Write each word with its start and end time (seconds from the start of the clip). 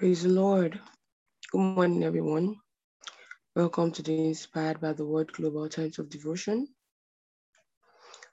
Praise 0.00 0.22
the 0.22 0.30
Lord. 0.30 0.80
Good 1.52 1.58
morning, 1.60 2.02
everyone. 2.04 2.56
Welcome 3.54 3.92
to 3.92 4.02
the 4.02 4.28
Inspired 4.28 4.80
by 4.80 4.94
the 4.94 5.04
Word 5.04 5.30
Global 5.30 5.68
Times 5.68 5.98
of 5.98 6.08
Devotion. 6.08 6.68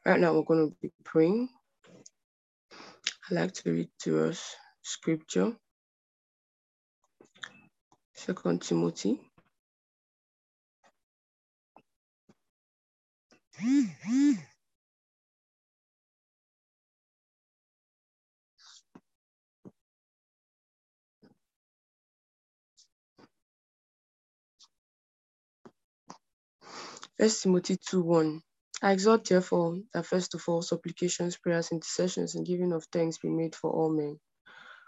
Right 0.05 0.17
now, 0.17 0.33
we're 0.33 0.43
going 0.43 0.69
to 0.69 0.75
be 0.81 0.93
praying. 1.03 1.49
I'd 3.29 3.35
like 3.35 3.51
to 3.55 3.71
read 3.73 3.89
to 4.03 4.29
us 4.29 4.55
scripture. 4.81 5.57
Second 8.13 8.61
Timothy. 8.61 9.19
Mm-hmm. 13.61 14.31
First 27.19 27.43
Timothy 27.43 27.77
2 27.77 28.01
1. 28.01 28.41
I 28.83 28.91
exhort, 28.91 29.25
therefore, 29.25 29.77
that 29.93 30.05
first 30.05 30.35
of 30.35 30.43
all, 30.49 30.61
supplications, 30.61 31.37
prayers, 31.37 31.71
intercessions, 31.71 32.35
and 32.35 32.45
giving 32.45 32.73
of 32.73 32.85
thanks 32.91 33.19
be 33.19 33.29
made 33.29 33.55
for 33.55 33.71
all 33.71 33.89
men, 33.89 34.19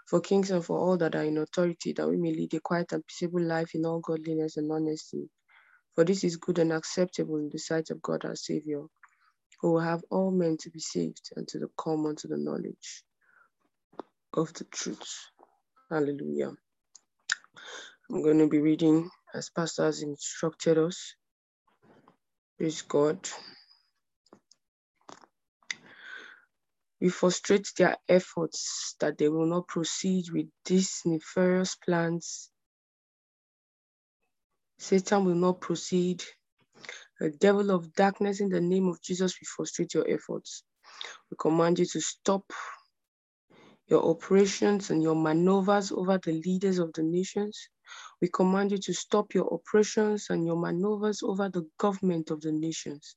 for 0.08 0.20
kings 0.20 0.50
and 0.50 0.64
for 0.64 0.78
all 0.78 0.98
that 0.98 1.16
are 1.16 1.24
in 1.24 1.38
authority, 1.38 1.94
that 1.94 2.08
we 2.08 2.18
may 2.18 2.32
lead 2.32 2.54
a 2.54 2.60
quiet 2.60 2.92
and 2.92 3.06
peaceable 3.06 3.42
life 3.42 3.74
in 3.74 3.86
all 3.86 4.00
godliness 4.00 4.58
and 4.58 4.70
honesty. 4.70 5.30
For 5.94 6.04
this 6.04 6.24
is 6.24 6.36
good 6.36 6.58
and 6.60 6.72
acceptable 6.72 7.38
in 7.38 7.50
the 7.50 7.58
sight 7.58 7.90
of 7.90 8.02
God 8.02 8.24
our 8.24 8.36
Savior, 8.36 8.82
who 9.60 9.72
will 9.72 9.80
have 9.80 10.02
all 10.10 10.30
men 10.30 10.56
to 10.60 10.70
be 10.70 10.80
saved 10.80 11.30
and 11.36 11.48
to 11.48 11.58
the 11.58 11.68
come 11.82 12.06
unto 12.06 12.28
the 12.28 12.38
knowledge 12.38 13.04
of 14.34 14.52
the 14.54 14.64
truth. 14.64 15.26
Hallelujah. 15.90 16.52
I'm 18.10 18.22
going 18.22 18.38
to 18.38 18.48
be 18.48 18.60
reading 18.60 19.10
as 19.34 19.50
pastors 19.50 20.02
instructed 20.02 20.78
us 20.78 21.14
Praise 22.60 22.82
God. 22.82 23.18
We 27.00 27.10
frustrate 27.10 27.68
their 27.78 27.96
efforts 28.08 28.96
that 29.00 29.18
they 29.18 29.28
will 29.28 29.46
not 29.46 29.68
proceed 29.68 30.30
with 30.32 30.48
these 30.66 31.02
nefarious 31.06 31.76
plans. 31.76 32.50
Satan 34.78 35.24
will 35.26 35.36
not 35.36 35.60
proceed. 35.60 36.22
The 37.20 37.30
devil 37.30 37.70
of 37.70 37.94
darkness, 37.94 38.40
in 38.40 38.50
the 38.50 38.60
name 38.60 38.88
of 38.88 39.02
Jesus, 39.02 39.34
we 39.40 39.46
frustrate 39.46 39.94
your 39.94 40.08
efforts. 40.08 40.64
We 41.30 41.36
command 41.40 41.78
you 41.80 41.86
to 41.86 42.00
stop 42.00 42.44
your 43.88 44.04
operations 44.04 44.90
and 44.90 45.02
your 45.02 45.16
maneuvers 45.16 45.92
over 45.92 46.18
the 46.18 46.32
leaders 46.32 46.78
of 46.78 46.92
the 46.94 47.02
nations. 47.02 47.68
We 48.22 48.28
command 48.28 48.72
you 48.72 48.78
to 48.78 48.94
stop 48.94 49.34
your 49.34 49.52
operations 49.52 50.28
and 50.30 50.46
your 50.46 50.56
maneuvers 50.56 51.22
over 51.22 51.48
the 51.50 51.66
government 51.78 52.30
of 52.30 52.40
the 52.42 52.52
nations. 52.52 53.16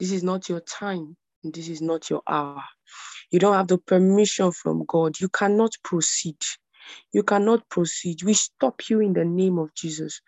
This 0.00 0.12
is 0.12 0.22
not 0.24 0.48
your 0.48 0.60
time, 0.60 1.16
this 1.44 1.68
is 1.68 1.82
not 1.82 2.10
your 2.10 2.22
hour. 2.28 2.62
You 3.30 3.40
don't 3.40 3.54
have 3.54 3.68
the 3.68 3.78
permission 3.78 4.52
from 4.52 4.84
God. 4.86 5.20
You 5.20 5.28
cannot 5.28 5.72
proceed. 5.84 6.38
You 7.12 7.24
cannot 7.24 7.68
proceed. 7.70 8.22
We 8.24 8.34
stop 8.34 8.88
you 8.90 9.00
in 9.00 9.14
the 9.14 9.24
name 9.24 9.58
of 9.58 9.74
Jesus. 9.74 10.20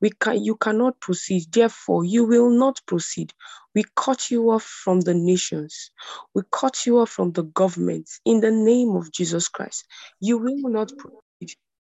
We 0.00 0.10
can 0.10 0.44
you 0.44 0.56
cannot 0.56 1.00
proceed. 1.00 1.44
Therefore, 1.52 2.04
you 2.04 2.26
will 2.26 2.50
not 2.50 2.80
proceed. 2.86 3.32
We 3.74 3.84
cut 3.96 4.30
you 4.30 4.50
off 4.52 4.64
from 4.64 5.00
the 5.00 5.14
nations. 5.14 5.90
We 6.34 6.42
cut 6.52 6.86
you 6.86 7.00
off 7.00 7.10
from 7.10 7.32
the 7.32 7.44
government 7.44 8.10
in 8.26 8.40
the 8.40 8.52
name 8.52 8.96
of 8.96 9.12
Jesus 9.12 9.48
Christ. 9.48 9.86
You 10.20 10.38
will 10.38 10.58
not 10.70 10.92
proceed. 10.98 11.18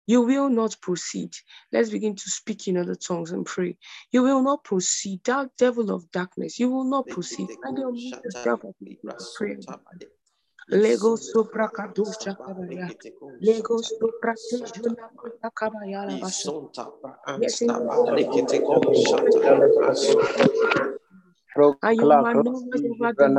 You 0.09 0.23
will 0.23 0.49
not 0.49 0.75
proceed. 0.81 1.37
Let's 1.71 1.91
begin 1.91 2.15
to 2.15 2.29
speak 2.31 2.67
in 2.67 2.77
other 2.77 2.95
tongues 2.95 3.29
and 3.31 3.45
pray. 3.45 3.77
You 4.11 4.23
will 4.23 4.41
not 4.41 4.63
proceed. 4.63 5.23
That 5.25 5.55
devil 5.55 5.91
of 5.91 6.09
darkness, 6.09 6.57
you 6.57 6.71
will 6.71 6.85
not 6.85 7.07
proceed. 7.07 7.47
Lego 10.67 11.15
sopra 11.15 11.69
kadusha 11.71 12.35
kabaya. 12.35 12.89
Lego 13.39 13.77
sopra 13.83 14.33
tejuna 14.33 15.11
kabaya 15.53 16.07
la 16.07 16.17
basha. 16.17 16.49
Yes, 17.39 17.61
in 17.61 17.69
and 17.69 17.83
your 17.85 18.05
maneuvers 18.07 18.53
over 19.13 19.59
the 20.33 21.08
leaders 21.57 22.65
of 23.01 23.15
the 23.17 23.29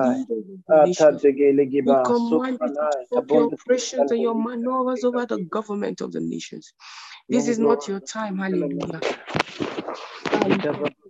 nations. 0.84 1.26
We 1.84 1.97
command 1.98 2.60
you 2.62 2.88
to 3.15 3.25
your 3.31 3.47
operations 3.48 4.12
and 4.12 4.21
your 4.22 4.34
maneuvers 4.37 5.04
over 5.04 5.26
the 5.26 5.38
government 5.38 6.00
of 6.03 6.12
the 6.12 6.21
nations. 6.21 6.75
This 7.31 7.48
is 7.48 7.59
not 7.59 7.88
your 7.88 8.00
time. 8.00 8.38
Hallelujah. 8.38 9.03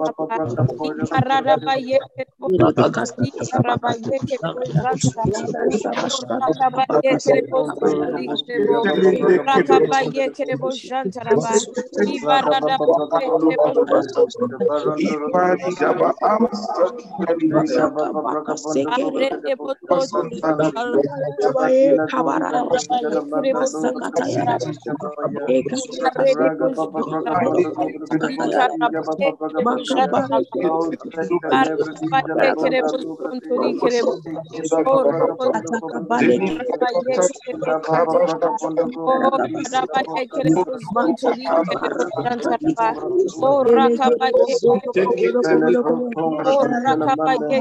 karabaye 1.11 1.97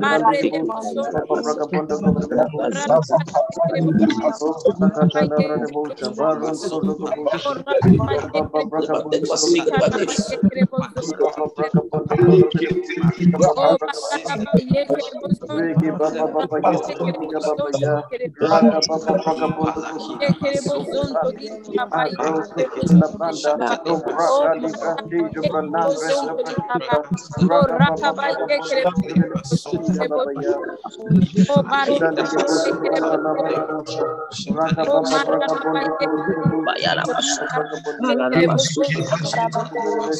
Barra 0.00 0.34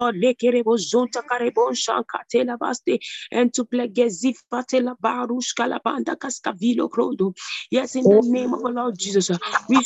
zonta 0.00 1.22
karebon 1.22 1.74
shankatela 1.74 2.58
baste 2.58 2.98
and 3.32 3.52
to 3.54 3.64
plegezifatela 3.64 4.94
barushka 5.02 5.66
labanda 5.66 6.16
kaskavilo 6.16 6.88
krodo. 6.88 7.34
Yes, 7.70 7.96
in 7.96 8.04
the 8.04 8.22
name 8.22 8.54
of 8.54 8.62
the 8.62 8.68
Lord 8.68 8.98
Jesus, 8.98 9.30
we 9.68 9.82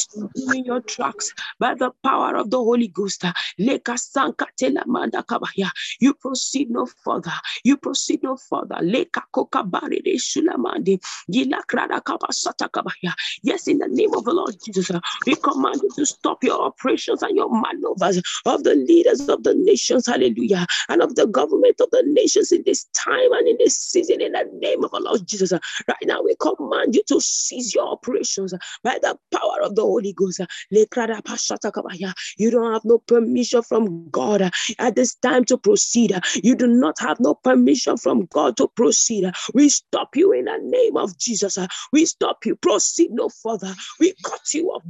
in 0.55 0.64
your 0.64 0.81
tracks 0.81 1.33
by 1.59 1.75
the 1.75 1.90
power 2.02 2.37
of 2.37 2.50
the 2.50 2.59
Holy 2.59 2.88
Ghost. 2.88 3.25
Lekasankatela 3.59 4.87
manda 4.87 5.23
kabaya. 5.23 5.71
You 6.00 6.14
proceed 6.14 6.71
no 6.71 6.87
further. 6.87 7.33
You 7.64 7.76
proceed 7.76 8.23
no 8.23 8.37
further. 8.37 8.79
Leka 8.83 9.23
koka 9.35 9.62
baride 9.69 10.17
shulamande. 10.19 11.00
Gila 11.31 11.62
krada 11.69 12.00
kabasata 12.00 12.69
kabaya. 12.71 13.14
Yes, 13.43 13.69
in 13.69 13.79
the 13.79 13.88
name 13.88 14.14
of 14.14 14.25
the 14.25 14.33
Lord 14.33 14.57
Jesus, 14.64 14.90
we 15.26 15.35
command 15.37 15.81
you 15.83 15.90
to 15.97 16.07
stop 16.07 16.43
your 16.43 16.61
operations 16.62 17.23
and 17.23 17.37
your 17.37 17.49
maneuvers 17.50 18.21
of 18.47 18.64
the 18.64 18.75
leaders 18.75 19.29
of 19.29 19.43
the 19.43 19.55
nations, 19.55 20.00
hallelujah, 20.07 20.66
and 20.88 21.02
of 21.02 21.14
the 21.14 21.26
government 21.26 21.80
of 21.80 21.90
the 21.90 22.02
nations 22.07 22.52
in 22.52 22.62
this 22.66 22.85
time 22.97 23.33
and 23.33 23.49
in 23.49 23.57
this 23.59 23.76
season, 23.76 24.21
in 24.21 24.33
the 24.33 24.49
name 24.54 24.85
of 24.85 24.90
the 24.90 25.00
Lord 25.00 25.26
Jesus. 25.26 25.52
Right 25.52 26.04
now, 26.04 26.23
we 26.23 26.35
command 26.40 26.95
you 26.95 27.02
to 27.09 27.21
cease 27.21 27.75
your 27.75 27.88
operations 27.88 28.54
by 28.83 28.99
the 29.02 29.19
power 29.33 29.62
of 29.62 29.75
the 29.76 29.83
Holy 29.83 30.12
Ghost. 30.12 30.40
You 30.71 32.50
don't 32.50 32.73
have 32.73 32.85
no 32.85 32.99
permission 32.99 33.62
from 33.62 34.09
God 34.11 34.50
at 34.78 34.97
this 34.97 35.14
time 35.16 35.45
to 35.47 35.57
proceed. 35.59 36.19
You 36.42 36.54
do 36.54 36.66
not 36.66 36.99
have 37.00 37.21
no 37.21 37.35
permission 37.35 37.97
from 37.97 38.26
God 38.26 38.57
to 38.59 38.69
proceed. 38.69 39.30
We 39.54 39.69
stop 39.69 40.16
you 40.16 40.33
in 40.33 40.47
the 40.47 40.59
name 40.62 40.97
of 40.97 41.19
Jesus. 41.19 41.59
We 41.92 42.07
stop 42.07 42.45
you. 42.47 42.57
Proceed 42.57 43.11
no 43.12 43.28
further. 43.28 43.75
We 43.99 44.14
cut 44.23 44.54
you 44.54 44.69
off. 44.69 44.83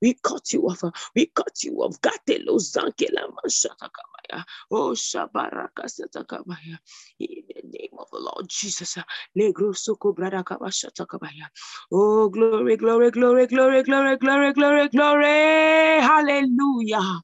We 0.00 0.14
cut 0.22 0.52
you 0.52 0.62
off. 0.68 0.75
We 1.14 1.26
cut 1.26 1.62
you 1.64 1.74
off. 1.82 2.00
Gatelo 2.00 2.58
zankela 2.60 3.28
manshatakabaya. 3.36 4.44
Oh 4.70 4.92
shabaraka 4.92 5.86
satakabaya. 5.88 6.78
In 7.20 7.44
the 7.54 7.62
name 7.64 7.96
of 7.98 8.08
the 8.12 8.18
Lord 8.20 8.48
Jesus. 8.48 8.98
Negro 9.38 9.76
soko 9.76 10.12
brother 10.14 10.42
kabashatakabaya. 10.44 11.48
Oh 11.92 12.28
glory, 12.30 12.76
glory, 12.76 13.10
glory, 13.12 13.46
glory, 13.46 13.82
glory, 13.84 14.16
glory, 14.18 14.52
glory, 14.54 14.88
glory. 14.88 16.02
Hallelujah. 16.02 17.20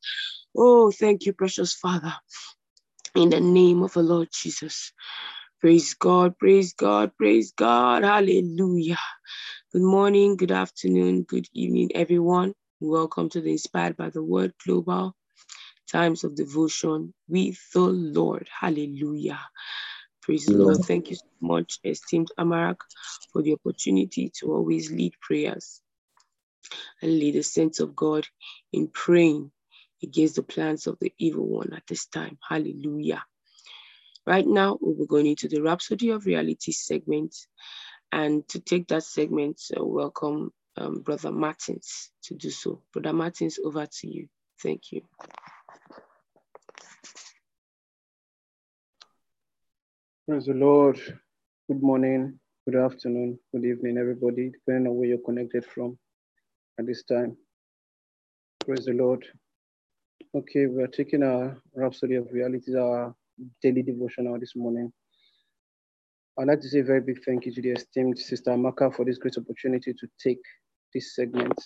Oh, 0.57 0.93
thank 0.93 1.27
you, 1.27 1.35
precious 1.35 1.75
Father. 1.75 2.15
In 3.15 3.31
the 3.31 3.41
name 3.41 3.83
of 3.83 3.95
the 3.95 4.03
Lord 4.03 4.29
Jesus. 4.33 4.93
Praise 5.61 5.95
God, 5.95 6.39
praise 6.39 6.75
God, 6.75 7.13
praise 7.19 7.53
God. 7.53 8.05
Hallelujah. 8.05 8.99
Good 9.73 9.83
morning, 9.83 10.37
good 10.37 10.53
afternoon, 10.53 11.25
good 11.25 11.47
evening, 11.55 11.91
everyone. 11.95 12.55
Welcome 12.85 13.29
to 13.29 13.41
the 13.41 13.53
Inspired 13.53 13.97
by 13.97 14.11
the 14.11 14.25
Word 14.25 14.55
Global 14.67 15.15
Times 15.89 16.25
of 16.25 16.35
Devotion 16.35 17.15
with 17.29 17.57
the 17.73 17.79
Lord. 17.81 18.49
Hallelujah. 18.61 19.39
Praise 20.21 20.47
the 20.47 20.57
Lord. 20.57 20.83
Thank 20.83 21.11
you 21.11 21.15
so 21.15 21.23
much, 21.41 21.79
esteemed 21.85 22.33
Amaka, 22.37 22.79
for 23.33 23.41
the 23.41 23.53
opportunity 23.53 24.33
to 24.41 24.53
always 24.53 24.91
lead 24.91 25.13
prayers 25.21 25.81
and 27.01 27.13
lead 27.21 27.37
the 27.37 27.45
saints 27.45 27.79
of 27.79 27.95
God 27.95 28.27
in 28.73 28.89
praying 28.89 29.53
against 30.03 30.35
the 30.35 30.43
plans 30.43 30.89
of 30.89 30.99
the 31.01 31.13
evil 31.19 31.47
one 31.47 31.75
at 31.75 31.87
this 31.87 32.07
time. 32.07 32.37
Hallelujah. 32.47 33.23
Right 34.27 34.47
now, 34.47 34.77
we're 34.81 35.07
going 35.07 35.29
into 35.29 35.47
the 35.47 35.63
Rhapsody 35.63 36.11
of 36.11 36.27
Reality 36.27 36.73
segment. 36.73 37.37
And 38.11 38.47
to 38.49 38.59
take 38.59 38.89
that 38.89 39.05
segment, 39.05 39.61
uh, 39.79 39.85
welcome 39.85 40.51
um, 40.77 41.01
Brother 41.01 41.33
Martins 41.33 42.11
to 42.25 42.35
do 42.35 42.51
so. 42.51 42.83
Brother 42.93 43.13
Martins, 43.13 43.59
over 43.65 43.87
to 43.87 44.09
you. 44.09 44.29
Thank 44.63 44.93
you. 44.93 45.03
Praise 50.29 50.47
the 50.47 50.55
Lord. 50.55 50.99
Good 51.69 51.83
morning, 51.83 52.39
good 52.65 52.77
afternoon, 52.77 53.39
good 53.53 53.65
evening, 53.65 53.99
everybody, 53.99 54.51
depending 54.51 54.91
on 54.91 54.97
where 54.97 55.09
you're 55.09 55.19
connected 55.19 55.65
from 55.65 55.99
at 56.79 56.87
this 56.87 57.03
time. 57.05 57.37
Praise 58.65 58.85
the 58.87 58.93
Lord. 58.93 59.25
Okay, 60.35 60.67
we're 60.67 60.87
taking 60.87 61.23
our 61.23 61.61
Rhapsody 61.75 62.15
of 62.15 62.33
Realities, 62.33 62.75
our 62.75 63.15
daily 63.63 63.83
devotional 63.83 64.39
this 64.39 64.55
morning. 64.55 64.93
I'd 66.39 66.49
like 66.49 66.61
to 66.61 66.69
say 66.69 66.81
a 66.81 66.85
very 66.85 67.01
big 67.01 67.23
thank 67.25 67.45
you 67.45 67.53
to 67.53 67.61
the 67.61 67.73
esteemed 67.73 68.19
Sister 68.19 68.53
Amaka 68.53 68.95
for 68.95 69.05
this 69.05 69.19
great 69.19 69.37
opportunity 69.37 69.93
to 69.93 70.07
take 70.19 70.41
this 70.93 71.15
segment. 71.15 71.59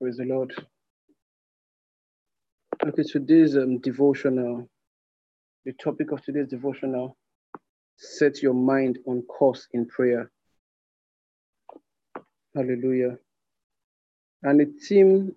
Praise 0.00 0.16
the 0.16 0.24
Lord. 0.24 0.52
Okay, 2.86 3.02
today's 3.02 3.56
um, 3.56 3.78
devotional, 3.78 4.68
the 5.64 5.72
topic 5.82 6.12
of 6.12 6.22
today's 6.22 6.48
devotional, 6.48 7.16
set 7.96 8.42
your 8.42 8.54
mind 8.54 8.98
on 9.06 9.22
course 9.22 9.66
in 9.72 9.86
prayer. 9.86 10.30
Hallelujah. 12.54 13.18
And 14.44 14.60
the 14.60 14.66
theme 14.88 15.34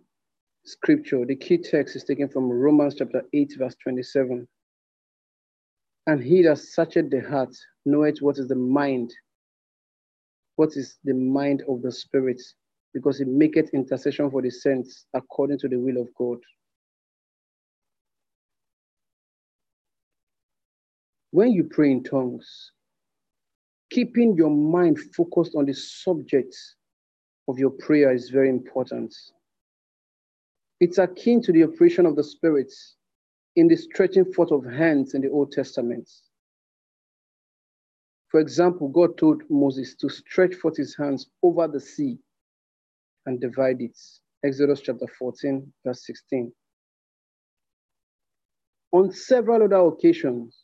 scripture, 0.63 1.25
the 1.25 1.35
key 1.35 1.57
text 1.57 1.95
is 1.95 2.03
taken 2.03 2.29
from 2.29 2.49
Romans 2.49 2.95
chapter 2.95 3.23
8, 3.33 3.55
verse 3.57 3.75
27. 3.81 4.47
And 6.07 6.23
he 6.23 6.43
that 6.43 6.59
searcheth 6.59 7.09
the 7.09 7.21
heart 7.21 7.55
knoweth 7.85 8.21
what 8.21 8.37
is 8.37 8.47
the 8.47 8.55
mind, 8.55 9.11
what 10.61 10.77
is 10.77 10.99
the 11.03 11.13
mind 11.15 11.63
of 11.67 11.81
the 11.81 11.91
Spirit, 11.91 12.39
because 12.93 13.17
he 13.17 13.25
maketh 13.25 13.73
intercession 13.73 14.29
for 14.29 14.43
the 14.43 14.51
saints 14.51 15.07
according 15.15 15.57
to 15.57 15.67
the 15.67 15.75
will 15.75 15.99
of 15.99 16.07
God. 16.13 16.37
When 21.31 21.51
you 21.51 21.63
pray 21.63 21.89
in 21.89 22.03
tongues, 22.03 22.73
keeping 23.89 24.35
your 24.35 24.51
mind 24.51 24.99
focused 25.17 25.55
on 25.55 25.65
the 25.65 25.73
subject 25.73 26.55
of 27.47 27.57
your 27.57 27.71
prayer 27.71 28.13
is 28.13 28.29
very 28.29 28.49
important. 28.49 29.15
It's 30.79 30.99
akin 30.99 31.41
to 31.41 31.51
the 31.51 31.63
operation 31.63 32.05
of 32.05 32.15
the 32.15 32.23
Spirit 32.23 32.71
in 33.55 33.67
the 33.67 33.77
stretching 33.77 34.31
forth 34.31 34.51
of 34.51 34.63
hands 34.63 35.15
in 35.15 35.23
the 35.23 35.31
Old 35.31 35.53
Testament. 35.53 36.07
For 38.31 38.39
example, 38.39 38.87
God 38.87 39.17
told 39.17 39.43
Moses 39.49 39.93
to 39.95 40.09
stretch 40.09 40.55
forth 40.55 40.77
his 40.77 40.95
hands 40.95 41.29
over 41.43 41.67
the 41.67 41.81
sea 41.81 42.17
and 43.25 43.41
divide 43.41 43.81
it. 43.81 43.97
Exodus 44.43 44.79
chapter 44.81 45.05
14, 45.19 45.71
verse 45.85 46.05
16. 46.05 46.51
On 48.93 49.11
several 49.11 49.63
other 49.63 49.75
occasions, 49.87 50.63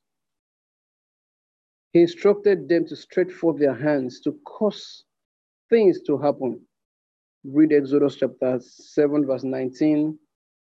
he 1.92 2.02
instructed 2.02 2.70
them 2.70 2.86
to 2.88 2.96
stretch 2.96 3.32
forth 3.32 3.60
their 3.60 3.76
hands 3.76 4.22
to 4.22 4.34
cause 4.46 5.04
things 5.70 6.02
to 6.04 6.18
happen. 6.18 6.62
read 7.44 7.74
Exodus 7.74 8.16
chapter 8.16 8.60
7, 8.62 9.26
verse 9.26 9.44
19, 9.44 10.18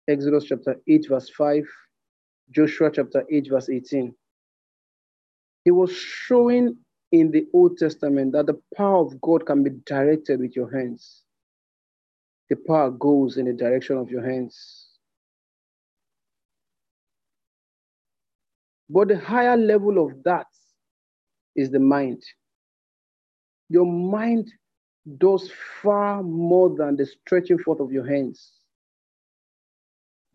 Exodus 0.08 0.46
chapter 0.46 0.76
8, 0.88 1.08
verse 1.08 1.30
5, 1.30 1.64
Joshua 2.52 2.92
chapter 2.92 3.24
8, 3.32 3.50
verse 3.50 3.70
18. 3.70 4.14
He 5.64 5.72
was 5.72 5.92
showing 5.92 6.78
in 7.12 7.32
the 7.32 7.48
Old 7.54 7.78
Testament 7.78 8.34
that 8.34 8.48
the 8.48 8.60
power 8.76 9.00
of 9.06 9.20
God 9.22 9.46
can 9.46 9.64
be 9.64 9.72
directed 9.86 10.40
with 10.40 10.56
your 10.56 10.72
hands. 10.72 11.24
The 12.50 12.56
power 12.56 12.92
goes 12.92 13.38
in 13.38 13.46
the 13.46 13.54
direction 13.54 13.98
of 13.98 14.10
your 14.10 14.24
hands. 14.24 14.88
But 18.90 19.08
the 19.08 19.18
higher 19.18 19.58
level 19.58 20.04
of 20.06 20.24
that 20.24 20.48
is 21.56 21.72
the 21.72 21.80
mind. 21.80 22.24
Your 23.70 23.86
mind 23.86 24.52
does 25.18 25.52
far 25.82 26.22
more 26.24 26.76
than 26.76 26.96
the 26.96 27.06
stretching 27.06 27.60
forth 27.60 27.80
of 27.80 27.92
your 27.92 28.06
hands. 28.06 28.54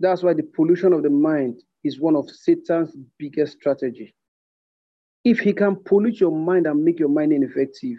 That's 0.01 0.23
why 0.23 0.35
the 0.35 0.43
pollution 0.43 0.93
of 0.93 1.03
the 1.03 1.11
mind 1.11 1.63
is 1.85 2.01
one 2.01 2.17
of 2.17 2.31
Satan's 2.31 2.97
biggest 3.19 3.53
strategy. 3.59 4.15
If 5.25 5.41
he 5.41 5.53
can 5.53 5.77
pollute 5.77 6.21
your 6.21 6.33
mind 6.33 6.67
and 6.67 6.83
make 6.83 6.99
your 6.99 7.09
mind 7.09 7.33
ineffective, 7.33 7.99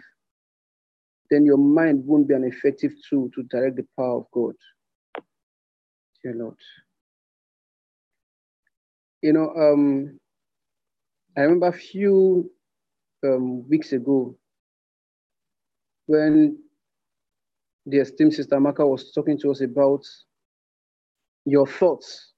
then 1.29 1.45
your 1.45 1.57
mind 1.57 2.05
won't 2.05 2.27
be 2.27 2.33
an 2.33 2.43
effective 2.43 2.93
tool 3.09 3.29
to 3.35 3.43
direct 3.43 3.77
the 3.77 3.85
power 3.97 4.17
of 4.17 4.25
God. 4.33 4.55
Dear 6.23 6.35
Lord. 6.35 6.57
You 9.21 9.33
know, 9.33 9.53
um, 9.55 10.19
I 11.37 11.41
remember 11.41 11.67
a 11.67 11.73
few 11.73 12.51
um, 13.23 13.67
weeks 13.69 13.93
ago 13.93 14.35
when 16.07 16.57
the 17.85 17.99
esteemed 17.99 18.33
Sister 18.33 18.59
Maka 18.59 18.85
was 18.85 19.11
talking 19.11 19.37
to 19.39 19.51
us 19.51 19.61
about 19.61 20.05
your 21.45 21.67
thoughts 21.67 22.33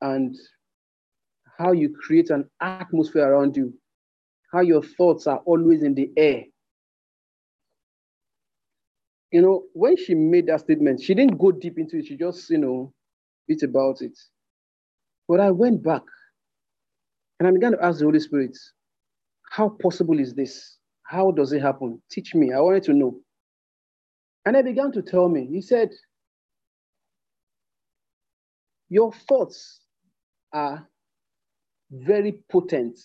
and 0.00 0.36
how 1.58 1.72
you 1.72 1.94
create 1.94 2.30
an 2.30 2.48
atmosphere 2.60 3.28
around 3.28 3.56
you, 3.56 3.72
how 4.54 4.60
your 4.60 4.82
thoughts 4.82 5.26
are 5.26 5.38
always 5.46 5.82
in 5.82 5.94
the 5.94 6.10
air. 6.16 6.44
You 9.32 9.42
know, 9.42 9.64
when 9.72 9.96
she 9.96 10.14
made 10.14 10.46
that 10.46 10.60
statement, 10.60 11.02
she 11.02 11.12
didn't 11.12 11.38
go 11.38 11.50
deep 11.50 11.76
into 11.76 11.98
it. 11.98 12.06
She 12.06 12.16
just, 12.16 12.48
you 12.50 12.58
know, 12.58 12.92
bit 13.48 13.64
about 13.64 14.00
it. 14.00 14.16
But 15.26 15.40
I 15.40 15.50
went 15.50 15.82
back 15.82 16.02
and 17.40 17.48
I 17.48 17.50
began 17.50 17.72
to 17.72 17.84
ask 17.84 17.98
the 17.98 18.04
Holy 18.04 18.20
Spirit, 18.20 18.56
how 19.50 19.70
possible 19.82 20.20
is 20.20 20.34
this? 20.34 20.78
How 21.02 21.32
does 21.32 21.52
it 21.52 21.60
happen? 21.60 22.00
Teach 22.08 22.36
me. 22.36 22.52
I 22.52 22.60
wanted 22.60 22.84
to 22.84 22.92
know. 22.92 23.16
And 24.46 24.56
I 24.56 24.62
began 24.62 24.92
to 24.92 25.02
tell 25.02 25.28
me, 25.28 25.48
he 25.50 25.60
said, 25.60 25.90
Your 28.88 29.12
thoughts 29.28 29.80
are 30.52 30.86
very 31.90 32.38
potent. 32.52 33.00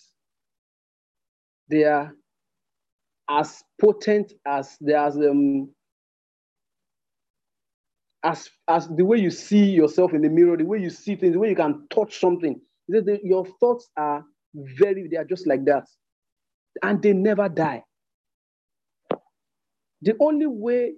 They 1.70 1.84
are 1.84 2.12
as 3.30 3.62
potent 3.80 4.32
as 4.46 4.76
there's 4.80 5.16
um 5.16 5.70
as 8.24 8.50
as 8.68 8.88
the 8.88 9.04
way 9.04 9.18
you 9.18 9.30
see 9.30 9.64
yourself 9.70 10.12
in 10.12 10.22
the 10.22 10.28
mirror, 10.28 10.56
the 10.56 10.64
way 10.64 10.78
you 10.78 10.90
see 10.90 11.14
things, 11.14 11.32
the 11.34 11.38
way 11.38 11.50
you 11.50 11.56
can 11.56 11.86
touch 11.90 12.18
something. 12.18 12.60
Your 12.88 13.46
thoughts 13.60 13.88
are 13.96 14.24
very, 14.54 15.06
they 15.08 15.16
are 15.16 15.24
just 15.24 15.46
like 15.46 15.64
that. 15.66 15.86
And 16.82 17.00
they 17.00 17.12
never 17.12 17.48
die. 17.48 17.84
The 20.02 20.14
only 20.20 20.46
way 20.46 20.94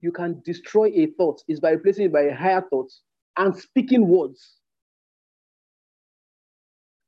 you 0.00 0.12
can 0.12 0.40
destroy 0.44 0.86
a 0.94 1.06
thought 1.18 1.42
is 1.48 1.60
by 1.60 1.72
replacing 1.72 2.06
it 2.06 2.12
by 2.12 2.22
a 2.22 2.34
higher 2.34 2.64
thought 2.70 2.90
and 3.36 3.56
speaking 3.56 4.08
words. 4.08 4.56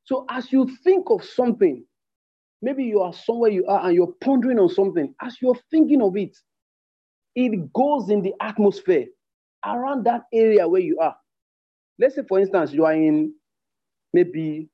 So 0.04 0.26
as 0.30 0.52
you 0.52 0.68
think 0.84 1.10
of 1.10 1.24
something, 1.24 1.84
maybe 2.62 2.84
you 2.84 3.00
are 3.00 3.12
somewhere 3.12 3.50
you 3.50 3.66
are 3.66 3.86
and 3.86 3.94
you're 3.94 4.12
pondering 4.20 4.58
on 4.58 4.68
something, 4.68 5.14
as 5.22 5.36
you're 5.40 5.58
thinking 5.70 6.02
of 6.02 6.16
it, 6.16 6.36
it 7.34 7.72
goes 7.72 8.10
in 8.10 8.22
the 8.22 8.34
atmosphere 8.40 9.06
around 9.64 10.04
that 10.04 10.22
area 10.32 10.66
where 10.66 10.80
you 10.80 10.98
are. 10.98 11.16
Let's 11.98 12.14
say, 12.16 12.22
for 12.28 12.38
instance, 12.40 12.72
you 12.72 12.84
are 12.84 12.94
in 12.94 13.34
maybe 14.12 14.68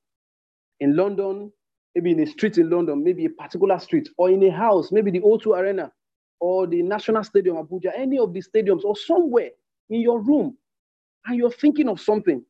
in 0.80 0.96
London, 0.96 1.52
maybe 1.94 2.12
in 2.12 2.20
a 2.20 2.26
street 2.26 2.58
in 2.58 2.70
London, 2.70 3.02
maybe 3.02 3.24
a 3.24 3.30
particular 3.30 3.78
street, 3.78 4.08
or 4.18 4.30
in 4.30 4.42
a 4.44 4.50
house, 4.50 4.92
maybe 4.92 5.10
the 5.10 5.20
O2 5.20 5.56
Arena, 5.58 5.92
or 6.40 6.66
the 6.66 6.82
National 6.82 7.24
Stadium, 7.24 7.56
Abuja, 7.56 7.92
any 7.96 8.18
of 8.18 8.32
the 8.32 8.42
stadiums, 8.42 8.84
or 8.84 8.96
somewhere 8.96 9.50
in 9.90 10.00
your 10.00 10.20
room, 10.20 10.56
and 11.26 11.36
you're 11.36 11.50
thinking 11.50 11.88
of 11.88 12.00
something, 12.00 12.44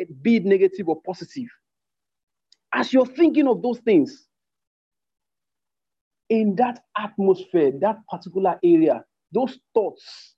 eh, 0.00 0.04
be 0.22 0.36
it 0.36 0.44
negative 0.44 0.88
or 0.88 1.00
positive. 1.02 1.46
As 2.72 2.92
you're 2.92 3.06
thinking 3.06 3.48
of 3.48 3.62
those 3.62 3.80
things, 3.80 4.27
in 6.28 6.56
that 6.56 6.80
atmosphere, 6.96 7.72
that 7.80 7.98
particular 8.10 8.58
area, 8.62 9.04
those 9.32 9.58
thoughts 9.74 10.34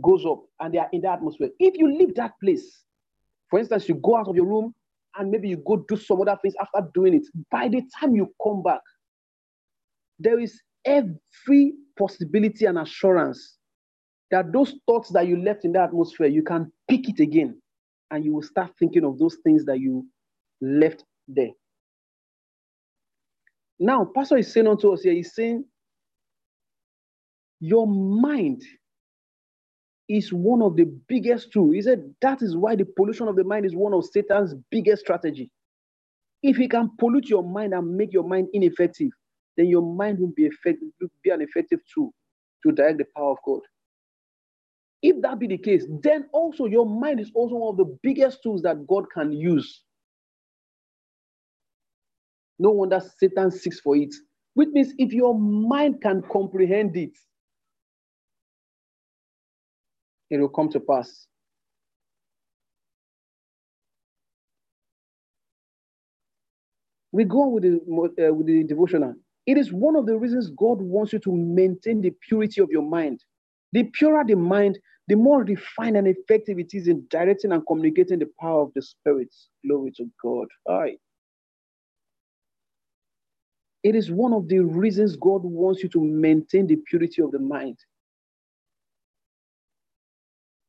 goes 0.00 0.24
up 0.26 0.44
and 0.60 0.74
they 0.74 0.78
are 0.78 0.88
in 0.92 1.00
the 1.00 1.10
atmosphere. 1.10 1.50
If 1.58 1.76
you 1.76 1.96
leave 1.96 2.14
that 2.16 2.32
place, 2.42 2.84
for 3.50 3.58
instance, 3.58 3.88
you 3.88 3.94
go 3.96 4.16
out 4.16 4.28
of 4.28 4.36
your 4.36 4.46
room 4.46 4.74
and 5.16 5.30
maybe 5.30 5.48
you 5.48 5.56
go 5.56 5.84
do 5.88 5.96
some 5.96 6.20
other 6.20 6.38
things 6.40 6.54
after 6.60 6.86
doing 6.94 7.14
it, 7.14 7.26
by 7.50 7.68
the 7.68 7.82
time 7.98 8.14
you 8.14 8.32
come 8.42 8.62
back, 8.62 8.80
there 10.18 10.38
is 10.38 10.60
every 10.84 11.74
possibility 11.98 12.66
and 12.66 12.78
assurance 12.78 13.56
that 14.30 14.52
those 14.52 14.74
thoughts 14.86 15.10
that 15.10 15.26
you 15.26 15.42
left 15.42 15.64
in 15.64 15.72
the 15.72 15.80
atmosphere, 15.80 16.26
you 16.26 16.42
can 16.42 16.70
pick 16.88 17.08
it 17.08 17.18
again 17.18 17.60
and 18.10 18.24
you 18.24 18.32
will 18.34 18.42
start 18.42 18.70
thinking 18.78 19.04
of 19.04 19.18
those 19.18 19.36
things 19.42 19.64
that 19.64 19.80
you 19.80 20.06
left 20.60 21.04
there. 21.28 21.50
Now, 23.80 24.10
Pastor 24.14 24.38
is 24.38 24.52
saying 24.52 24.66
unto 24.68 24.92
us 24.92 25.02
here, 25.02 25.14
he's 25.14 25.34
saying, 25.34 25.64
Your 27.60 27.86
mind 27.86 28.62
is 30.08 30.32
one 30.32 30.62
of 30.62 30.76
the 30.76 30.84
biggest 31.08 31.52
tools. 31.52 31.74
He 31.74 31.82
said 31.82 32.14
that 32.22 32.42
is 32.42 32.56
why 32.56 32.76
the 32.76 32.86
pollution 32.86 33.28
of 33.28 33.36
the 33.36 33.44
mind 33.44 33.66
is 33.66 33.74
one 33.76 33.94
of 33.94 34.04
Satan's 34.06 34.54
biggest 34.70 35.02
strategy. 35.02 35.50
If 36.42 36.56
he 36.56 36.68
can 36.68 36.90
pollute 36.98 37.28
your 37.28 37.44
mind 37.44 37.74
and 37.74 37.96
make 37.96 38.12
your 38.12 38.24
mind 38.24 38.48
ineffective, 38.54 39.10
then 39.56 39.66
your 39.68 39.82
mind 39.82 40.20
will 40.20 40.32
be 40.36 40.46
effective, 40.46 40.88
will 41.00 41.08
be 41.24 41.30
an 41.30 41.42
effective 41.42 41.80
tool 41.94 42.12
to 42.64 42.72
direct 42.72 42.98
the 42.98 43.06
power 43.16 43.32
of 43.32 43.38
God. 43.46 43.60
If 45.02 45.22
that 45.22 45.38
be 45.38 45.48
the 45.48 45.58
case, 45.58 45.86
then 46.02 46.26
also 46.32 46.66
your 46.66 46.86
mind 46.86 47.20
is 47.20 47.30
also 47.34 47.56
one 47.56 47.70
of 47.72 47.76
the 47.78 47.98
biggest 48.02 48.42
tools 48.42 48.62
that 48.62 48.86
God 48.86 49.06
can 49.12 49.32
use. 49.32 49.82
No 52.58 52.70
wonder 52.70 53.00
Satan 53.18 53.50
seeks 53.50 53.80
for 53.80 53.96
it. 53.96 54.14
Which 54.54 54.70
means 54.72 54.94
if 54.98 55.12
your 55.12 55.38
mind 55.38 56.02
can 56.02 56.22
comprehend 56.32 56.96
it, 56.96 57.12
it 60.30 60.38
will 60.38 60.48
come 60.50 60.70
to 60.70 60.80
pass. 60.80 61.26
We 67.12 67.24
go 67.24 67.42
on 67.44 67.52
with 67.52 67.64
the, 67.64 68.28
uh, 68.30 68.34
with 68.34 68.46
the 68.48 68.64
devotional. 68.64 69.14
It 69.46 69.58
is 69.58 69.72
one 69.72 69.96
of 69.96 70.06
the 70.06 70.18
reasons 70.18 70.50
God 70.50 70.80
wants 70.82 71.12
you 71.12 71.20
to 71.20 71.32
maintain 71.32 72.02
the 72.02 72.12
purity 72.28 72.62
of 72.62 72.70
your 72.70 72.84
mind. 72.84 73.20
The 73.72 73.84
purer 73.84 74.24
the 74.26 74.36
mind, 74.36 74.78
the 75.08 75.16
more 75.16 75.44
refined 75.44 75.98
and 75.98 76.08
effective 76.08 76.60
it 76.60 76.74
is 76.74 76.88
in 76.88 77.06
directing 77.10 77.52
and 77.52 77.64
communicating 77.66 78.20
the 78.20 78.30
power 78.40 78.62
of 78.62 78.72
the 78.76 78.82
Spirit. 78.82 79.34
Glory 79.66 79.92
to 79.98 80.06
God. 80.22 80.48
All 80.66 80.80
right. 80.80 80.98
It 83.88 83.94
is 83.94 84.10
one 84.10 84.32
of 84.34 84.48
the 84.48 84.58
reasons 84.60 85.16
God 85.16 85.42
wants 85.44 85.82
you 85.82 85.88
to 85.90 86.00
maintain 86.00 86.66
the 86.66 86.76
purity 86.76 87.22
of 87.22 87.30
the 87.30 87.38
mind 87.38 87.78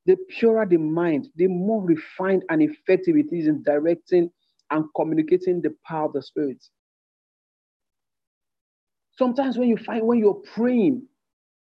the 0.10 0.18
purer 0.40 0.66
the 0.66 0.78
mind, 0.78 1.28
the 1.36 1.46
more 1.48 1.84
refined 1.84 2.44
and 2.50 2.64
effective 2.64 3.16
it 3.16 3.32
is 3.32 3.48
in 3.48 3.62
directing 3.62 4.32
and 4.72 4.86
communicating 4.96 5.62
the 5.62 5.76
power 5.86 6.06
of 6.06 6.14
the 6.14 6.22
Spirit. 6.22 6.58
Sometimes 9.18 9.58
when 9.58 9.70
you 9.70 9.78
find 9.78 10.08
when 10.08 10.18
you're 10.18 10.42
praying, 10.56 11.04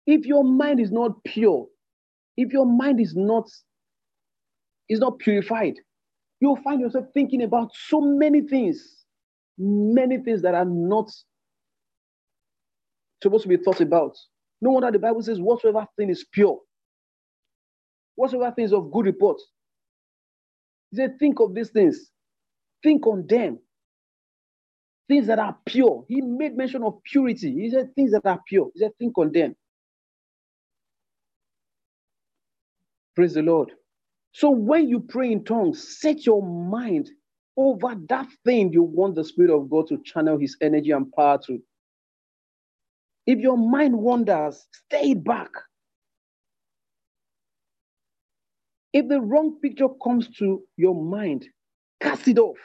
if 0.05 0.25
your 0.25 0.45
mind 0.45 0.79
is 0.79 0.91
not 0.91 1.21
pure, 1.25 1.67
if 2.37 2.53
your 2.53 2.65
mind 2.65 3.01
is 3.01 3.15
not 3.17 3.49
is 4.87 4.99
not 4.99 5.19
purified, 5.19 5.73
you'll 6.39 6.61
find 6.63 6.79
yourself 6.79 7.07
thinking 7.13 7.43
about 7.43 7.71
so 7.73 7.99
many 7.99 8.41
things, 8.41 9.03
many 9.57 10.19
things 10.19 10.41
that 10.43 10.55
are 10.55 10.63
not 10.63 11.11
supposed 13.23 13.43
to 13.43 13.49
be 13.49 13.57
thought 13.57 13.81
about. 13.81 14.17
No 14.61 14.71
wonder 14.71 14.91
the 14.91 14.99
Bible 14.99 15.23
says, 15.23 15.39
whatsoever 15.41 15.87
thing 15.97 16.09
is 16.11 16.25
pure, 16.33 16.59
whatsoever 18.15 18.53
things 18.55 18.73
of 18.73 18.91
good 18.91 19.05
report. 19.07 19.39
He 20.91 20.97
said, 20.97 21.19
think 21.19 21.39
of 21.41 21.55
these 21.55 21.69
things, 21.71 22.11
think 22.83 23.07
on 23.07 23.25
them. 23.27 23.59
things 25.07 25.27
that 25.27 25.39
are 25.39 25.57
pure. 25.65 26.05
He 26.07 26.21
made 26.21 26.57
mention 26.57 26.83
of 26.83 27.01
purity. 27.03 27.53
He 27.53 27.69
said 27.71 27.93
things 27.95 28.11
that 28.11 28.25
are 28.25 28.41
pure. 28.47 28.69
He 28.73 28.81
said 28.81 28.91
think 28.99 29.17
on 29.17 29.31
them. 29.31 29.55
Praise 33.15 33.35
the 33.35 33.41
Lord. 33.43 33.71
So 34.33 34.51
when 34.51 34.89
you 34.89 35.01
pray 35.01 35.31
in 35.31 35.45
tongues, 35.45 35.99
set 36.01 36.25
your 36.25 36.43
mind 36.43 37.09
over 37.57 37.95
that 38.09 38.27
thing 38.45 38.73
you 38.73 38.83
want 38.83 39.15
the 39.15 39.25
Spirit 39.25 39.55
of 39.55 39.69
God 39.69 39.87
to 39.89 40.01
channel 40.05 40.39
His 40.39 40.57
energy 40.61 40.91
and 40.91 41.11
power 41.13 41.39
to. 41.47 41.59
If 43.27 43.39
your 43.39 43.57
mind 43.57 43.99
wanders, 43.99 44.65
stay 44.87 45.11
it 45.11 45.23
back. 45.25 45.51
If 48.93 49.09
the 49.09 49.21
wrong 49.21 49.59
picture 49.61 49.89
comes 50.03 50.29
to 50.37 50.63
your 50.77 50.95
mind, 50.95 51.45
cast 52.01 52.27
it 52.27 52.39
off. 52.39 52.57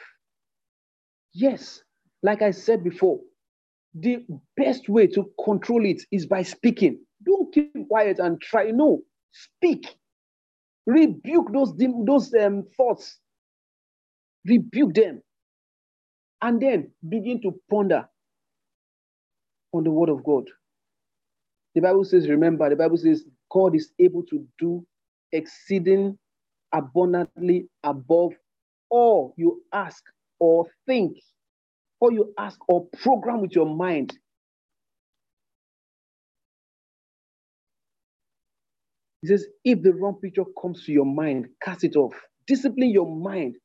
Yes, 1.33 1.81
like 2.23 2.41
I 2.41 2.51
said 2.51 2.83
before, 2.83 3.19
the 3.93 4.25
best 4.57 4.89
way 4.89 5.07
to 5.07 5.31
control 5.43 5.85
it 5.85 6.01
is 6.11 6.25
by 6.25 6.43
speaking. 6.43 6.99
Don't 7.25 7.53
keep 7.53 7.73
quiet 7.89 8.19
and 8.19 8.41
try. 8.41 8.71
No, 8.71 9.01
speak. 9.31 9.95
Rebuke 10.87 11.53
those, 11.53 11.73
those 11.77 12.33
um, 12.35 12.63
thoughts. 12.77 13.19
Rebuke 14.45 14.93
them. 14.95 15.21
And 16.41 16.61
then 16.61 16.91
begin 17.07 17.41
to 17.43 17.53
ponder 17.69 18.07
on 19.73 19.83
the 19.85 19.91
word 19.91 20.09
of 20.09 20.23
God. 20.23 20.45
The 21.75 21.81
Bible 21.81 22.05
says, 22.05 22.29
remember, 22.29 22.69
the 22.69 22.75
Bible 22.75 22.97
says, 22.97 23.25
God 23.51 23.75
is 23.75 23.91
able 23.99 24.23
to 24.25 24.45
do 24.59 24.85
exceeding 25.31 26.17
abundantly 26.73 27.67
above 27.83 28.33
all 28.89 29.33
you 29.37 29.63
ask 29.73 30.03
or 30.39 30.67
think, 30.87 31.17
or 32.01 32.13
you 32.13 32.33
ask 32.39 32.59
or 32.69 32.87
program 33.01 33.41
with 33.41 33.53
your 33.55 33.67
mind. 33.75 34.17
He 39.21 39.27
says, 39.29 39.47
if 39.65 39.81
the 39.83 39.93
wrong 39.93 40.15
picture 40.21 40.45
comes 40.61 40.85
to 40.85 40.91
your 40.93 41.05
mind, 41.05 41.47
cast 41.63 41.83
it 41.83 41.95
off. 41.95 42.13
Discipline 42.47 42.91
your 42.91 43.09
mind. 43.15 43.55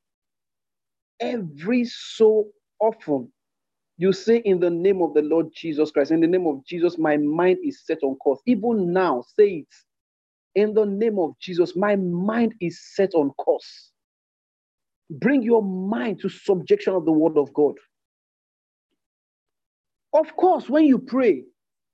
Every 1.21 1.85
so 1.87 2.49
often, 2.81 3.33
you 3.99 4.13
say 4.13 4.39
in 4.39 4.61
the 4.61 4.71
name 4.71 5.03
of 5.03 5.15
the 5.15 5.23
Lord 5.23 5.49
Jesus 5.55 5.93
Christ, 5.93 6.13
in 6.13 6.21
the 6.21 6.29
name 6.29 6.47
of 6.49 6.65
Jesus, 6.67 6.99
my 6.99 7.19
mind 7.19 7.59
is 7.65 7.83
set 7.87 8.01
on 8.05 8.17
course. 8.17 8.41
Even 8.47 8.93
now, 8.93 9.25
say 9.39 9.67
it. 9.67 9.69
In 10.55 10.75
the 10.75 10.87
name 10.87 11.19
of 11.19 11.33
Jesus, 11.41 11.77
my 11.77 11.97
mind 11.97 12.55
is 12.61 12.81
set 12.97 13.15
on 13.15 13.31
course. 13.33 13.93
Bring 15.11 15.43
your 15.43 15.63
mind 15.63 16.21
to 16.23 16.29
subjection 16.31 16.95
of 16.95 17.07
the 17.07 17.13
word 17.13 17.39
of 17.39 17.53
God. 17.55 17.75
Of 20.15 20.37
course, 20.37 20.69
when 20.71 20.87
you 20.87 20.99
pray, 20.99 21.45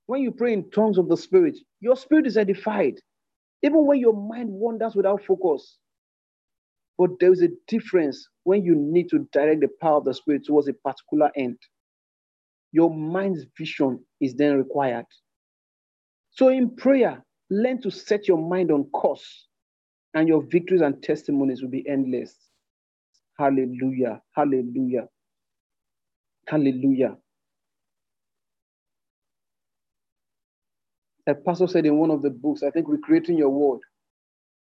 when 0.07 0.23
you 0.23 0.33
pray 0.33 0.55
in 0.55 0.71
tongues 0.71 0.99
of 0.99 1.09
the 1.09 1.17
Spirit, 1.19 1.59
your 1.81 1.97
spirit 1.97 2.27
is 2.27 2.37
edified. 2.39 2.95
Even 3.63 3.87
when 3.87 4.01
your 4.01 4.15
mind 4.15 4.51
wanders 4.51 4.97
without 4.97 5.25
focus. 5.25 5.79
But 6.99 7.11
there 7.21 7.33
is 7.33 7.43
a 7.43 7.49
difference 7.69 8.29
when 8.45 8.65
you 8.65 8.75
need 8.77 9.11
to 9.11 9.29
direct 9.33 9.63
the 9.63 9.69
power 9.81 9.99
of 9.99 10.05
the 10.07 10.15
Spirit 10.15 10.45
towards 10.47 10.69
a 10.69 10.75
particular 10.75 11.31
end. 11.37 11.59
Your 12.75 12.93
mind's 12.93 13.47
vision 13.57 14.05
is 14.21 14.35
then 14.35 14.57
required. 14.59 15.07
So 16.33 16.49
in 16.49 16.75
prayer, 16.75 17.25
learn 17.51 17.81
to 17.83 17.91
set 17.91 18.27
your 18.27 18.37
mind 18.39 18.73
on 18.73 18.87
course, 18.87 19.47
and 20.15 20.27
your 20.27 20.43
victories 20.43 20.81
and 20.81 21.01
testimonies 21.01 21.63
will 21.63 21.71
be 21.71 21.89
endless. 21.89 22.35
Hallelujah. 23.39 24.21
Hallelujah. 24.35 25.07
Hallelujah. 26.49 27.17
A 31.29 31.35
pastor 31.37 31.69
said 31.69 31.87
in 31.87 31.97
one 31.97 32.11
of 32.11 32.23
the 32.23 32.31
books, 32.31 32.65
I 32.65 32.71
think, 32.71 32.89
Recreating 32.89 33.39
Your 33.39 33.51
World, 33.51 33.83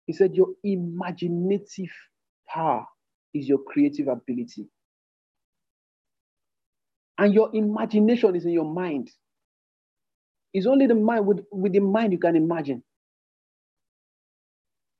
he 0.05 0.13
said, 0.13 0.35
Your 0.35 0.49
imaginative 0.63 1.89
power 2.47 2.85
is 3.33 3.47
your 3.47 3.59
creative 3.67 4.07
ability. 4.07 4.67
And 7.17 7.33
your 7.33 7.49
imagination 7.53 8.35
is 8.35 8.45
in 8.45 8.51
your 8.51 8.71
mind. 8.71 9.09
It's 10.53 10.67
only 10.67 10.87
the 10.87 10.95
mind, 10.95 11.25
with, 11.25 11.43
with 11.51 11.73
the 11.73 11.79
mind 11.79 12.13
you 12.13 12.19
can 12.19 12.35
imagine. 12.35 12.83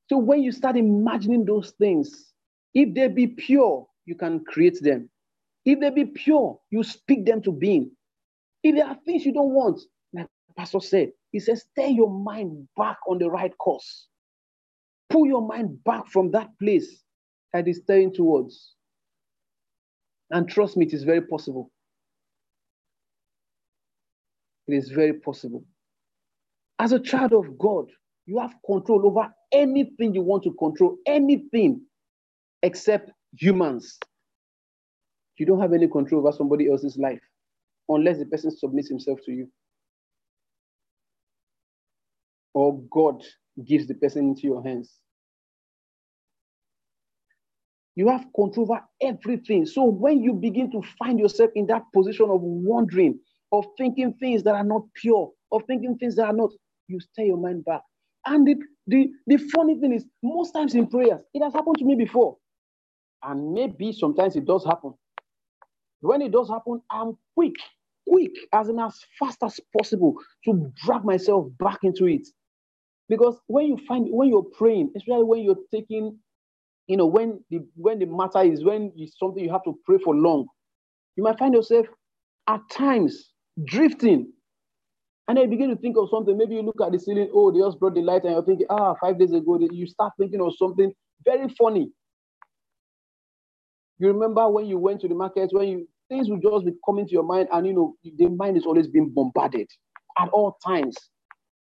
So 0.10 0.18
when 0.18 0.42
you 0.42 0.52
start 0.52 0.78
imagining 0.78 1.46
those 1.46 1.72
things, 1.72 2.34
if 2.74 2.94
they 2.94 3.08
be 3.08 3.28
pure, 3.28 3.88
you 4.06 4.16
can 4.16 4.44
create 4.46 4.82
them. 4.82 5.10
If 5.66 5.80
they 5.80 5.90
be 5.90 6.06
pure, 6.06 6.60
you 6.72 6.84
speak 6.84 7.26
them 7.26 7.42
to 7.44 7.52
being. 7.52 7.92
If 8.64 8.76
there 8.76 8.88
are 8.88 8.98
things 9.06 9.26
you 9.26 9.34
don't 9.34 9.52
want, 9.52 9.82
like 10.14 10.28
Pastor 10.56 10.80
said, 10.80 11.12
he 11.32 11.40
says, 11.40 11.66
stay 11.72 11.90
your 11.90 12.10
mind 12.10 12.68
back 12.78 12.98
on 13.08 13.18
the 13.20 13.30
right 13.30 13.56
course. 13.58 14.08
Pull 15.10 15.28
your 15.28 15.46
mind 15.46 15.84
back 15.84 16.08
from 16.08 16.32
that 16.32 16.50
place 16.60 17.04
that 17.54 17.68
is 17.68 17.78
staying 17.84 18.14
towards. 18.14 18.74
And 20.32 20.48
trust 20.48 20.78
me, 20.78 20.86
it 20.86 20.94
is 20.94 21.04
very 21.04 21.22
possible. 21.22 21.72
It 24.68 24.76
is 24.76 24.90
very 24.90 25.14
possible. 25.14 25.64
As 26.80 26.92
a 26.92 27.00
child 27.00 27.34
of 27.34 27.58
God, 27.58 27.86
you 28.26 28.40
have 28.40 28.54
control 28.66 29.06
over 29.06 29.34
anything 29.52 30.14
you 30.14 30.22
want 30.22 30.44
to 30.44 30.54
control, 30.54 30.98
anything 31.06 31.82
except 32.64 33.12
humans. 33.38 33.98
You 35.38 35.46
don't 35.46 35.62
have 35.62 35.74
any 35.74 35.88
control 35.88 36.22
over 36.22 36.36
somebody 36.36 36.70
else's 36.70 36.98
life 36.98 37.22
unless 37.90 38.20
the 38.20 38.26
person 38.26 38.52
submits 38.52 38.90
himself 38.90 39.20
to 39.26 39.32
you. 39.32 39.48
Or 42.54 42.82
God 42.92 43.24
gives 43.66 43.88
the 43.88 43.94
person 43.94 44.30
into 44.30 44.44
your 44.44 44.64
hands. 44.64 44.94
You 47.96 48.10
have 48.10 48.26
control 48.36 48.72
over 48.72 48.84
everything. 49.02 49.66
So 49.66 49.84
when 49.86 50.22
you 50.22 50.34
begin 50.34 50.72
to 50.72 50.82
find 51.00 51.20
yourself 51.20 51.52
in 51.56 51.68
that 51.68 51.84
position 51.94 52.30
of 52.30 52.42
wandering, 52.42 53.20
of 53.52 53.66
thinking 53.78 54.14
things 54.14 54.44
that 54.44 54.56
are 54.56 54.64
not 54.64 54.84
pure, 54.96 55.32
of 55.52 55.64
thinking 55.68 55.98
things 55.98 56.16
that 56.16 56.26
are 56.26 56.34
not, 56.34 56.52
you 56.88 57.00
stay 57.00 57.28
your 57.28 57.38
mind 57.38 57.66
back. 57.66 57.82
And 58.26 58.46
the, 58.46 58.56
the, 58.88 59.10
the 59.28 59.38
funny 59.38 59.80
thing 59.80 59.94
is, 59.94 60.06
most 60.22 60.52
times 60.52 60.76
in 60.76 60.88
prayers, 60.88 61.22
it 61.34 61.44
has 61.44 61.54
happened 61.54 61.78
to 61.80 61.86
me 61.86 61.96
before. 61.96 62.38
And 63.24 63.54
maybe 63.54 63.94
sometimes 63.94 64.36
it 64.36 64.46
does 64.46 64.66
happen. 64.66 64.94
When 66.02 66.22
it 66.22 66.32
does 66.32 66.50
happen, 66.50 66.82
I'm 66.92 67.18
quick, 67.36 67.56
quick, 68.08 68.32
as 68.54 68.70
in 68.70 68.80
as 68.80 69.00
fast 69.20 69.40
as 69.44 69.60
possible 69.78 70.16
to 70.46 70.72
drag 70.86 71.04
myself 71.04 71.48
back 71.58 71.80
into 71.84 72.06
it. 72.06 72.28
Because 73.10 73.40
when 73.48 73.68
you 73.68 73.78
find 73.88 74.08
when 74.10 74.30
you're 74.30 74.44
praying, 74.44 74.92
especially 74.96 75.24
when 75.24 75.42
you're 75.42 75.58
taking, 75.74 76.18
you 76.88 76.98
know, 76.98 77.06
when 77.06 77.44
the 77.50 77.66
when 77.76 78.00
the 78.00 78.06
matter 78.06 78.42
is 78.42 78.64
when 78.64 78.92
it's 78.98 79.18
something 79.18 79.44
you 79.44 79.52
have 79.52 79.64
to 79.64 79.80
pray 79.86 79.98
for 79.98 80.14
long, 80.14 80.46
you 81.16 81.24
might 81.24 81.40
find 81.40 81.54
yourself 81.54 81.88
at 82.48 82.62
times 82.70 83.32
drifting. 83.66 84.34
And 85.28 85.38
then 85.38 85.46
you 85.46 85.52
begin 85.52 85.70
to 85.72 85.76
think 85.78 85.98
of 85.98 86.10
something. 86.10 86.38
Maybe 86.38 86.56
you 86.56 86.62
look 86.64 86.82
at 86.86 86.92
the 86.92 87.00
ceiling, 87.00 87.30
oh, 87.34 87.52
they 87.52 87.60
just 87.60 87.80
brought 87.80 87.96
the 87.96 88.02
light, 88.02 88.24
and 88.24 88.34
you're 88.34 88.46
thinking, 88.46 88.68
ah, 88.70 88.96
five 89.02 89.20
days 89.20 89.34
ago, 89.34 89.60
you 89.72 89.88
start 89.88 90.14
thinking 90.20 90.42
of 90.42 90.54
something 90.58 90.94
very 91.26 91.50
funny. 91.58 91.92
You 94.00 94.10
remember 94.10 94.48
when 94.50 94.68
you 94.68 94.78
went 94.78 95.02
to 95.02 95.08
the 95.08 95.16
market, 95.16 95.50
when 95.54 95.68
you 95.70 95.88
things 96.10 96.30
will 96.30 96.40
just 96.40 96.66
be 96.66 96.74
coming 96.86 97.08
to 97.08 97.12
your 97.14 97.24
mind, 97.24 97.50
and 97.52 97.68
you 97.68 97.74
know, 97.74 97.96
the 98.04 98.28
mind 98.30 98.58
is 98.58 98.66
always 98.66 98.88
being 98.88 99.10
bombarded 99.10 99.68
at 100.20 100.30
all 100.30 100.58
times. 100.66 100.98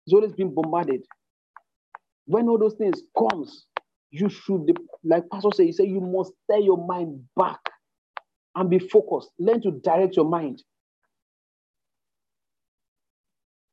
It's 0.06 0.14
always 0.14 0.32
being 0.32 0.54
bombarded. 0.54 1.02
When 2.26 2.48
all 2.48 2.58
those 2.58 2.74
things 2.74 3.02
comes, 3.18 3.66
you 4.10 4.28
should, 4.28 4.78
like 5.04 5.24
Pastor 5.30 5.50
said, 5.54 5.66
he 5.66 5.72
said, 5.72 5.88
you 5.88 6.00
must 6.00 6.32
stay 6.50 6.60
your 6.62 6.86
mind 6.86 7.22
back 7.36 7.60
and 8.56 8.70
be 8.70 8.78
focused. 8.78 9.30
Learn 9.38 9.60
to 9.62 9.72
direct 9.72 10.16
your 10.16 10.26
mind. 10.28 10.62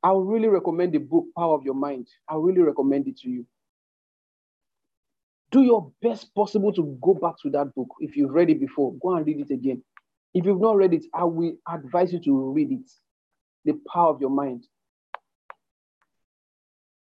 I 0.03 0.11
would 0.11 0.27
really 0.27 0.47
recommend 0.47 0.93
the 0.93 0.99
book 0.99 1.25
Power 1.37 1.55
of 1.55 1.63
Your 1.63 1.75
Mind. 1.75 2.07
I 2.27 2.35
really 2.35 2.61
recommend 2.61 3.07
it 3.07 3.17
to 3.19 3.29
you. 3.29 3.45
Do 5.51 5.61
your 5.61 5.91
best 6.01 6.33
possible 6.33 6.71
to 6.73 6.97
go 7.01 7.13
back 7.13 7.35
to 7.43 7.49
that 7.51 7.75
book. 7.75 7.89
If 7.99 8.15
you've 8.15 8.31
read 8.31 8.49
it 8.49 8.59
before, 8.59 8.93
go 9.01 9.15
and 9.15 9.25
read 9.25 9.39
it 9.41 9.53
again. 9.53 9.83
If 10.33 10.45
you've 10.45 10.61
not 10.61 10.77
read 10.77 10.93
it, 10.93 11.05
I 11.13 11.25
will 11.25 11.53
advise 11.67 12.13
you 12.13 12.19
to 12.19 12.51
read 12.51 12.71
it. 12.71 12.89
The 13.65 13.79
Power 13.93 14.09
of 14.09 14.21
Your 14.21 14.29
Mind. 14.29 14.65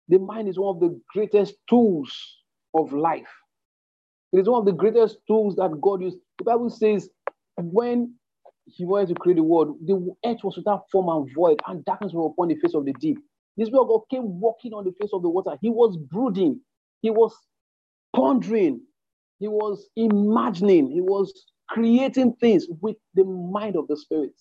The 0.08 0.19
mind 0.19 0.47
is 0.47 0.58
one 0.58 0.76
of 0.76 0.80
the 0.80 1.02
greatest 1.10 1.56
tools 1.69 2.38
of 2.73 2.93
life. 2.93 3.28
It 4.32 4.39
is 4.39 4.47
one 4.47 4.60
of 4.60 4.65
the 4.65 4.71
greatest 4.71 5.17
tools 5.28 5.56
that 5.56 5.82
God 5.82 6.02
used. 6.02 6.17
The 6.38 6.45
Bible 6.45 6.69
says, 6.69 7.10
when 7.58 8.13
he 8.67 8.86
wanted 8.86 9.10
to 9.10 9.15
create 9.15 9.38
the 9.38 9.43
world, 9.43 9.77
the 9.86 10.13
earth 10.25 10.43
was 10.43 10.58
without 10.58 10.84
form 10.91 11.10
and 11.10 11.34
void, 11.34 11.60
and 11.67 11.84
darkness 11.86 12.13
was 12.13 12.32
upon 12.34 12.49
the 12.49 12.56
face 12.56 12.73
of 12.73 12.86
the 12.86 12.93
deep. 12.93 13.17
This 13.56 13.67
Spirit 13.67 13.88
God 13.88 14.01
came 14.12 14.39
walking 14.39 14.73
on 14.73 14.84
the 14.84 14.91
face 14.99 15.10
of 15.13 15.21
the 15.21 15.30
water. 15.30 15.58
He 15.62 15.69
was 15.69 15.97
brooding, 15.97 16.60
he 17.01 17.10
was 17.10 17.34
pondering, 18.15 18.82
he 19.39 19.47
was 19.47 19.89
imagining, 19.95 20.91
he 20.91 21.01
was 21.01 21.34
creating 21.69 22.34
things 22.39 22.67
with 22.82 22.97
the 23.15 23.23
mind 23.23 23.75
of 23.75 23.88
the 23.88 23.97
Spirit. 23.97 24.34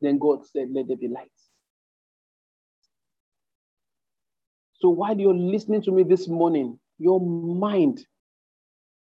Then 0.00 0.18
God 0.18 0.46
said, 0.46 0.68
Let 0.72 0.88
there 0.88 0.96
be 0.96 1.08
light. 1.08 1.30
So 4.74 4.88
while 4.90 5.18
you're 5.18 5.34
listening 5.34 5.82
to 5.82 5.92
me 5.92 6.04
this 6.04 6.28
morning, 6.28 6.78
your 6.98 7.20
mind 7.20 8.04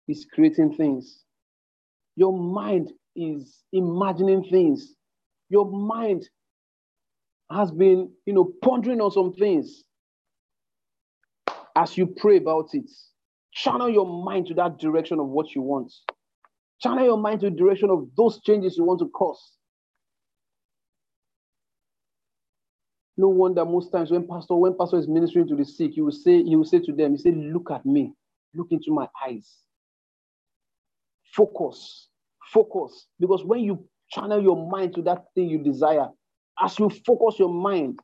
is 0.08 0.26
creating 0.34 0.76
things. 0.76 1.24
Your 2.16 2.38
mind 2.38 2.92
is 3.20 3.64
imagining 3.74 4.44
things. 4.44 4.96
Your 5.50 5.70
mind 5.70 6.28
has 7.52 7.72
been, 7.72 8.12
you 8.26 8.34
know, 8.34 8.52
pondering 8.64 9.02
on 9.02 9.12
some 9.12 9.34
things. 9.34 9.84
As 11.76 11.98
you 11.98 12.08
pray 12.08 12.38
about 12.38 12.70
it, 12.74 12.90
channel 13.54 13.90
your 13.90 14.06
mind 14.06 14.48
to 14.48 14.54
that 14.56 14.80
direction 14.80 15.20
of 15.20 15.28
what 15.28 15.56
you 15.56 15.62
want. 15.62 15.92
Channel 16.82 17.06
your 17.06 17.18
mind 17.18 17.42
to 17.42 17.50
the 17.50 17.56
direction 17.56 17.90
of 17.90 18.08
those 18.16 18.42
changes 18.42 18.78
you 18.78 18.84
want 18.84 19.00
to 19.00 19.10
cause. 19.10 19.54
No 23.18 23.28
wonder 23.28 23.66
most 23.66 23.92
times 23.92 24.12
when 24.12 24.28
pastor, 24.28 24.56
when 24.56 24.78
pastor 24.78 24.98
is 24.98 25.08
ministering 25.08 25.48
to 25.50 25.56
the 25.56 25.66
sick, 25.66 25.92
he 25.94 26.02
will 26.02 26.12
say, 26.12 26.42
he 26.42 26.56
will 26.56 26.64
say 26.64 26.80
to 26.80 26.94
them, 26.94 27.12
he 27.12 27.18
say, 27.18 27.32
look 27.32 27.70
at 27.72 27.86
me, 27.86 28.14
look 28.54 28.68
into 28.72 28.92
my 28.94 29.08
eyes. 29.26 29.58
Focus, 31.34 32.09
focus. 32.54 33.08
Because 33.20 33.44
when 33.44 33.62
you 33.62 33.88
channel 34.12 34.42
your 34.42 34.70
mind 34.70 34.96
to 34.96 35.02
that 35.04 35.26
thing 35.36 35.50
you 35.50 35.60
desire, 35.60 36.08
as 36.62 36.78
you 36.80 36.90
focus 36.90 37.40
your 37.40 37.54
mind, 37.54 38.00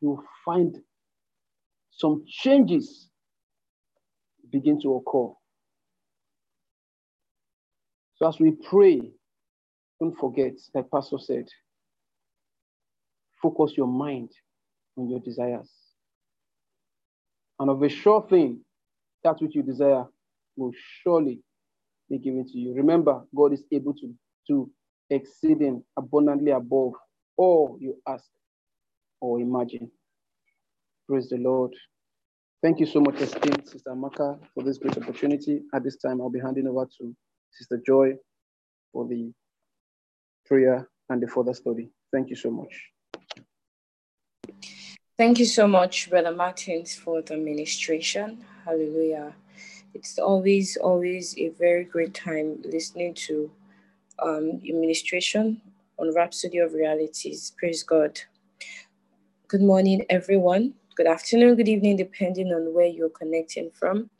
you'll 0.00 0.22
find 0.44 0.76
some 1.90 2.24
changes 2.28 3.10
begin 4.50 4.80
to 4.80 4.94
occur. 4.94 5.32
So 8.16 8.28
as 8.28 8.38
we 8.38 8.52
pray, 8.52 9.00
don't 10.00 10.16
forget, 10.18 10.52
like 10.74 10.90
Pastor 10.90 11.18
said, 11.18 11.46
focus 13.42 13.74
your 13.76 13.86
mind 13.86 14.30
on 14.96 15.10
your 15.10 15.20
desires. 15.20 15.70
And 17.58 17.70
of 17.70 17.82
a 17.82 17.88
sure 17.88 18.26
thing, 18.28 18.60
that 19.24 19.40
which 19.40 19.54
you 19.54 19.62
desire 19.62 20.04
will 20.56 20.72
surely 21.02 21.40
be 22.08 22.18
given 22.18 22.44
to 22.46 22.58
you. 22.58 22.74
Remember, 22.74 23.22
God 23.34 23.52
is 23.52 23.64
able 23.72 23.94
to 23.94 24.14
do 24.48 24.70
exceeding 25.10 25.82
abundantly 25.96 26.52
above 26.52 26.92
all 27.36 27.76
you 27.80 27.96
ask 28.08 28.24
or 29.20 29.40
imagine. 29.40 29.90
Praise 31.08 31.28
the 31.28 31.36
Lord. 31.36 31.74
Thank 32.62 32.80
you 32.80 32.86
so 32.86 33.00
much, 33.00 33.20
esteemed 33.20 33.68
Sister 33.68 33.94
Maka, 33.94 34.38
for 34.54 34.64
this 34.64 34.78
great 34.78 34.96
opportunity. 34.96 35.62
At 35.74 35.84
this 35.84 35.96
time, 35.96 36.20
I'll 36.20 36.30
be 36.30 36.40
handing 36.40 36.66
over 36.66 36.86
to 36.98 37.14
Sister 37.52 37.80
Joy 37.86 38.14
for 38.92 39.06
the 39.06 39.30
prayer 40.46 40.88
and 41.08 41.22
the 41.22 41.28
further 41.28 41.54
study. 41.54 41.90
Thank 42.12 42.30
you 42.30 42.36
so 42.36 42.50
much. 42.50 42.90
Thank 45.18 45.38
you 45.38 45.46
so 45.46 45.66
much, 45.66 46.10
Brother 46.10 46.32
Martins, 46.32 46.94
for 46.94 47.22
the 47.22 47.36
ministration. 47.36 48.44
Hallelujah. 48.64 49.34
It's 49.96 50.18
always, 50.18 50.76
always 50.76 51.34
a 51.38 51.48
very 51.58 51.84
great 51.84 52.12
time 52.12 52.60
listening 52.62 53.14
to 53.14 53.50
um, 54.22 54.60
administration 54.68 55.62
on 55.98 56.14
Rhapsody 56.14 56.58
of 56.58 56.74
Realities. 56.74 57.54
Praise 57.56 57.82
God. 57.82 58.20
Good 59.48 59.62
morning, 59.62 60.04
everyone. 60.10 60.74
Good 60.96 61.06
afternoon, 61.06 61.56
good 61.56 61.68
evening, 61.68 61.96
depending 61.96 62.52
on 62.52 62.74
where 62.74 62.84
you're 62.84 63.08
connecting 63.08 63.70
from. 63.70 64.10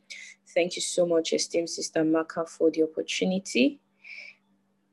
Thank 0.47 0.75
you 0.75 0.81
so 0.81 1.05
much, 1.05 1.31
esteemed 1.31 1.69
Sister 1.69 2.03
Maka, 2.03 2.47
for 2.47 2.71
the 2.71 2.81
opportunity. 2.81 3.79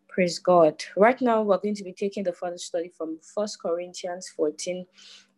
Praise 0.07 0.39
God. 0.39 0.85
Right 0.99 1.19
now, 1.23 1.41
we're 1.41 1.57
going 1.57 1.77
to 1.77 1.85
be 1.85 1.95
taking 1.95 2.25
the 2.25 2.33
further 2.35 2.59
study 2.59 2.91
from 2.95 3.19
First 3.35 3.59
Corinthians 3.59 4.29
14 4.37 4.85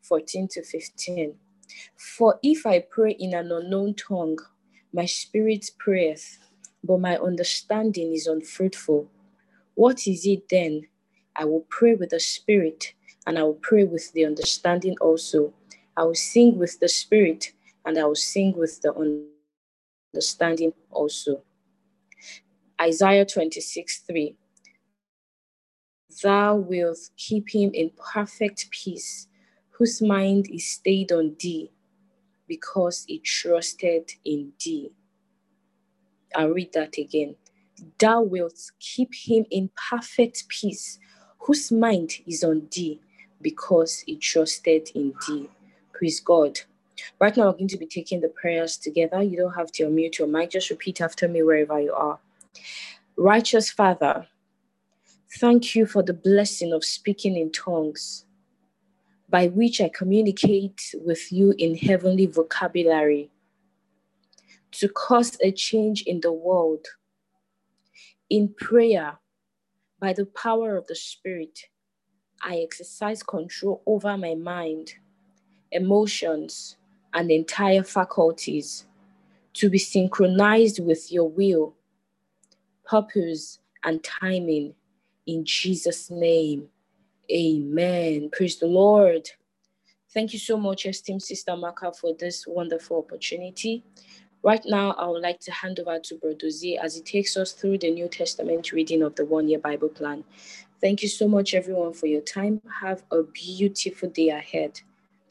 14 0.03 0.49
to 0.49 0.65
15. 0.65 1.35
For 1.97 2.41
if 2.43 2.67
I 2.67 2.81
pray 2.81 3.13
in 3.13 3.35
an 3.35 3.53
unknown 3.53 3.95
tongue, 3.95 4.39
my 4.93 5.05
spirit 5.07 5.71
prayeth, 5.79 6.39
but 6.85 6.99
my 6.99 7.17
understanding 7.17 8.13
is 8.15 8.27
unfruitful. 8.27 9.11
What 9.75 10.07
is 10.07 10.27
it 10.27 10.49
then? 10.49 10.87
I 11.37 11.45
will 11.45 11.67
pray 11.69 11.95
with 11.95 12.11
the 12.11 12.21
spirit, 12.21 12.95
and 13.27 13.39
I 13.39 13.43
will 13.43 13.61
pray 13.61 13.85
with 13.85 14.13
the 14.13 14.25
understanding 14.25 14.97
also. 15.01 15.53
I 15.97 16.05
will 16.05 16.15
sing 16.15 16.59
with 16.59 16.79
the 16.81 16.89
spirit, 16.89 17.53
and 17.85 17.99
I 17.99 18.05
will 18.05 18.15
sing 18.15 18.55
with 18.57 18.81
the 18.81 18.95
understanding 20.15 20.73
also. 20.91 21.43
Isaiah 22.81 23.27
26 23.27 23.99
3. 24.01 24.37
Thou 26.23 26.57
wilt 26.57 26.99
keep 27.17 27.55
him 27.55 27.71
in 27.75 27.91
perfect 28.13 28.71
peace 28.71 29.29
whose 29.71 30.01
mind 30.01 30.49
is 30.51 30.67
stayed 30.67 31.13
on 31.13 31.37
thee 31.39 31.71
because 32.47 33.05
he 33.07 33.19
trusted 33.19 34.11
in 34.25 34.53
thee. 34.63 34.93
I'll 36.35 36.51
read 36.51 36.73
that 36.75 36.99
again. 36.99 37.37
Thou 37.99 38.23
wilt 38.23 38.59
keep 38.79 39.15
him 39.15 39.47
in 39.51 39.71
perfect 39.91 40.49
peace, 40.49 40.99
whose 41.39 41.71
mind 41.73 42.13
is 42.27 42.45
on 42.45 42.69
thee 42.71 43.01
because 43.41 44.01
he 44.01 44.17
trusted 44.17 44.91
in 44.95 45.15
thee. 45.27 45.49
Praise 45.93 46.21
God. 46.21 46.61
Right 47.21 47.37
now, 47.37 47.47
we're 47.47 47.53
going 47.53 47.69
to 47.69 47.77
be 47.79 47.87
taking 47.87 48.21
the 48.21 48.29
prayers 48.29 48.77
together. 48.77 49.23
You 49.23 49.37
don't 49.37 49.55
have 49.55 49.73
to 49.73 49.85
unmute 49.85 50.19
your 50.19 50.29
mic, 50.29 50.51
just 50.51 50.71
repeat 50.71 51.01
after 51.01 51.29
me 51.29 51.43
wherever 51.43 51.81
you 51.81 51.93
are. 51.93 52.19
Righteous 53.17 53.71
Father, 53.71 54.27
thank 55.39 55.75
you 55.75 55.87
for 55.87 56.03
the 56.03 56.13
blessing 56.13 56.73
of 56.73 56.85
speaking 56.85 57.37
in 57.37 57.51
tongues 57.53 58.26
by 59.29 59.49
which 59.49 59.81
I 59.81 59.89
communicate 59.89 60.95
with 60.95 61.33
you 61.33 61.55
in 61.59 61.77
heavenly 61.77 62.27
vocabulary 62.27 63.31
to 64.73 64.89
cause 64.89 65.37
a 65.43 65.51
change 65.51 66.03
in 66.03 66.21
the 66.21 66.33
world. 66.33 66.87
In 68.31 68.55
prayer, 68.55 69.19
by 69.99 70.13
the 70.13 70.27
power 70.27 70.77
of 70.77 70.87
the 70.87 70.95
Spirit, 70.95 71.59
I 72.43 72.59
exercise 72.59 73.23
control 73.23 73.83
over 73.87 74.17
my 74.17 74.35
mind, 74.35 74.95
emotions, 75.73 76.77
and 77.15 77.31
entire 77.31 77.83
faculties 77.83 78.87
to 79.55 79.71
be 79.71 79.79
synchronized 79.79 80.85
with 80.85 81.11
your 81.11 81.29
will, 81.29 81.75
purpose, 82.85 83.59
and 83.85 84.05
timing. 84.05 84.75
In 85.27 85.45
Jesus' 85.45 86.11
name. 86.11 86.69
Amen. 87.31 88.31
Praise 88.33 88.59
the 88.59 88.67
Lord. 88.67 89.29
Thank 90.15 90.33
you 90.33 90.39
so 90.39 90.57
much, 90.57 90.87
esteemed 90.87 91.23
Sister 91.23 91.57
Maka, 91.57 91.93
for 91.93 92.15
this 92.19 92.47
wonderful 92.47 92.99
opportunity. 92.99 93.85
Right 94.43 94.63
now, 94.65 94.93
I 94.93 95.09
would 95.09 95.23
like 95.23 95.41
to 95.41 95.53
hand 95.53 95.81
over 95.81 95.99
to 95.99 96.51
Z 96.51 96.79
as 96.79 96.95
he 96.95 97.03
takes 97.03 97.37
us 97.37 97.53
through 97.53 97.79
the 97.79 97.91
New 97.91 98.09
Testament 98.09 98.73
reading 98.73 99.03
of 99.03 99.17
the 99.17 99.25
one 99.25 99.49
year 99.49 99.59
Bible 99.59 99.89
plan. 99.89 100.25
Thank 100.81 101.03
you 101.03 101.09
so 101.09 101.27
much, 101.27 101.55
everyone, 101.55 101.95
for 101.95 102.07
your 102.07 102.21
time. 102.21 102.61
Have 102.81 103.03
a 103.11 103.25
beautiful 103.25 104.09
day 104.09 104.29
ahead. 104.29 104.81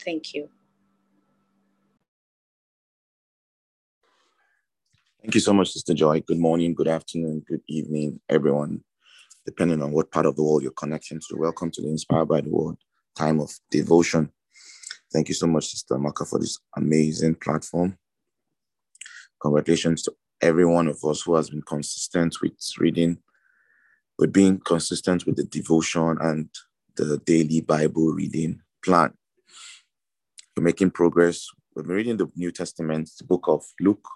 Thank 0.03 0.33
you. 0.33 0.49
Thank 5.21 5.33
you 5.33 5.41
so 5.41 5.53
much, 5.53 5.71
Sister 5.71 5.93
Joy. 5.93 6.21
Good 6.21 6.39
morning, 6.39 6.73
good 6.75 6.87
afternoon, 6.87 7.43
good 7.47 7.61
evening, 7.67 8.19
everyone 8.29 8.83
depending 9.45 9.81
on 9.81 9.91
what 9.91 10.11
part 10.11 10.25
of 10.25 10.35
the 10.35 10.43
world 10.43 10.63
you're 10.63 10.71
connecting 10.71 11.19
to. 11.19 11.37
Welcome 11.37 11.69
to 11.71 11.81
the 11.81 11.89
Inspired 11.89 12.27
by 12.27 12.41
the 12.41 12.49
Word 12.49 12.75
time 13.15 13.39
of 13.39 13.51
devotion. 13.69 14.31
Thank 15.13 15.27
you 15.27 15.35
so 15.35 15.45
much, 15.45 15.67
Sister 15.67 15.97
Maka, 15.97 16.25
for 16.25 16.39
this 16.39 16.57
amazing 16.75 17.35
platform. 17.35 17.97
Congratulations 19.39 20.01
to 20.03 20.13
every 20.41 20.65
one 20.65 20.87
of 20.87 21.03
us 21.05 21.21
who 21.21 21.35
has 21.35 21.49
been 21.49 21.61
consistent 21.61 22.41
with 22.41 22.53
reading, 22.79 23.19
with 24.17 24.33
being 24.33 24.59
consistent 24.59 25.25
with 25.25 25.35
the 25.35 25.43
devotion 25.43 26.17
and 26.19 26.49
the 26.95 27.19
daily 27.25 27.61
Bible 27.61 28.07
reading 28.13 28.61
plan. 28.83 29.13
We're 30.57 30.63
making 30.63 30.91
progress. 30.91 31.47
We've 31.75 31.85
been 31.85 31.95
reading 31.95 32.17
the 32.17 32.27
New 32.35 32.51
Testament, 32.51 33.11
the 33.19 33.25
book 33.25 33.45
of 33.47 33.63
Luke, 33.79 34.07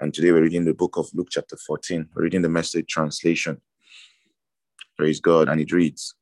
and 0.00 0.12
today 0.12 0.30
we're 0.30 0.42
reading 0.42 0.64
the 0.64 0.74
book 0.74 0.96
of 0.98 1.08
Luke, 1.14 1.28
chapter 1.30 1.56
14. 1.56 2.10
We're 2.14 2.24
reading 2.24 2.42
the 2.42 2.48
message 2.48 2.86
translation. 2.88 3.62
Praise 4.98 5.20
God. 5.20 5.48
And 5.48 5.60
it 5.60 5.72
reads 5.72 6.14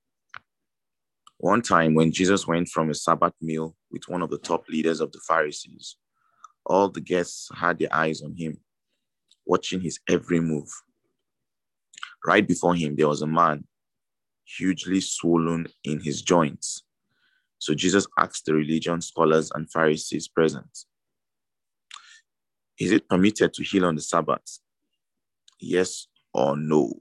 One 1.38 1.62
time 1.62 1.94
when 1.94 2.12
Jesus 2.12 2.46
went 2.46 2.68
from 2.68 2.90
a 2.90 2.94
Sabbath 2.94 3.32
meal 3.40 3.74
with 3.90 4.02
one 4.06 4.20
of 4.20 4.28
the 4.28 4.38
top 4.38 4.68
leaders 4.68 5.00
of 5.00 5.10
the 5.12 5.20
Pharisees, 5.26 5.96
all 6.66 6.90
the 6.90 7.00
guests 7.00 7.48
had 7.56 7.78
their 7.78 7.92
eyes 7.92 8.20
on 8.20 8.34
him, 8.36 8.58
watching 9.46 9.80
his 9.80 9.98
every 10.08 10.40
move. 10.40 10.68
Right 12.26 12.46
before 12.46 12.74
him, 12.74 12.96
there 12.96 13.08
was 13.08 13.22
a 13.22 13.26
man 13.26 13.64
hugely 14.44 15.00
swollen 15.00 15.68
in 15.82 16.00
his 16.00 16.20
joints. 16.20 16.82
So 17.58 17.72
Jesus 17.72 18.06
asked 18.18 18.44
the 18.44 18.54
religion 18.54 19.00
scholars 19.00 19.50
and 19.54 19.70
Pharisees 19.70 20.28
present, 20.28 20.84
Is 22.78 22.92
it 22.92 23.08
permitted 23.08 23.54
to 23.54 23.64
heal 23.64 23.86
on 23.86 23.94
the 23.94 24.02
Sabbath? 24.02 24.60
Yes 25.58 26.08
or 26.34 26.58
no? 26.58 26.92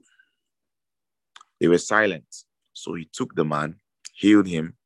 They 1.60 1.68
were 1.68 1.78
silent. 1.78 2.26
So 2.72 2.94
he 2.94 3.08
took 3.12 3.34
the 3.34 3.44
man, 3.44 3.76
healed 4.14 4.46
him, 4.46 4.76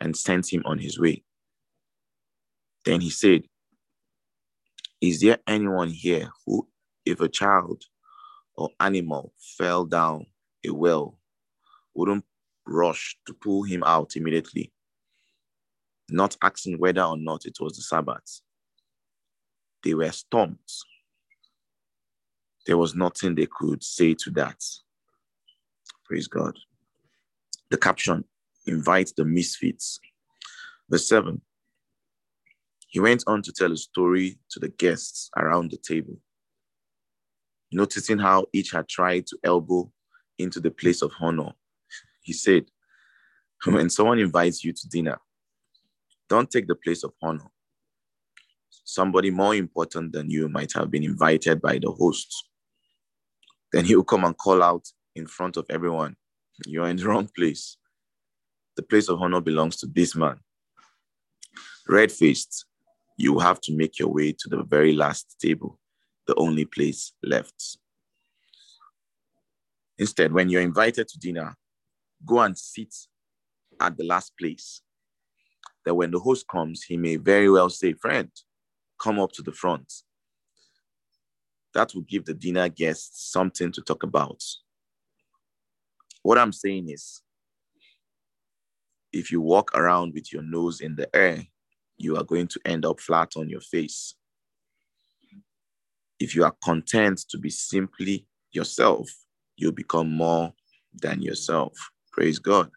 and 0.00 0.16
sent 0.16 0.52
him 0.52 0.62
on 0.64 0.78
his 0.78 0.98
way. 0.98 1.24
Then 2.84 3.00
he 3.00 3.10
said, 3.10 3.42
Is 5.00 5.20
there 5.20 5.38
anyone 5.46 5.90
here 5.90 6.30
who, 6.46 6.68
if 7.04 7.20
a 7.20 7.28
child 7.28 7.82
or 8.56 8.70
animal 8.78 9.32
fell 9.58 9.84
down 9.84 10.26
a 10.64 10.70
well, 10.70 11.18
wouldn't 11.94 12.24
rush 12.66 13.16
to 13.26 13.34
pull 13.34 13.62
him 13.62 13.82
out 13.84 14.16
immediately, 14.16 14.72
not 16.10 16.36
asking 16.42 16.78
whether 16.78 17.02
or 17.02 17.16
not 17.16 17.46
it 17.46 17.56
was 17.60 17.76
the 17.76 17.82
Sabbath? 17.82 18.40
They 19.82 19.94
were 19.94 20.12
stumped. 20.12 20.72
There 22.66 22.78
was 22.78 22.94
nothing 22.94 23.34
they 23.34 23.46
could 23.46 23.82
say 23.82 24.14
to 24.14 24.30
that. 24.32 24.62
Praise 26.14 26.28
God. 26.28 26.56
The 27.72 27.76
caption 27.76 28.22
invites 28.68 29.12
the 29.16 29.24
misfits. 29.24 29.98
Verse 30.88 31.08
7 31.08 31.40
He 32.86 33.00
went 33.00 33.24
on 33.26 33.42
to 33.42 33.52
tell 33.52 33.72
a 33.72 33.76
story 33.76 34.38
to 34.50 34.60
the 34.60 34.68
guests 34.68 35.28
around 35.36 35.72
the 35.72 35.76
table, 35.76 36.14
noticing 37.72 38.20
how 38.20 38.46
each 38.52 38.70
had 38.70 38.88
tried 38.88 39.26
to 39.26 39.38
elbow 39.42 39.90
into 40.38 40.60
the 40.60 40.70
place 40.70 41.02
of 41.02 41.10
honor. 41.20 41.50
He 42.22 42.32
said, 42.32 42.66
When 43.64 43.90
someone 43.90 44.20
invites 44.20 44.62
you 44.62 44.72
to 44.72 44.88
dinner, 44.88 45.18
don't 46.28 46.48
take 46.48 46.68
the 46.68 46.76
place 46.76 47.02
of 47.02 47.12
honor. 47.20 47.50
Somebody 48.84 49.32
more 49.32 49.56
important 49.56 50.12
than 50.12 50.30
you 50.30 50.48
might 50.48 50.74
have 50.74 50.92
been 50.92 51.02
invited 51.02 51.60
by 51.60 51.80
the 51.80 51.90
host. 51.90 52.32
Then 53.72 53.84
he 53.84 53.96
will 53.96 54.04
come 54.04 54.24
and 54.24 54.38
call 54.38 54.62
out 54.62 54.86
in 55.14 55.26
front 55.26 55.56
of 55.56 55.66
everyone, 55.70 56.16
You're 56.66 56.88
in 56.88 56.96
the 56.96 57.06
wrong 57.06 57.28
place. 57.36 57.76
The 58.76 58.82
place 58.82 59.08
of 59.08 59.20
honor 59.20 59.40
belongs 59.40 59.76
to 59.78 59.86
this 59.86 60.14
man. 60.14 60.38
Red 61.88 62.10
faced, 62.10 62.66
you 63.16 63.38
have 63.38 63.60
to 63.62 63.76
make 63.76 63.98
your 63.98 64.08
way 64.08 64.32
to 64.32 64.48
the 64.48 64.62
very 64.62 64.92
last 64.92 65.36
table, 65.40 65.78
the 66.26 66.34
only 66.36 66.64
place 66.64 67.12
left. 67.22 67.78
Instead, 69.98 70.32
when 70.32 70.48
you're 70.48 70.62
invited 70.62 71.08
to 71.08 71.18
dinner, 71.18 71.54
go 72.24 72.40
and 72.40 72.56
sit 72.58 72.94
at 73.80 73.96
the 73.96 74.04
last 74.04 74.32
place. 74.38 74.80
That 75.84 75.94
when 75.94 76.10
the 76.10 76.18
host 76.18 76.46
comes, 76.48 76.82
he 76.82 76.96
may 76.96 77.16
very 77.16 77.50
well 77.50 77.68
say, 77.68 77.92
Friend, 77.92 78.30
come 78.98 79.20
up 79.20 79.32
to 79.32 79.42
the 79.42 79.52
front. 79.52 79.92
That 81.74 81.94
will 81.94 82.02
give 82.02 82.24
the 82.24 82.34
dinner 82.34 82.68
guests 82.68 83.30
something 83.30 83.70
to 83.72 83.82
talk 83.82 84.02
about. 84.02 84.42
What 86.24 86.38
I'm 86.38 86.52
saying 86.52 86.88
is, 86.88 87.20
if 89.12 89.30
you 89.30 89.42
walk 89.42 89.76
around 89.76 90.14
with 90.14 90.32
your 90.32 90.42
nose 90.42 90.80
in 90.80 90.96
the 90.96 91.14
air, 91.14 91.44
you 91.98 92.16
are 92.16 92.24
going 92.24 92.48
to 92.48 92.60
end 92.64 92.86
up 92.86 92.98
flat 92.98 93.32
on 93.36 93.50
your 93.50 93.60
face. 93.60 94.14
If 96.18 96.34
you 96.34 96.42
are 96.44 96.56
content 96.64 97.20
to 97.28 97.36
be 97.36 97.50
simply 97.50 98.26
yourself, 98.52 99.10
you'll 99.58 99.72
become 99.72 100.10
more 100.10 100.54
than 100.94 101.20
yourself. 101.20 101.74
Praise 102.10 102.38
God. 102.38 102.70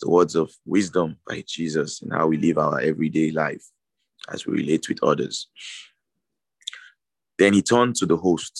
The 0.00 0.08
words 0.08 0.34
of 0.34 0.50
wisdom 0.64 1.18
by 1.28 1.44
Jesus 1.46 2.00
and 2.00 2.10
how 2.14 2.28
we 2.28 2.38
live 2.38 2.56
our 2.56 2.80
everyday 2.80 3.30
life 3.30 3.62
as 4.32 4.46
we 4.46 4.54
relate 4.54 4.88
with 4.88 5.02
others. 5.02 5.48
Then 7.38 7.52
he 7.52 7.60
turned 7.60 7.96
to 7.96 8.06
the 8.06 8.16
host. 8.16 8.58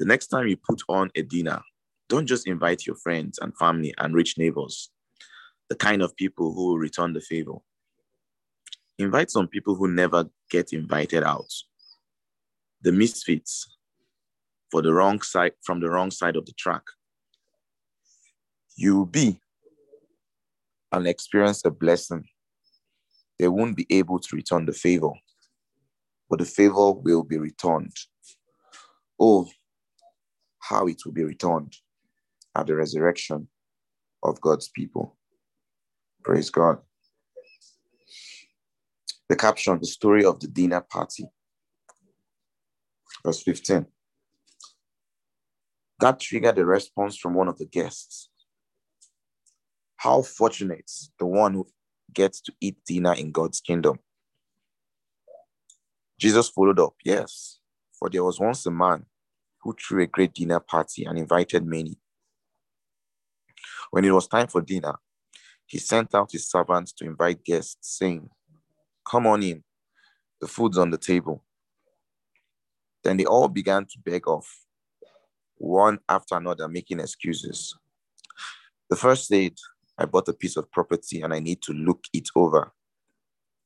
The 0.00 0.06
next 0.06 0.26
time 0.26 0.48
you 0.48 0.56
put 0.56 0.82
on 0.88 1.10
a 1.14 1.22
dinner, 1.22 1.62
don't 2.08 2.26
just 2.26 2.46
invite 2.46 2.86
your 2.86 2.96
friends 2.96 3.38
and 3.38 3.56
family 3.56 3.94
and 3.98 4.14
rich 4.14 4.38
neighbors, 4.38 4.90
the 5.68 5.76
kind 5.76 6.02
of 6.02 6.16
people 6.16 6.54
who 6.54 6.68
will 6.68 6.78
return 6.78 7.12
the 7.12 7.20
favor. 7.20 7.56
Invite 8.98 9.30
some 9.30 9.46
people 9.46 9.74
who 9.74 9.88
never 9.88 10.28
get 10.50 10.72
invited 10.72 11.22
out. 11.22 11.52
The 12.82 12.92
misfits 12.92 13.76
for 14.70 14.82
the 14.82 14.92
wrong 14.92 15.20
side 15.20 15.52
from 15.62 15.80
the 15.80 15.90
wrong 15.90 16.10
side 16.10 16.36
of 16.36 16.46
the 16.46 16.52
track. 16.52 16.82
You 18.76 18.96
will 18.96 19.06
be 19.06 19.40
and 20.92 21.06
experience 21.06 21.62
a 21.64 21.70
blessing. 21.70 22.24
They 23.38 23.48
won't 23.48 23.76
be 23.76 23.86
able 23.90 24.18
to 24.18 24.36
return 24.36 24.64
the 24.64 24.72
favor, 24.72 25.12
but 26.30 26.38
the 26.38 26.44
favor 26.44 26.92
will 26.92 27.22
be 27.22 27.38
returned. 27.38 27.94
Oh, 29.20 29.48
how 30.60 30.86
it 30.86 31.02
will 31.04 31.12
be 31.12 31.24
returned 31.24 31.76
at 32.56 32.66
the 32.66 32.74
resurrection 32.74 33.48
of 34.22 34.40
God's 34.40 34.68
people. 34.68 35.16
Praise 36.22 36.50
God. 36.50 36.78
The 39.28 39.36
caption, 39.36 39.78
the 39.78 39.86
story 39.86 40.24
of 40.24 40.40
the 40.40 40.48
dinner 40.48 40.80
party. 40.80 41.24
Verse 43.24 43.42
15. 43.42 43.86
That 46.00 46.20
triggered 46.20 46.58
a 46.58 46.64
response 46.64 47.16
from 47.16 47.34
one 47.34 47.48
of 47.48 47.58
the 47.58 47.66
guests. 47.66 48.30
How 49.96 50.22
fortunate 50.22 50.90
the 51.18 51.26
one 51.26 51.54
who 51.54 51.68
gets 52.12 52.40
to 52.42 52.52
eat 52.60 52.76
dinner 52.86 53.14
in 53.14 53.32
God's 53.32 53.60
kingdom. 53.60 53.98
Jesus 56.18 56.48
followed 56.48 56.80
up, 56.80 56.94
yes, 57.04 57.58
for 57.98 58.08
there 58.10 58.24
was 58.24 58.40
once 58.40 58.64
a 58.66 58.70
man 58.70 59.06
who 59.62 59.74
threw 59.74 60.02
a 60.02 60.06
great 60.06 60.34
dinner 60.34 60.60
party 60.60 61.04
and 61.04 61.18
invited 61.18 61.64
many. 61.64 61.98
When 63.90 64.04
it 64.04 64.10
was 64.10 64.26
time 64.26 64.48
for 64.48 64.60
dinner, 64.60 64.94
he 65.66 65.78
sent 65.78 66.14
out 66.14 66.32
his 66.32 66.48
servants 66.48 66.92
to 66.94 67.04
invite 67.04 67.44
guests, 67.44 67.98
saying, 67.98 68.28
Come 69.08 69.26
on 69.26 69.42
in, 69.42 69.62
the 70.40 70.46
food's 70.46 70.78
on 70.78 70.90
the 70.90 70.98
table. 70.98 71.44
Then 73.04 73.16
they 73.16 73.24
all 73.24 73.48
began 73.48 73.84
to 73.86 73.98
beg 74.04 74.26
off, 74.26 74.48
one 75.56 75.98
after 76.08 76.36
another, 76.36 76.68
making 76.68 77.00
excuses. 77.00 77.76
The 78.90 78.96
first 78.96 79.28
said, 79.28 79.54
I 79.98 80.06
bought 80.06 80.28
a 80.28 80.32
piece 80.32 80.56
of 80.56 80.70
property 80.70 81.20
and 81.20 81.34
I 81.34 81.40
need 81.40 81.60
to 81.62 81.72
look 81.72 82.04
it 82.12 82.28
over. 82.34 82.72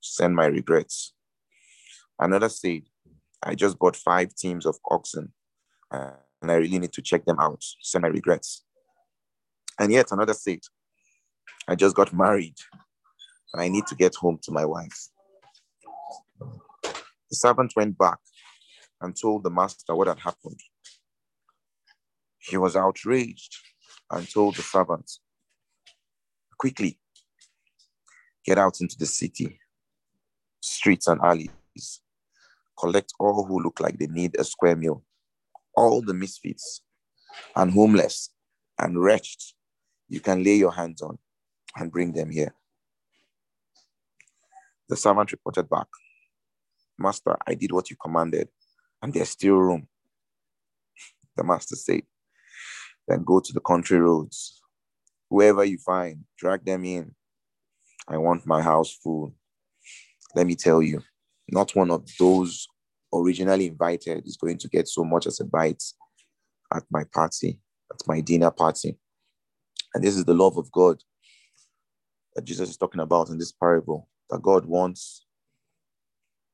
Send 0.01 0.35
my 0.35 0.47
regrets. 0.47 1.15
Another 2.19 2.49
said, 2.49 2.83
I 3.43 3.55
just 3.55 3.79
bought 3.79 3.97
five 3.97 4.35
teams 4.35 4.67
of 4.67 4.77
oxen 4.91 5.33
and 5.91 6.51
I 6.51 6.55
really 6.55 6.79
need 6.79 6.93
to 6.95 7.03
check 7.03 7.25
them 7.25 7.39
out. 7.39 7.63
Send 7.81 8.03
my 8.03 8.09
regrets. 8.09 8.65
And 9.79 9.93
yet 9.93 10.13
another 10.13 10.35
said, 10.35 10.61
I 11.69 11.75
just 11.75 11.97
got 11.97 12.13
married 12.13 12.57
and 13.53 13.63
I 13.63 13.69
need 13.69 13.87
to 13.89 13.95
get 13.95 14.15
home 14.15 14.39
to 14.43 14.53
my 14.53 14.65
wife. 14.65 15.09
The 16.41 17.37
servant 17.37 17.73
went 17.77 17.97
back 17.97 18.19
and 19.01 19.17
told 19.19 19.43
the 19.43 19.51
master 19.51 19.95
what 19.95 20.09
had 20.09 20.19
happened. 20.19 20.61
He 22.39 22.57
was 22.57 22.77
outraged 22.77 23.57
and 24.11 24.29
told 24.29 24.57
the 24.57 24.63
servant, 24.63 25.11
Quickly, 26.59 26.99
get 28.45 28.59
out 28.59 28.81
into 28.81 28.97
the 28.99 29.07
city, 29.07 29.59
streets 30.61 31.09
and 31.09 31.21
alleys. 31.21 32.01
Collect 32.79 33.13
all 33.19 33.45
who 33.45 33.63
look 33.63 33.81
like 33.81 33.99
they 33.99 34.07
need 34.07 34.37
a 34.39 34.45
square 34.45 34.77
meal, 34.77 35.05
all 35.77 36.03
the 36.03 36.15
misfits 36.15 36.83
and 37.57 37.73
homeless 37.73 38.31
and 38.79 39.03
wretched 39.03 39.41
you 40.13 40.21
can 40.21 40.45
lay 40.45 40.57
your 40.57 40.71
hands 40.71 41.01
on 41.01 41.17
and 41.75 41.91
bring 41.91 42.13
them 42.13 42.31
here. 42.31 42.55
The 44.91 44.95
servant 44.95 45.33
reported 45.33 45.71
back, 45.71 45.87
Master, 46.99 47.35
I 47.47 47.55
did 47.55 47.73
what 47.73 47.89
you 47.89 47.97
commanded, 47.97 48.49
and 49.01 49.15
there's 49.15 49.31
still 49.31 49.57
room. 49.57 49.89
The 51.35 51.45
master 51.45 51.77
said, 51.77 52.03
Then 53.09 53.25
go 53.25 53.41
to 53.41 53.53
the 53.55 53.61
country 53.61 53.99
roads. 53.99 54.61
Whoever 55.31 55.65
you 55.65 55.79
find, 55.79 56.25
drag 56.37 56.63
them 56.63 56.85
in. 56.85 57.15
I 58.07 58.19
want 58.19 58.47
my 58.47 58.61
house 58.61 58.95
full. 59.03 59.35
Let 60.35 60.47
me 60.47 60.57
tell 60.57 60.83
you, 60.83 61.01
not 61.51 61.75
one 61.75 61.91
of 61.91 62.07
those 62.19 62.69
originally 63.15 63.69
invited 63.69 64.27
is 64.27 64.37
going 64.37 64.59
to 64.59 64.69
get 64.69 64.89
so 64.89 65.05
much 65.05 65.27
as 65.27 65.41
a 65.41 65.47
bite 65.47 65.83
at 66.71 66.83
my 66.91 67.05
party, 67.15 67.61
at 67.91 68.07
my 68.07 68.21
dinner 68.21 68.51
party. 68.51 68.99
And 69.95 70.03
this 70.03 70.17
is 70.17 70.25
the 70.25 70.35
love 70.35 70.57
of 70.57 70.71
God 70.73 71.03
that 72.35 72.45
Jesus 72.45 72.71
is 72.71 72.77
talking 72.77 73.01
about 73.01 73.29
in 73.29 73.39
this 73.39 73.53
parable 73.53 74.09
that 74.31 74.43
God 74.43 74.65
wants. 74.65 75.27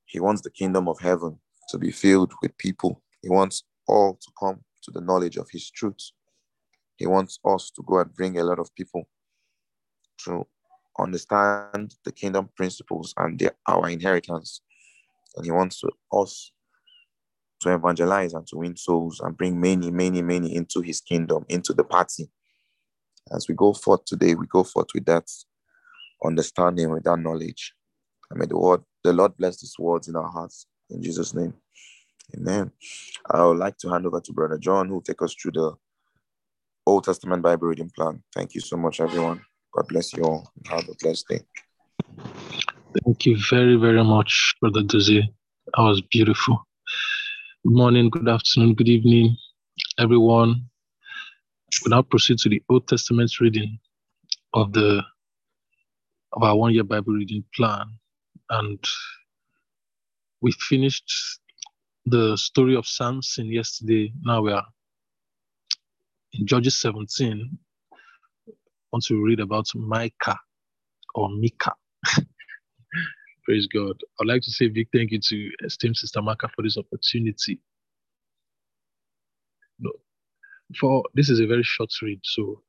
He 0.06 0.20
wants 0.20 0.42
the 0.42 0.50
kingdom 0.50 0.88
of 0.88 0.98
heaven 0.98 1.38
to 1.68 1.78
be 1.78 1.90
filled 1.90 2.32
with 2.42 2.56
people. 2.58 3.02
He 3.22 3.28
wants 3.28 3.64
all 3.86 4.14
to 4.14 4.32
come 4.38 4.60
to 4.82 4.90
the 4.90 5.00
knowledge 5.00 5.36
of 5.36 5.48
his 5.50 5.70
truth. 5.70 6.10
He 6.96 7.06
wants 7.06 7.38
us 7.44 7.70
to 7.76 7.82
go 7.82 8.00
and 8.00 8.12
bring 8.12 8.38
a 8.38 8.44
lot 8.44 8.58
of 8.58 8.74
people 8.74 9.08
to 10.24 10.46
understand 10.98 11.94
the 12.04 12.12
kingdom 12.12 12.48
principles 12.56 13.14
and 13.16 13.38
the, 13.38 13.54
our 13.66 13.88
inheritance. 13.88 14.62
And 15.36 15.44
he 15.44 15.52
wants 15.52 15.80
to, 15.80 15.90
us 16.12 16.50
to 17.60 17.74
evangelize 17.74 18.34
and 18.34 18.46
to 18.48 18.56
win 18.56 18.76
souls 18.76 19.20
and 19.20 19.36
bring 19.36 19.60
many, 19.60 19.90
many, 19.90 20.22
many 20.22 20.54
into 20.54 20.80
his 20.80 21.00
kingdom, 21.00 21.44
into 21.48 21.72
the 21.72 21.84
party. 21.84 22.30
As 23.32 23.48
we 23.48 23.54
go 23.54 23.72
forth 23.72 24.04
today, 24.04 24.34
we 24.34 24.46
go 24.46 24.64
forth 24.64 24.88
with 24.94 25.04
that 25.06 25.30
understanding, 26.24 26.90
with 26.90 27.04
that 27.04 27.18
knowledge. 27.18 27.74
And 28.30 28.40
may 28.40 28.46
the 28.46 28.58
word, 28.58 28.82
the 29.04 29.12
Lord 29.12 29.36
bless 29.36 29.60
these 29.60 29.76
words 29.78 30.08
in 30.08 30.16
our 30.16 30.28
hearts. 30.28 30.66
In 30.90 31.02
Jesus' 31.02 31.34
name. 31.34 31.54
Amen. 32.36 32.70
I 33.30 33.44
would 33.44 33.58
like 33.58 33.78
to 33.78 33.88
hand 33.88 34.06
over 34.06 34.20
to 34.20 34.32
Brother 34.32 34.58
John, 34.58 34.88
who 34.88 34.94
will 34.94 35.02
take 35.02 35.22
us 35.22 35.34
through 35.34 35.52
the 35.52 35.74
Old 36.86 37.04
Testament 37.04 37.42
Bible 37.42 37.68
reading 37.68 37.90
plan. 37.94 38.22
Thank 38.34 38.54
you 38.54 38.60
so 38.60 38.76
much, 38.76 39.00
everyone. 39.00 39.40
God 39.74 39.88
bless 39.88 40.12
you 40.14 40.24
all. 40.24 40.50
Have 40.66 40.88
a 40.88 40.94
blessed 41.00 41.28
day. 41.28 41.40
Thank 43.04 43.26
you 43.26 43.38
very, 43.50 43.76
very 43.76 44.02
much, 44.02 44.54
Brother 44.60 44.82
Dozie. 44.82 45.22
That 45.66 45.82
was 45.82 46.00
beautiful. 46.10 46.66
Good 47.64 47.74
morning, 47.74 48.08
good 48.08 48.28
afternoon, 48.28 48.74
good 48.74 48.88
evening, 48.88 49.36
everyone. 49.98 50.67
We 51.84 51.90
now 51.90 52.02
proceed 52.02 52.38
to 52.40 52.48
the 52.50 52.62
Old 52.70 52.88
Testament 52.88 53.32
reading 53.40 53.78
of 54.54 54.72
the 54.72 55.02
of 56.34 56.42
our 56.42 56.56
one-year 56.56 56.84
Bible 56.84 57.14
reading 57.14 57.44
plan, 57.54 57.86
and 58.50 58.84
we 60.42 60.52
finished 60.52 61.12
the 62.06 62.36
story 62.36 62.76
of 62.76 62.86
Samson 62.86 63.46
yesterday. 63.52 64.12
Now 64.22 64.42
we 64.42 64.52
are 64.52 64.66
in 66.34 66.46
Judges 66.46 66.80
17. 66.80 67.50
I 67.52 67.70
want 68.92 69.04
to 69.06 69.22
read 69.24 69.40
about 69.40 69.66
Micah 69.74 70.38
or 71.14 71.30
Micah. 71.30 71.74
Praise 73.46 73.66
God. 73.68 73.96
I'd 74.20 74.28
like 74.28 74.42
to 74.42 74.50
say 74.52 74.66
a 74.66 74.70
big 74.70 74.88
thank 74.94 75.12
you 75.12 75.20
to 75.20 75.50
esteemed 75.64 75.96
Sister 75.96 76.20
Amaka 76.20 76.50
for 76.54 76.62
this 76.62 76.78
opportunity. 76.78 77.60
No, 79.80 79.92
for 80.76 81.04
this 81.14 81.30
is 81.30 81.40
a 81.40 81.46
very 81.46 81.62
short 81.62 81.90
read, 82.02 82.20
so 82.24 82.62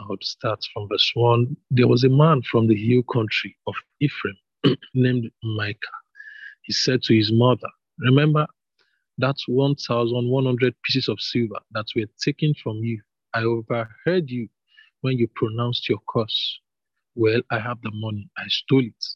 I 0.00 0.04
would 0.08 0.22
start 0.24 0.64
from 0.72 0.88
verse 0.88 1.10
one. 1.14 1.56
There 1.70 1.88
was 1.88 2.04
a 2.04 2.08
man 2.08 2.42
from 2.42 2.66
the 2.66 2.76
hill 2.76 3.02
country 3.04 3.56
of 3.66 3.74
Ephraim 4.00 4.36
named 4.94 5.30
Micah. 5.42 5.78
He 6.62 6.72
said 6.72 7.02
to 7.04 7.14
his 7.16 7.32
mother, 7.32 7.68
Remember 7.98 8.46
that 9.18 9.36
1,100 9.46 10.74
pieces 10.82 11.08
of 11.08 11.20
silver 11.20 11.58
that 11.72 11.86
were 11.96 12.04
taken 12.22 12.54
from 12.62 12.78
you. 12.78 13.00
I 13.34 13.42
overheard 13.42 14.30
you 14.30 14.48
when 15.00 15.18
you 15.18 15.28
pronounced 15.34 15.88
your 15.88 16.00
curse. 16.08 16.60
Well, 17.14 17.40
I 17.50 17.58
have 17.58 17.78
the 17.82 17.90
money. 17.94 18.28
I 18.36 18.44
stole 18.48 18.84
it. 18.84 19.06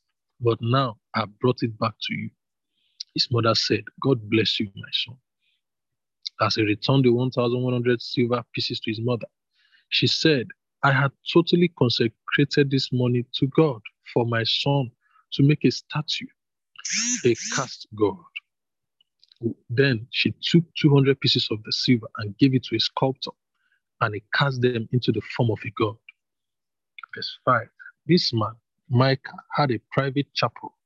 But 0.41 0.59
now 0.63 0.97
I 1.15 1.27
brought 1.41 1.63
it 1.63 1.79
back 1.79 1.95
to 2.03 2.15
you. 2.15 2.31
His 3.15 3.29
mother 3.31 3.55
said, 3.55 3.85
God 4.03 4.31
bless 4.31 4.59
you, 4.61 4.69
my 4.77 4.89
son. 4.93 5.17
As 6.41 6.55
he 6.55 6.63
returned 6.63 7.05
the 7.05 7.13
1,100 7.13 8.01
silver 8.01 8.43
pieces 8.55 8.81
to 8.81 8.91
his 8.91 9.01
mother, 9.01 9.27
she 9.91 10.07
said, 10.07 10.47
I 10.83 10.93
had 10.93 11.13
totally 11.33 11.69
consecrated 11.69 12.71
this 12.71 12.91
money 12.93 13.27
to 13.35 13.47
God 13.49 13.81
for 14.15 14.25
my 14.25 14.45
son 14.45 14.91
to 15.33 15.43
make 15.43 15.65
a 15.65 15.71
statue, 15.71 16.27
a 17.25 17.35
cast 17.55 17.87
god. 17.95 18.17
Then 19.69 20.07
she 20.11 20.33
took 20.43 20.65
200 20.81 21.21
pieces 21.21 21.49
of 21.51 21.63
the 21.65 21.73
silver 21.73 22.09
and 22.19 22.37
gave 22.39 22.55
it 22.55 22.65
to 22.65 22.77
a 22.77 22.81
sculptor, 22.81 23.31
and 24.01 24.15
he 24.15 24.23
cast 24.35 24.63
them 24.63 24.89
into 24.93 25.13
the 25.13 25.21
form 25.37 25.51
of 25.51 25.59
a 25.65 25.71
god. 25.71 25.97
Verse 27.15 27.39
5 27.45 27.69
This 28.07 28.33
man, 28.33 28.55
Micah, 28.89 29.45
had 29.55 29.71
a 29.71 29.81
private 29.93 30.33
chapel. 30.35 30.77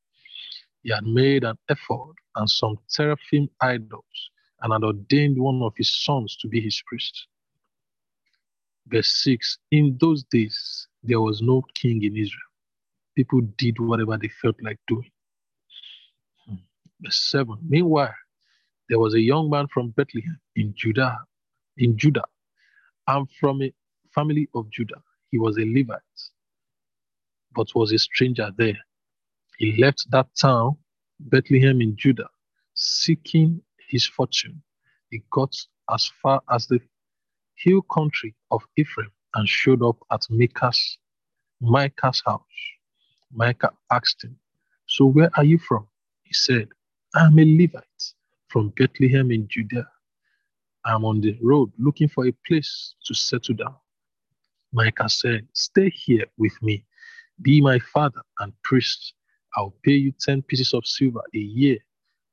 He 0.83 0.93
had 0.93 1.05
made 1.05 1.45
an 1.45 1.57
ephod 1.69 2.15
and 2.37 2.51
some 2.51 2.79
teraphim 2.91 3.49
idols, 3.61 4.31
and 4.65 4.73
had 4.73 4.83
ordained 4.83 5.39
one 5.39 5.63
of 5.63 5.75
his 5.77 5.95
sons 6.03 6.37
to 6.41 6.49
be 6.49 6.59
his 6.59 6.83
priest. 6.87 7.27
Verse 8.87 9.23
6 9.23 9.59
In 9.71 9.97
those 10.01 10.25
days, 10.25 10.89
there 11.03 11.21
was 11.21 11.43
no 11.43 11.63
king 11.75 12.03
in 12.03 12.17
Israel. 12.17 12.51
People 13.15 13.43
did 13.59 13.79
whatever 13.79 14.17
they 14.17 14.31
felt 14.41 14.57
like 14.63 14.79
doing. 14.89 15.11
Hmm. 16.49 16.55
Verse 17.01 17.21
7 17.31 17.59
Meanwhile, 17.69 18.15
there 18.89 18.99
was 18.99 19.15
a 19.15 19.21
young 19.21 19.51
man 19.51 19.67
from 19.69 19.91
Bethlehem 19.91 20.41
in 20.57 20.73
Judah, 20.75 21.19
in 21.77 21.97
Judah, 21.99 22.25
and 23.07 23.29
from 23.39 23.63
a 23.63 23.73
family 24.15 24.49
of 24.55 24.71
Judah. 24.71 25.03
He 25.31 25.39
was 25.39 25.59
a 25.59 25.65
Levite, 25.65 26.01
but 27.55 27.75
was 27.75 27.93
a 27.93 27.99
stranger 27.99 28.51
there. 28.57 28.79
He 29.59 29.77
left 29.77 30.11
that 30.11 30.29
town, 30.41 30.79
Bethlehem 31.21 31.83
in 31.83 31.97
Judah, 31.97 32.29
seeking 32.75 33.61
his 33.95 34.05
fortune. 34.07 34.61
He 35.11 35.23
got 35.31 35.55
as 35.89 36.11
far 36.21 36.43
as 36.51 36.67
the 36.67 36.81
hill 37.55 37.83
country 37.83 38.35
of 38.51 38.63
Ephraim 38.77 39.13
and 39.37 39.49
showed 39.49 39.83
up 39.85 39.97
at 40.11 40.27
Micah's, 40.29 40.99
Micah's 41.61 42.21
house. 42.27 42.43
Micah 43.33 43.71
asked 43.93 44.25
him, 44.25 44.37
So 44.87 45.07
where 45.07 45.31
are 45.37 45.45
you 45.45 45.59
from? 45.59 45.87
He 46.25 46.35
said, 46.35 46.69
I'm 47.15 47.39
a 47.39 47.45
Levite 47.45 48.05
from 48.49 48.71
Bethlehem 48.71 49.31
in 49.31 49.47
Judea. 49.49 49.87
I'm 50.85 51.05
on 51.05 51.21
the 51.21 51.39
road 51.41 51.71
looking 51.79 52.09
for 52.09 52.27
a 52.27 52.33
place 52.47 52.97
to 53.07 53.15
settle 53.15 53.55
down. 53.55 53.77
Micah 54.73 55.09
said, 55.09 55.47
Stay 55.53 55.91
here 55.91 56.27
with 56.37 56.61
me. 56.63 56.85
Be 57.43 57.61
my 57.61 57.79
father 57.79 58.23
and 58.41 58.53
priest. 58.65 59.15
I'll 59.57 59.75
pay 59.85 59.93
you 59.93 60.13
10 60.21 60.43
pieces 60.43 60.75
of 60.75 60.85
silver 60.85 61.23
a 61.33 61.39
year, 61.39 61.79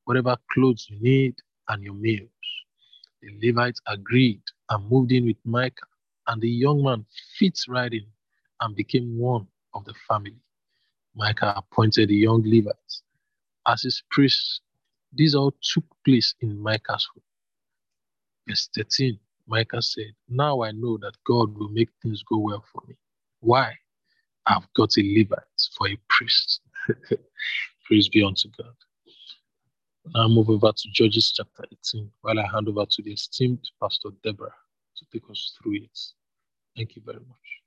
whatever 0.06 0.36
clothes 0.52 0.88
you 0.90 1.00
need, 1.00 1.36
and 1.72 1.84
your 1.84 1.96
meals. 1.96 2.30
The 3.24 3.30
Levites 3.50 3.82
agreed 3.88 4.44
and 4.70 4.90
moved 4.90 5.12
in 5.14 5.26
with 5.28 5.38
Micah, 5.46 5.88
and 6.28 6.42
the 6.42 6.50
young 6.50 6.84
man 6.84 7.06
fit 7.40 7.60
right 7.70 7.94
in 7.94 8.06
and 8.62 8.76
became 8.76 9.20
one 9.20 9.48
of 9.76 9.86
the 9.86 9.96
family. 10.08 10.38
Micah 11.16 11.54
appointed 11.58 12.10
the 12.10 12.16
young 12.16 12.44
Levites 12.46 13.04
as 13.68 13.84
his 13.84 14.04
priests 14.12 14.62
these 15.14 15.36
all 15.36 15.54
took 15.62 15.86
place 16.06 16.36
in 16.42 16.60
Micah's 16.62 17.08
home. 17.14 17.24
Verse 18.48 18.70
13, 18.76 19.20
Micah 19.48 19.82
said, 19.82 20.14
Now 20.30 20.64
I 20.64 20.72
know 20.72 20.98
that 21.00 21.14
God 21.26 21.58
will 21.58 21.70
make 21.70 21.90
things 22.02 22.24
go 22.24 22.38
well 22.38 22.64
for 22.72 22.84
me. 22.88 22.96
Why? 23.42 23.74
I've 24.48 24.68
got 24.76 24.98
a 24.98 25.02
Levite 25.04 25.44
for 25.78 25.90
a 25.90 25.98
priest. 26.10 26.62
Praise 27.86 28.10
be 28.10 28.24
unto 28.24 28.50
God. 28.58 28.76
Now 30.08 30.28
move 30.28 30.50
over 30.50 30.72
to 30.72 30.90
Judges 30.92 31.32
chapter 31.32 31.64
18 31.72 32.12
while 32.22 32.40
I 32.40 32.48
hand 32.48 32.68
over 32.68 32.86
to 32.86 33.02
the 33.02 33.14
esteemed 33.14 33.70
Pastor 33.82 34.10
Deborah 34.24 34.54
to 34.98 35.06
take 35.14 35.30
us 35.30 35.56
through 35.62 35.76
it. 35.76 36.00
Thank 36.76 36.96
you 36.96 37.02
very 37.06 37.20
much. 37.20 37.61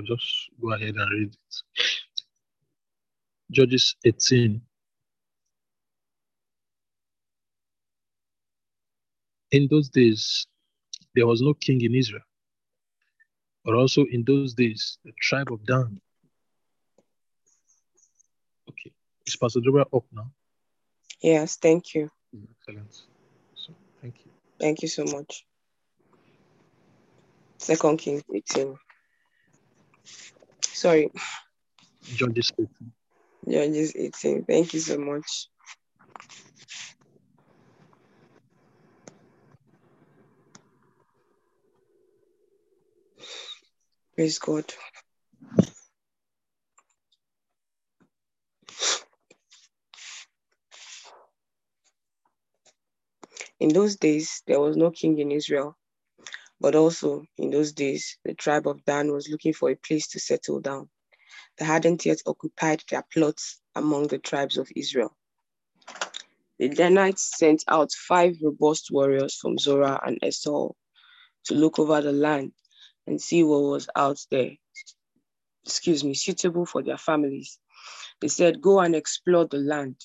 I'll 0.00 0.16
just 0.16 0.48
go 0.60 0.72
ahead 0.72 0.94
and 0.94 1.12
read 1.12 1.28
it. 1.28 1.56
Judges 3.50 3.96
18. 4.04 4.62
In 9.52 9.68
those 9.70 9.88
days, 9.90 10.46
there 11.14 11.26
was 11.26 11.42
no 11.42 11.52
king 11.52 11.82
in 11.82 11.94
Israel, 11.94 12.22
but 13.64 13.74
also 13.74 14.04
in 14.10 14.24
those 14.24 14.54
days, 14.54 14.98
the 15.04 15.12
tribe 15.20 15.52
of 15.52 15.66
Dan. 15.66 16.00
Okay, 18.70 18.92
is 19.26 19.36
Pastor 19.36 19.60
Deborah 19.60 19.86
up 19.92 20.04
now? 20.12 20.30
Yes, 21.20 21.56
thank 21.56 21.94
you. 21.94 22.08
Mm, 22.34 22.46
excellent. 22.56 22.94
So, 23.54 23.74
thank 24.00 24.14
you. 24.24 24.30
Thank 24.58 24.82
you 24.82 24.88
so 24.88 25.04
much. 25.04 25.44
Second 27.58 27.98
Kings 27.98 28.22
18. 28.32 28.76
Sorry, 30.62 31.10
Judges 32.14 32.52
18. 32.58 32.92
Judges 33.48 33.92
18. 33.96 34.44
Thank 34.44 34.74
you 34.74 34.80
so 34.80 34.98
much. 34.98 35.48
Praise 44.14 44.38
God. 44.38 44.64
In 53.58 53.68
In 53.68 53.68
those 53.70 53.96
days, 53.96 54.42
there 54.46 54.60
was 54.60 54.76
no 54.76 54.90
king 54.90 55.18
in 55.18 55.30
Israel, 55.30 55.76
but 56.60 56.74
also 56.74 57.24
in 57.38 57.50
those 57.50 57.72
days, 57.72 58.18
the 58.24 58.34
tribe 58.34 58.66
of 58.68 58.84
Dan 58.84 59.12
was 59.12 59.28
looking 59.28 59.52
for 59.52 59.70
a 59.70 59.76
place 59.76 60.08
to 60.08 60.20
settle 60.20 60.60
down. 60.60 60.88
They 61.58 61.64
hadn't 61.64 62.06
yet 62.06 62.18
occupied 62.26 62.82
their 62.90 63.04
plots 63.12 63.60
among 63.74 64.08
the 64.08 64.18
tribes 64.18 64.58
of 64.58 64.70
Israel. 64.76 65.16
The 66.58 66.68
Danites 66.68 67.32
sent 67.38 67.64
out 67.68 67.92
five 67.92 68.36
robust 68.42 68.90
warriors 68.90 69.36
from 69.36 69.58
Zorah 69.58 70.00
and 70.06 70.20
Eshtaol 70.20 70.74
to 71.46 71.54
look 71.54 71.78
over 71.78 72.00
the 72.02 72.12
land 72.12 72.52
and 73.06 73.20
see 73.20 73.42
what 73.42 73.62
was 73.62 73.88
out 73.96 74.18
there, 74.30 74.52
excuse 75.64 76.04
me, 76.04 76.14
suitable 76.14 76.66
for 76.66 76.82
their 76.82 76.98
families. 76.98 77.58
They 78.20 78.28
said, 78.28 78.60
Go 78.60 78.80
and 78.80 78.94
explore 78.94 79.46
the 79.46 79.58
land. 79.58 79.96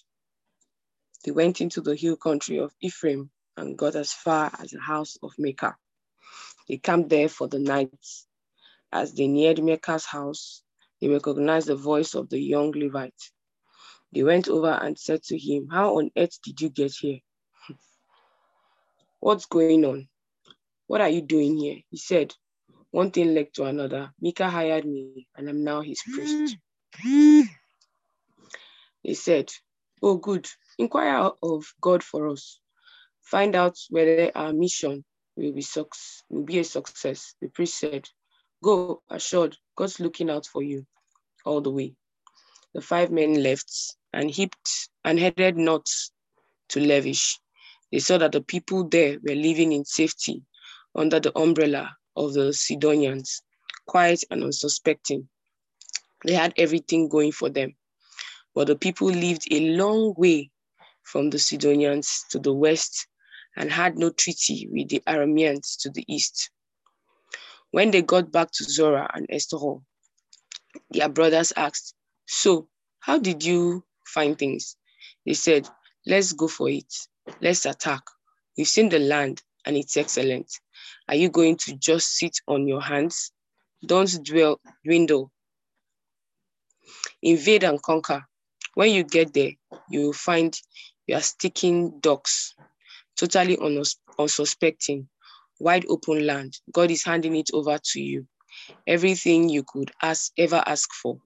They 1.26 1.32
went 1.32 1.60
into 1.60 1.82
the 1.82 1.96
hill 1.96 2.16
country 2.16 2.60
of 2.60 2.74
Ephraim 2.82 3.30
and 3.58 3.78
got 3.78 3.96
as 3.96 4.14
far 4.14 4.52
as 4.60 4.72
the 4.72 4.80
house 4.80 5.18
of 5.22 5.34
Micah. 5.38 5.76
They 6.68 6.78
camped 6.78 7.10
there 7.10 7.30
for 7.30 7.48
the 7.48 7.60
night. 7.60 7.92
As 8.92 9.14
they 9.14 9.28
neared 9.28 9.64
Micah's 9.64 10.06
house, 10.06 10.64
they 11.00 11.08
recognized 11.08 11.68
the 11.68 11.76
voice 11.76 12.16
of 12.16 12.30
the 12.30 12.40
young 12.40 12.72
Levite. 12.72 13.32
They 14.14 14.24
went 14.24 14.48
over 14.48 14.72
and 14.72 14.98
said 14.98 15.24
to 15.24 15.38
him, 15.38 15.68
How 15.70 15.98
on 15.98 16.12
earth 16.18 16.42
did 16.42 16.62
you 16.62 16.70
get 16.70 16.94
here? 16.94 17.20
What's 19.20 19.46
going 19.46 19.84
on? 19.86 20.08
What 20.88 21.02
are 21.02 21.10
you 21.10 21.22
doing 21.22 21.58
here? 21.58 21.78
He 21.90 21.98
said, 21.98 22.34
One 22.92 23.12
thing 23.12 23.34
led 23.34 23.54
to 23.56 23.66
another. 23.66 24.12
Micah 24.22 24.50
hired 24.50 24.86
me, 24.86 25.28
and 25.36 25.50
I'm 25.50 25.64
now 25.64 25.82
his 25.82 26.02
priest. 26.02 26.58
They 29.04 29.14
said, 29.14 29.52
Oh, 30.02 30.18
good. 30.18 30.48
Inquire 30.80 31.30
of 31.44 31.66
God 31.80 32.02
for 32.02 32.28
us. 32.30 32.60
Find 33.22 33.56
out 33.56 33.78
whether 33.90 34.32
our 34.36 34.52
mission 34.52 35.06
will 35.36 35.54
be, 35.54 35.66
will 36.30 36.44
be 36.44 36.60
a 36.60 36.64
success. 36.64 37.36
The 37.42 37.50
priest 37.50 37.80
said, 37.80 38.08
Go, 38.64 39.02
assured, 39.10 39.58
God's 39.76 40.00
looking 40.00 40.30
out 40.30 40.46
for 40.46 40.64
you 40.64 40.86
all 41.46 41.62
the 41.62 41.72
way. 41.72 41.94
The 42.74 42.82
five 42.82 43.12
men 43.12 43.42
left 43.44 43.96
and 44.14 44.30
heaped 44.30 44.90
and 45.04 45.20
headed 45.20 45.58
north 45.58 46.10
to 46.70 46.80
Levish. 46.80 47.40
They 47.92 48.00
saw 48.00 48.18
that 48.18 48.32
the 48.32 48.42
people 48.42 48.88
there 48.88 49.18
were 49.24 49.36
living 49.36 49.72
in 49.72 49.86
safety 49.86 50.44
under 50.96 51.20
the 51.20 51.38
umbrella 51.38 51.96
of 52.16 52.34
the 52.34 52.54
Sidonians, 52.54 53.42
quiet 53.86 54.24
and 54.32 54.44
unsuspecting. 54.44 55.28
They 56.26 56.34
had 56.34 56.54
everything 56.58 57.10
going 57.10 57.32
for 57.32 57.50
them. 57.50 57.76
But 58.54 58.68
the 58.68 58.76
people 58.76 59.10
lived 59.10 59.48
a 59.52 59.60
long 59.76 60.14
way 60.18 60.50
from 61.04 61.30
the 61.30 61.40
Sidonians 61.40 62.26
to 62.32 62.40
the 62.40 62.54
west 62.54 63.08
and 63.56 63.72
had 63.72 63.98
no 63.98 64.10
treaty 64.10 64.68
with 64.72 64.90
the 64.90 65.02
Arameans 65.08 65.78
to 65.82 65.90
the 65.90 66.04
east. 66.08 66.50
When 67.72 67.92
they 67.92 68.02
got 68.02 68.32
back 68.32 68.52
to 68.52 68.64
Zorah 68.64 69.10
and 69.14 69.28
Eshtaol, 69.30 69.84
their 70.92 71.10
brothers 71.10 71.54
asked, 71.56 71.94
So, 72.26 72.68
how 73.00 73.18
did 73.20 73.44
you 73.44 73.84
find 74.06 74.38
things? 74.38 74.78
They 75.26 75.34
said, 75.34 75.68
Let's 76.06 76.34
go 76.34 76.48
for 76.48 76.70
it. 76.70 76.94
Let's 77.42 77.66
attack. 77.66 78.04
We've 78.58 78.68
seen 78.68 78.90
the 78.90 79.00
land 79.00 79.42
and 79.66 79.76
it's 79.76 79.98
excellent. 79.98 80.48
Are 81.10 81.16
you 81.16 81.30
going 81.30 81.58
to 81.58 81.76
just 81.76 82.16
sit 82.16 82.38
on 82.48 82.68
your 82.68 82.82
hands? 82.82 83.32
Don't 83.86 84.24
dwell, 84.24 84.60
dwindle. 84.84 85.32
Invade 87.22 87.64
and 87.64 87.82
conquer. 87.82 88.26
When 88.76 88.92
you 88.92 89.04
get 89.04 89.34
there, 89.34 89.52
you 89.90 90.02
will 90.02 90.14
find 90.14 90.58
you 91.08 91.16
are 91.16 91.22
sticking 91.22 92.00
ducks, 92.00 92.56
totally 93.18 93.58
unsus- 93.58 93.98
unsuspecting, 94.20 95.08
wide 95.60 95.86
open 95.88 96.26
land. 96.26 96.58
God 96.72 96.92
is 96.92 97.04
handing 97.04 97.36
it 97.36 97.50
over 97.54 97.78
to 97.92 98.02
you. 98.02 98.28
Everything 98.88 99.50
you 99.50 99.64
could 99.64 99.92
ask, 100.02 100.32
ever 100.38 100.64
ask 100.66 100.92
for. 100.94 101.20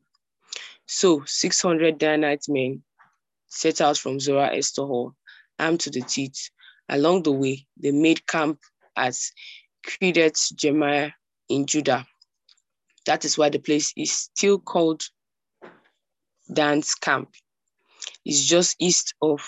So 0.85 1.23
600 1.25 1.99
Danite 1.99 2.49
men 2.49 2.83
set 3.47 3.81
out 3.81 3.97
from 3.97 4.19
Zorah 4.19 4.51
Eshtaol, 4.55 5.13
armed 5.57 5.79
to 5.81 5.89
the 5.89 6.01
teeth. 6.01 6.49
Along 6.87 7.23
the 7.23 7.31
way, 7.31 7.67
they 7.77 7.91
made 7.91 8.25
camp 8.25 8.59
at 8.95 9.15
Kiriath 9.85 10.53
Jearim 10.55 11.11
in 11.49 11.65
Judah. 11.65 12.05
That 13.05 13.25
is 13.25 13.37
why 13.37 13.49
the 13.49 13.59
place 13.59 13.93
is 13.95 14.11
still 14.11 14.59
called 14.59 15.03
Dan's 16.51 16.95
camp. 16.95 17.29
It's 18.25 18.45
just 18.45 18.75
east 18.79 19.13
of 19.21 19.47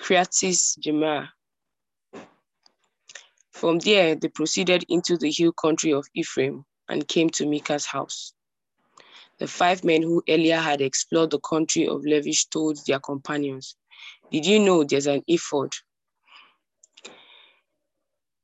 Kiriath 0.00 0.78
Jearim. 0.80 1.28
From 3.52 3.78
there, 3.78 4.14
they 4.16 4.28
proceeded 4.28 4.84
into 4.88 5.16
the 5.16 5.30
hill 5.30 5.52
country 5.52 5.92
of 5.92 6.06
Ephraim 6.14 6.64
and 6.88 7.06
came 7.06 7.28
to 7.30 7.44
Micah's 7.44 7.86
house. 7.86 8.32
The 9.38 9.46
five 9.46 9.84
men 9.84 10.02
who 10.02 10.22
earlier 10.28 10.56
had 10.56 10.80
explored 10.80 11.30
the 11.30 11.38
country 11.40 11.86
of 11.86 12.04
Levish 12.04 12.46
told 12.46 12.78
their 12.86 12.98
companions, 12.98 13.76
Did 14.32 14.46
you 14.46 14.58
know 14.58 14.84
there's 14.84 15.06
an 15.06 15.22
ephod, 15.28 15.72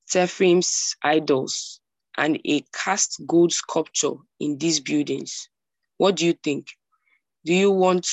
teraphim's 0.09 0.97
idols, 1.03 1.81
and 2.17 2.39
a 2.45 2.61
cast 2.73 3.23
gold 3.27 3.53
sculpture 3.53 4.15
in 4.39 4.59
these 4.59 4.81
buildings? 4.81 5.49
What 5.97 6.17
do 6.17 6.27
you 6.27 6.35
think? 6.35 6.69
Do 7.45 7.55
you 7.55 7.71
want 7.71 8.07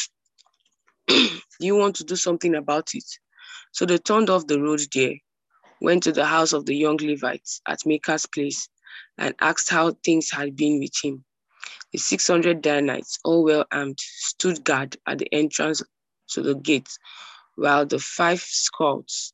do 1.07 1.41
you 1.59 1.75
want 1.75 1.97
to 1.97 2.03
do 2.03 2.15
something 2.15 2.55
about 2.55 2.95
it? 2.95 3.05
So 3.73 3.85
they 3.85 3.97
turned 3.97 4.29
off 4.29 4.47
the 4.47 4.61
road 4.61 4.81
there, 4.93 5.15
went 5.81 6.03
to 6.03 6.11
the 6.11 6.25
house 6.25 6.53
of 6.53 6.65
the 6.65 6.75
young 6.75 6.97
Levites 6.97 7.59
at 7.67 7.85
Micah's 7.85 8.27
place, 8.27 8.69
and 9.17 9.35
asked 9.41 9.69
how 9.69 9.91
things 10.05 10.29
had 10.29 10.55
been 10.55 10.79
with 10.79 10.93
him. 11.03 11.25
The 11.91 11.97
600 11.97 12.61
Danites, 12.61 13.17
all 13.25 13.43
well 13.43 13.65
armed, 13.71 13.99
stood 13.99 14.63
guard 14.63 14.97
at 15.07 15.17
the 15.17 15.33
entrance 15.33 15.81
to 16.29 16.41
the 16.43 16.55
gate, 16.55 16.89
while 17.55 17.85
the 17.85 17.99
five 17.99 18.41
scouts 18.41 19.33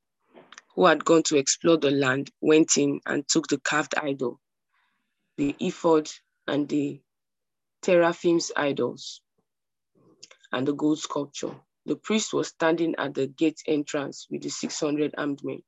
who 0.73 0.85
had 0.85 1.03
gone 1.03 1.23
to 1.23 1.37
explore 1.37 1.77
the 1.77 1.91
land 1.91 2.31
went 2.39 2.77
in 2.77 3.01
and 3.05 3.27
took 3.27 3.47
the 3.47 3.59
carved 3.59 3.95
idol, 3.97 4.39
the 5.37 5.55
ephod, 5.59 6.09
and 6.47 6.69
the 6.69 7.01
teraphim's 7.81 8.51
idols, 8.55 9.21
and 10.53 10.65
the 10.67 10.73
gold 10.73 10.99
sculpture. 10.99 11.55
The 11.89 11.95
priest 11.95 12.35
was 12.35 12.49
standing 12.49 12.93
at 12.99 13.15
the 13.15 13.25
gate 13.25 13.63
entrance 13.65 14.27
with 14.29 14.43
the 14.43 14.49
600 14.49 15.15
armed 15.17 15.43
men. 15.43 15.63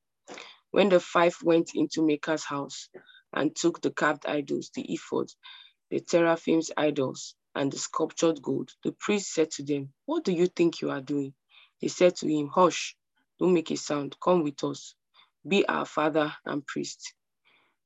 When 0.69 0.89
the 0.89 0.99
five 0.99 1.35
went 1.41 1.73
into 1.73 2.03
Micah's 2.03 2.43
house 2.43 2.89
and 3.33 3.55
took 3.55 3.81
the 3.81 3.89
carved 3.89 4.27
idols, 4.27 4.69
the 4.75 4.83
ephod, 4.83 5.31
the 5.89 5.99
teraphim's 5.99 6.69
idols, 6.77 7.33
and 7.55 7.71
the 7.71 7.79
sculptured 7.79 8.39
gold, 8.39 8.69
the 8.83 8.91
priest 8.91 9.33
said 9.33 9.49
to 9.53 9.63
them, 9.63 9.93
What 10.05 10.23
do 10.23 10.31
you 10.31 10.45
think 10.45 10.79
you 10.79 10.91
are 10.91 11.01
doing? 11.01 11.33
They 11.81 11.87
said 11.87 12.15
to 12.17 12.27
him, 12.27 12.49
Hush, 12.49 12.95
don't 13.39 13.55
make 13.55 13.71
a 13.71 13.75
sound, 13.75 14.15
come 14.19 14.43
with 14.43 14.63
us. 14.63 14.93
Be 15.47 15.67
our 15.67 15.87
father 15.87 16.35
and 16.45 16.63
priest. 16.63 17.15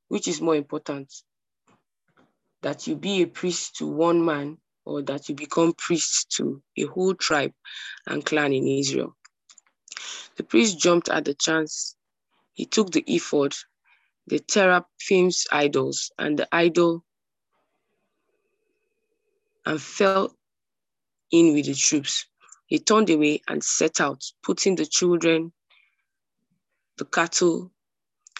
Which 0.09 0.27
is 0.27 0.41
more 0.41 0.57
important? 0.57 1.13
That 2.63 2.85
you 2.85 2.97
be 2.97 3.21
a 3.21 3.27
priest 3.27 3.77
to 3.77 3.87
one 3.87 4.25
man 4.25 4.57
or 4.85 5.01
that 5.03 5.27
you 5.27 5.35
become 5.35 5.73
priest 5.73 6.31
to 6.37 6.61
a 6.77 6.83
whole 6.83 7.15
tribe 7.15 7.53
and 8.07 8.25
clan 8.25 8.53
in 8.53 8.67
Israel. 8.67 9.15
The 10.37 10.43
priest 10.43 10.79
jumped 10.79 11.09
at 11.09 11.25
the 11.25 11.33
chance. 11.33 11.95
He 12.53 12.65
took 12.65 12.91
the 12.91 13.03
ephod, 13.07 13.55
the 14.27 14.39
teraphim's 14.39 15.45
idols, 15.51 16.11
and 16.17 16.37
the 16.39 16.47
idol 16.51 17.03
and 19.65 19.81
fell 19.81 20.35
in 21.31 21.53
with 21.53 21.65
the 21.65 21.73
troops. 21.73 22.25
He 22.67 22.79
turned 22.79 23.09
away 23.09 23.41
and 23.47 23.63
set 23.63 23.99
out, 24.01 24.23
putting 24.43 24.75
the 24.75 24.85
children, 24.85 25.51
the 26.97 27.05
cattle, 27.05 27.71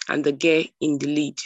and 0.08 0.24
the 0.24 0.32
gear 0.32 0.64
in 0.80 0.98
the 0.98 1.06
lead. 1.06 1.38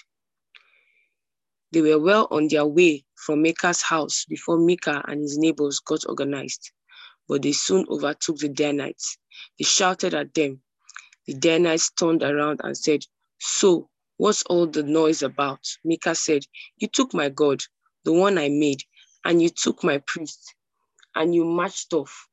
They 1.72 1.82
were 1.82 1.98
well 1.98 2.28
on 2.30 2.48
their 2.48 2.66
way 2.66 3.04
from 3.24 3.42
Micah's 3.42 3.82
house 3.82 4.24
before 4.24 4.58
Micah 4.58 5.02
and 5.06 5.20
his 5.20 5.38
neighbors 5.38 5.80
got 5.80 6.08
organized, 6.08 6.72
but 7.28 7.42
they 7.42 7.52
soon 7.52 7.86
overtook 7.88 8.38
the 8.38 8.48
Danites. 8.48 9.18
They 9.58 9.64
shouted 9.64 10.14
at 10.14 10.34
them. 10.34 10.62
The 11.26 11.34
Danites 11.34 11.90
turned 11.92 12.22
around 12.22 12.60
and 12.64 12.76
said, 12.76 13.04
So, 13.38 13.90
what's 14.16 14.42
all 14.44 14.66
the 14.66 14.82
noise 14.82 15.22
about? 15.22 15.60
Micah 15.84 16.14
said, 16.14 16.44
You 16.78 16.88
took 16.88 17.12
my 17.14 17.28
God, 17.28 17.62
the 18.04 18.12
one 18.12 18.38
I 18.38 18.48
made, 18.48 18.82
and 19.24 19.42
you 19.42 19.50
took 19.50 19.84
my 19.84 19.98
priest, 19.98 20.54
and 21.14 21.34
you 21.34 21.44
marched 21.44 21.92
off. 21.92 22.26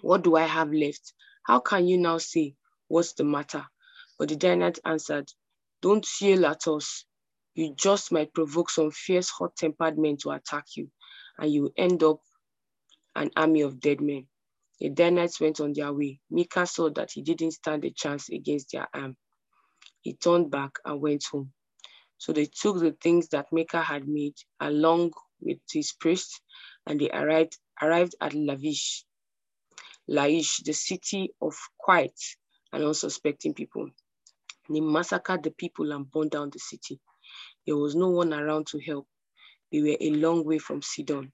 What 0.00 0.24
do 0.24 0.36
I 0.36 0.46
have 0.46 0.72
left? 0.72 1.12
How 1.44 1.60
can 1.60 1.86
you 1.86 1.98
now 1.98 2.18
say, 2.18 2.54
What's 2.88 3.12
the 3.12 3.24
matter? 3.24 3.66
But 4.18 4.28
the 4.28 4.36
Danites 4.36 4.80
answered, 4.84 5.30
Don't 5.82 6.06
yell 6.20 6.46
at 6.46 6.66
us. 6.66 7.04
You 7.54 7.74
just 7.74 8.12
might 8.12 8.32
provoke 8.32 8.70
some 8.70 8.90
fierce, 8.90 9.28
hot 9.30 9.56
tempered 9.56 9.98
men 9.98 10.16
to 10.18 10.30
attack 10.30 10.64
you, 10.76 10.90
and 11.38 11.52
you 11.52 11.70
end 11.76 12.02
up 12.02 12.20
an 13.14 13.30
army 13.36 13.60
of 13.60 13.80
dead 13.80 14.00
men. 14.00 14.26
The 14.80 14.88
Danites 14.88 15.40
went 15.40 15.60
on 15.60 15.74
their 15.74 15.92
way. 15.92 16.20
Micah 16.30 16.66
saw 16.66 16.90
that 16.90 17.10
he 17.12 17.22
didn't 17.22 17.52
stand 17.52 17.84
a 17.84 17.90
chance 17.90 18.30
against 18.30 18.72
their 18.72 18.88
arm. 18.94 19.16
He 20.00 20.14
turned 20.14 20.50
back 20.50 20.72
and 20.84 21.00
went 21.00 21.24
home. 21.30 21.52
So 22.18 22.32
they 22.32 22.46
took 22.46 22.80
the 22.80 22.96
things 23.02 23.28
that 23.28 23.52
Micah 23.52 23.82
had 23.82 24.08
made 24.08 24.34
along 24.60 25.12
with 25.40 25.58
his 25.70 25.92
priests, 25.92 26.40
and 26.86 27.00
they 27.00 27.10
arrived, 27.10 27.58
arrived 27.80 28.14
at 28.20 28.34
Lavish, 28.34 29.04
Laish, 30.08 30.64
the 30.64 30.72
city 30.72 31.34
of 31.40 31.54
quiet 31.78 32.18
and 32.72 32.84
unsuspecting 32.84 33.54
people. 33.54 33.90
They 34.70 34.80
massacred 34.80 35.42
the 35.42 35.50
people 35.50 35.92
and 35.92 36.10
burned 36.10 36.30
down 36.30 36.50
the 36.50 36.58
city. 36.58 37.00
There 37.66 37.76
was 37.76 37.94
no 37.94 38.08
one 38.10 38.32
around 38.34 38.66
to 38.68 38.80
help. 38.80 39.06
They 39.70 39.80
were 39.80 39.96
a 40.00 40.10
long 40.10 40.44
way 40.44 40.58
from 40.58 40.82
Sidon 40.82 41.32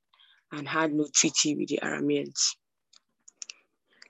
and 0.53 0.69
had 0.69 0.93
no 0.93 1.07
treaty 1.13 1.57
with 1.57 1.69
the 1.69 1.81
Arameans. 1.83 2.57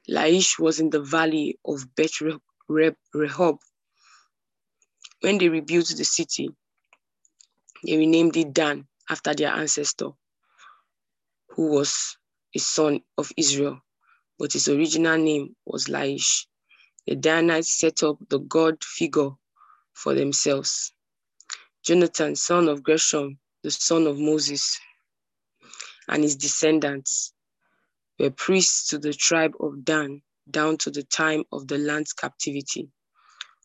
Laish 0.09 0.59
was 0.59 0.81
in 0.81 0.91
the 0.91 1.01
valley 1.03 1.59
of 1.65 1.95
Beth 1.95 2.21
Rehob. 2.69 3.59
When 5.21 5.39
they 5.39 5.49
rebuilt 5.49 5.89
the 5.97 6.05
city, 6.05 6.49
they 7.85 7.97
renamed 7.97 8.37
it 8.37 8.53
Dan 8.53 8.89
after 9.09 9.35
their 9.35 9.53
ancestor, 9.53 10.11
who 11.51 11.71
was 11.71 12.17
a 12.55 12.59
son 12.59 13.01
of 13.17 13.31
Israel, 13.37 13.81
but 14.39 14.53
his 14.53 14.69
original 14.69 15.19
name 15.19 15.57
was 15.65 15.87
Laish. 15.87 16.47
The 17.07 17.17
Danites 17.17 17.79
set 17.79 18.03
up 18.03 18.19
the 18.29 18.39
god 18.39 18.83
figure 18.83 19.31
for 19.93 20.15
themselves. 20.15 20.93
Jonathan, 21.85 22.37
son 22.37 22.69
of 22.69 22.83
Gershom, 22.83 23.39
the 23.63 23.71
son 23.71 24.07
of 24.07 24.19
Moses, 24.19 24.79
and 26.09 26.23
his 26.23 26.37
descendants 26.37 27.33
were 28.19 28.31
priests 28.31 28.89
to 28.89 28.99
the 28.99 29.13
tribe 29.13 29.55
of 29.61 29.85
Dan 29.85 30.23
down 30.51 30.77
to 30.79 30.91
the 30.91 31.03
time 31.03 31.45
of 31.53 31.69
the 31.69 31.79
land's 31.79 32.13
captivity, 32.13 32.89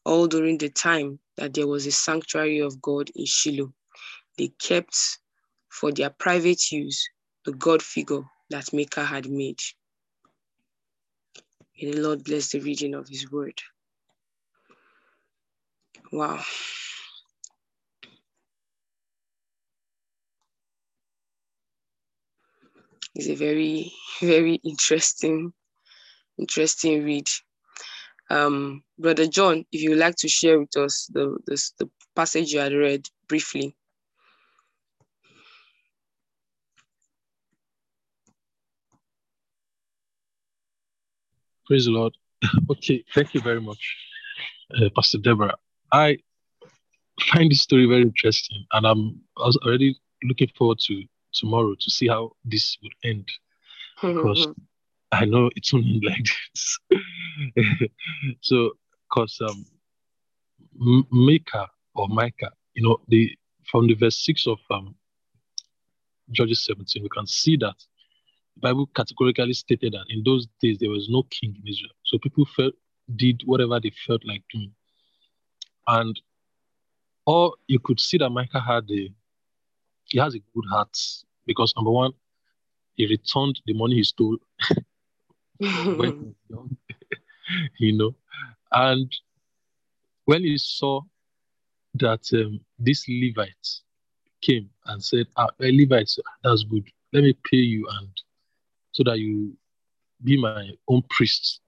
all 0.06 0.28
during 0.28 0.58
the 0.58 0.70
time 0.70 1.20
that 1.38 1.54
there 1.54 1.68
was 1.68 1.86
a 1.86 1.92
sanctuary 1.92 2.60
of 2.60 2.82
God 2.82 3.10
in 3.16 3.26
Shiloh. 3.26 3.74
They 4.38 4.50
kept 4.62 5.20
for 5.70 5.92
their 5.92 6.10
private 6.10 6.72
use 6.72 7.08
the 7.46 7.54
God 7.54 7.82
figure 7.82 8.24
that 8.50 8.74
Micah 8.74 9.06
had 9.06 9.30
made. 9.30 9.60
May 11.82 11.92
the 11.92 12.02
Lord 12.02 12.24
bless 12.24 12.52
the 12.52 12.60
reading 12.60 12.94
of 12.94 13.08
his 13.08 13.32
word. 13.32 13.60
Wow. 16.12 16.44
It's 23.16 23.28
a 23.28 23.36
very, 23.36 23.94
very 24.22 24.56
interesting, 24.56 25.54
interesting 26.40 27.04
read. 27.04 27.28
Um, 28.30 28.84
Brother 28.98 29.28
John, 29.28 29.66
if 29.72 29.82
you 29.82 29.92
would 29.92 30.00
like 30.00 30.16
to 30.18 30.28
share 30.28 30.60
with 30.60 30.76
us 30.78 31.08
the, 31.14 31.38
the, 31.46 31.62
the 31.80 31.90
passage 32.16 32.54
you 32.54 32.60
had 32.60 32.74
read 32.74 33.08
briefly. 33.28 33.76
Praise 41.68 41.86
the 41.86 41.92
Lord. 41.92 42.14
Okay, 42.70 43.06
thank 43.14 43.34
you 43.34 43.42
very 43.42 43.62
much, 43.62 43.96
uh, 44.76 44.90
Pastor 44.96 45.18
Deborah. 45.18 45.56
I 45.94 46.18
find 47.32 47.50
this 47.50 47.62
story 47.62 47.86
very 47.86 48.02
interesting, 48.02 48.66
and 48.74 48.86
I'm 48.86 49.22
already 49.38 49.98
looking 50.24 50.50
forward 50.58 50.80
to 50.88 51.04
tomorrow 51.34 51.76
to 51.80 51.92
see 51.92 52.08
how 52.08 52.32
this 52.46 52.78
would 52.82 52.94
end 53.04 53.28
because 54.02 54.48
I 55.12 55.26
know 55.26 55.50
it 55.56 55.68
won't 55.72 55.86
end 55.86 56.04
like 56.04 56.28
this. 56.54 56.80
so, 58.42 58.72
because 59.10 59.40
um, 59.48 59.66
Micah 61.12 61.70
or 61.96 62.08
Micah, 62.10 62.52
you 62.74 62.84
know, 62.84 62.98
the 63.08 63.32
from 63.70 63.88
the 63.88 63.94
verse 63.94 64.26
six 64.26 64.48
of 64.48 64.60
um, 64.72 64.96
Judges 66.32 66.66
17, 66.66 67.04
we 67.04 67.10
can 67.10 67.28
see 67.28 67.56
that 67.58 67.76
the 68.56 68.62
Bible 68.62 68.90
categorically 68.96 69.54
stated 69.54 69.94
that 69.94 70.06
in 70.10 70.24
those 70.24 70.48
days 70.62 70.78
there 70.80 70.90
was 70.90 71.08
no 71.10 71.24
king 71.24 71.56
in 71.62 71.68
Israel. 71.68 71.94
So 72.04 72.18
people 72.18 72.46
felt 72.46 72.74
did 73.16 73.42
whatever 73.46 73.80
they 73.80 73.92
felt 74.08 74.22
like 74.26 74.44
doing. 74.52 74.72
And 75.88 76.20
or 77.26 77.54
you 77.68 77.80
could 77.80 78.00
see 78.00 78.18
that 78.18 78.30
Micah 78.30 78.60
had 78.60 78.90
a 78.92 79.10
he 80.14 80.20
has 80.20 80.36
a 80.36 80.40
good 80.54 80.66
heart 80.70 80.96
because 81.48 81.74
number 81.76 81.90
one, 81.90 82.12
he 82.94 83.08
returned 83.08 83.60
the 83.66 83.74
money 83.74 83.96
he 83.96 84.04
stole 84.04 84.38
when 85.60 86.36
young, 86.50 86.78
you 87.80 87.98
know, 87.98 88.16
and 88.72 89.12
when 90.26 90.44
he 90.44 90.56
saw 90.60 91.02
that 91.96 92.22
um, 92.34 92.60
this 92.78 93.06
Levite 93.10 93.68
came 94.42 94.70
and 94.86 95.04
said, 95.04 95.26
ah, 95.36 95.50
Levites, 95.60 96.20
that's 96.44 96.64
good. 96.64 96.88
Let 97.12 97.24
me 97.24 97.36
pay 97.52 97.58
you 97.58 97.88
and 98.00 98.10
so 98.92 99.04
that 99.06 99.18
you 99.18 99.58
be 100.24 100.40
my 100.40 100.70
own 100.88 101.02
priest. 101.10 101.60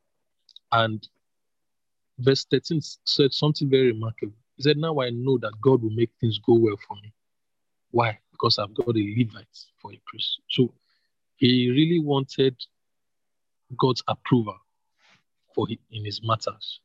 And 0.72 1.06
verse 2.20 2.46
13 2.52 2.80
said 3.06 3.34
something 3.34 3.72
very 3.72 3.88
remarkable. 3.88 4.36
He 4.58 4.64
said, 4.64 4.78
Now 4.78 5.02
I 5.02 5.10
know 5.10 5.39
that 5.39 5.54
God 5.62 5.82
will 5.82 5.89
make 5.89 6.12
things 6.22 6.38
go 6.38 6.54
well 6.54 6.78
for 6.88 6.96
me. 7.02 7.12
Why? 7.96 8.20
Because 8.30 8.60
I've 8.60 8.74
got 8.74 8.89
a 8.89 9.16
Levite 9.18 9.58
for 9.82 9.93
a 9.93 10.02
priest. 10.06 10.41
So 10.50 10.74
he 11.38 11.70
really 11.70 12.00
wanted 12.00 12.54
God's 13.78 14.04
approval 14.10 14.58
for 15.54 15.66
him 15.70 15.78
in 15.91 16.04
his 16.04 16.22
matters. 16.22 16.82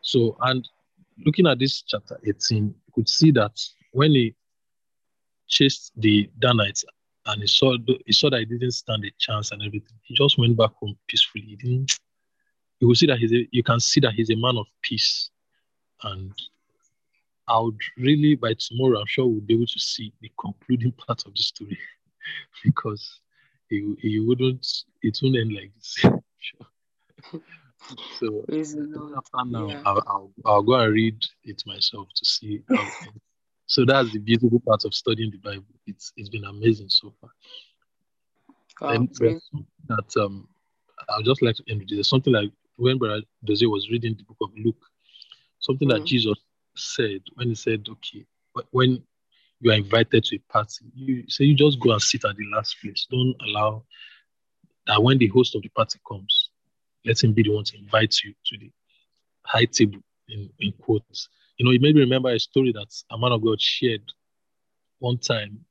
So, 0.00 0.38
and 0.40 0.66
looking 1.26 1.46
at 1.46 1.58
this 1.58 1.82
chapter 1.82 2.18
18, 2.26 2.64
you 2.64 2.74
could 2.94 3.10
see 3.10 3.30
that 3.32 3.60
when 3.92 4.12
he 4.12 4.34
chased 5.48 5.92
the 5.98 6.30
Danites 6.38 6.82
and 7.26 7.42
he 7.42 7.46
saw 7.46 7.76
he 8.06 8.12
saw 8.14 8.30
that 8.30 8.38
he 8.38 8.46
didn't 8.46 8.70
stand 8.70 9.04
a 9.04 9.10
chance 9.18 9.52
and 9.52 9.60
everything, 9.60 9.98
he 10.04 10.14
just 10.14 10.38
went 10.38 10.56
back 10.56 10.70
home 10.80 10.96
peacefully. 11.08 11.44
He 11.44 11.56
didn't. 11.56 11.92
You 12.80 12.88
will 12.88 12.94
see 12.94 13.06
that 13.08 13.18
he's 13.18 13.34
a, 13.34 13.46
you 13.50 13.62
can 13.62 13.80
see 13.80 14.00
that 14.00 14.14
he's 14.14 14.30
a 14.30 14.36
man 14.36 14.56
of 14.56 14.66
peace, 14.80 15.28
and 16.04 16.32
I 17.48 17.60
would 17.60 17.78
really, 17.96 18.34
by 18.34 18.54
tomorrow, 18.58 19.00
I'm 19.00 19.06
sure 19.06 19.26
we'll 19.26 19.40
be 19.40 19.54
able 19.54 19.66
to 19.66 19.78
see 19.78 20.12
the 20.20 20.30
concluding 20.40 20.92
part 21.06 21.24
of 21.26 21.34
the 21.34 21.42
story 21.42 21.78
because 22.64 23.20
it, 23.70 23.98
he 24.00 24.20
wouldn't, 24.20 24.66
it 25.02 25.18
won't 25.22 25.36
end 25.36 25.52
like 25.52 25.72
this. 25.74 25.96
sure. 26.38 27.40
So 28.18 28.44
after 29.16 29.48
now, 29.48 29.68
yeah. 29.68 29.82
I'll, 29.86 30.02
I'll, 30.08 30.32
I'll, 30.44 30.62
go 30.62 30.74
and 30.74 30.92
read 30.92 31.22
it 31.44 31.62
myself 31.66 32.08
to 32.16 32.24
see 32.24 32.64
how 32.68 32.82
it 32.82 33.12
So 33.66 33.84
that's 33.84 34.12
the 34.12 34.18
beautiful 34.18 34.58
part 34.60 34.84
of 34.84 34.92
studying 34.92 35.30
the 35.30 35.38
Bible. 35.38 35.74
It's 35.86 36.12
it's 36.16 36.28
been 36.28 36.44
amazing 36.44 36.88
so 36.88 37.14
far. 37.20 37.30
Oh, 38.80 38.88
and 38.88 39.08
that 39.88 40.16
um, 40.20 40.48
I 41.08 41.16
would 41.16 41.26
just 41.26 41.42
like 41.42 41.56
to 41.56 41.64
end 41.68 41.80
with 41.80 41.90
this. 41.90 42.08
Something 42.08 42.32
like 42.32 42.50
when 42.76 42.98
Brother 42.98 43.22
Dozie 43.44 43.66
was 43.66 43.88
reading 43.90 44.16
the 44.16 44.24
book 44.24 44.38
of 44.40 44.50
Luke, 44.56 44.84
something 45.60 45.88
mm. 45.88 45.92
that 45.92 46.04
Jesus 46.04 46.38
said 46.78 47.20
when 47.34 47.48
he 47.48 47.54
said, 47.54 47.86
okay, 47.88 48.24
but 48.54 48.66
when 48.70 49.02
you 49.60 49.70
are 49.70 49.76
invited 49.76 50.24
to 50.24 50.36
a 50.36 50.52
party, 50.52 50.84
you 50.94 51.24
say 51.28 51.44
you 51.44 51.54
just 51.54 51.80
go 51.80 51.92
and 51.92 52.02
sit 52.02 52.24
at 52.24 52.36
the 52.36 52.44
last 52.54 52.76
place. 52.82 53.06
Don't 53.10 53.34
allow 53.46 53.84
that 54.86 55.02
when 55.02 55.18
the 55.18 55.28
host 55.28 55.54
of 55.54 55.62
the 55.62 55.68
party 55.70 55.98
comes, 56.06 56.50
let 57.04 57.22
him 57.22 57.32
be 57.32 57.42
the 57.42 57.54
one 57.54 57.64
to 57.64 57.78
invite 57.78 58.16
you 58.24 58.34
to 58.46 58.58
the 58.58 58.70
high 59.44 59.64
table 59.64 59.98
in, 60.28 60.50
in 60.58 60.72
quotes. 60.72 61.28
You 61.56 61.64
know, 61.64 61.70
made 61.70 61.94
me 61.94 62.00
remember 62.02 62.30
a 62.30 62.38
story 62.38 62.72
that 62.72 62.94
a 63.10 63.18
man 63.18 63.32
of 63.32 63.42
God 63.42 63.60
shared 63.60 64.12
one 64.98 65.18
time 65.18 65.64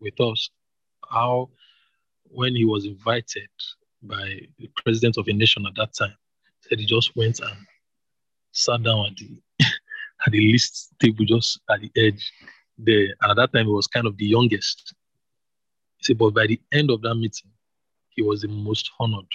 with 0.00 0.20
us, 0.20 0.50
how 1.08 1.50
when 2.24 2.54
he 2.54 2.64
was 2.64 2.84
invited 2.84 3.48
by 4.02 4.40
the 4.58 4.68
president 4.76 5.16
of 5.16 5.26
a 5.28 5.32
nation 5.32 5.64
at 5.66 5.74
that 5.76 5.94
time, 5.94 6.14
said 6.60 6.78
he 6.78 6.86
just 6.86 7.16
went 7.16 7.40
and 7.40 7.56
sat 8.52 8.82
down 8.82 9.06
at 9.06 9.16
the 9.16 9.40
at 10.26 10.32
the 10.32 10.40
least 10.40 10.94
table 11.00 11.24
just 11.24 11.60
at 11.70 11.80
the 11.80 11.90
edge 11.96 12.32
there. 12.78 13.14
And 13.20 13.30
at 13.30 13.36
that 13.36 13.52
time, 13.52 13.66
he 13.66 13.72
was 13.72 13.86
kind 13.86 14.06
of 14.06 14.16
the 14.16 14.26
youngest. 14.26 14.94
He 15.98 16.04
said, 16.04 16.18
but 16.18 16.34
by 16.34 16.46
the 16.46 16.60
end 16.72 16.90
of 16.90 17.02
that 17.02 17.14
meeting, 17.14 17.50
he 18.10 18.22
was 18.22 18.42
the 18.42 18.48
most 18.48 18.90
honored. 18.98 19.26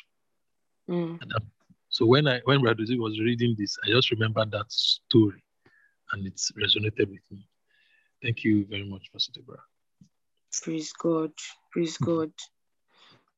Mm. 0.89 1.19
So 1.89 2.05
when 2.05 2.27
I 2.27 2.39
when 2.45 2.61
Radozi 2.61 2.97
was 2.99 3.19
reading 3.19 3.55
this, 3.57 3.77
I 3.83 3.89
just 3.89 4.11
remembered 4.11 4.51
that 4.51 4.71
story, 4.71 5.43
and 6.11 6.25
it 6.25 6.35
resonated 6.57 7.09
with 7.09 7.21
me. 7.31 7.47
Thank 8.21 8.43
you 8.43 8.65
very 8.65 8.87
much, 8.87 9.11
Pastor 9.11 9.33
Deborah. 9.33 9.63
Praise 10.61 10.93
God. 10.93 11.31
Praise 11.71 11.97
God. 11.97 12.31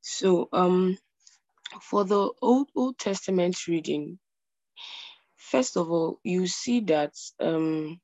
So 0.01 0.49
um 0.51 0.97
for 1.81 2.03
the 2.03 2.31
Old 2.41 2.69
Old 2.75 2.97
Testament 2.99 3.67
reading, 3.67 4.19
first 5.51 5.77
of 5.77 5.91
all, 5.91 6.19
you 6.23 6.47
see 6.47 6.81
that 6.81 7.13
um, 7.41 7.99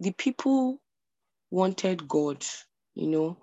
the 0.00 0.12
people 0.12 0.80
wanted 1.50 2.08
God, 2.08 2.44
you 2.94 3.08
know, 3.08 3.38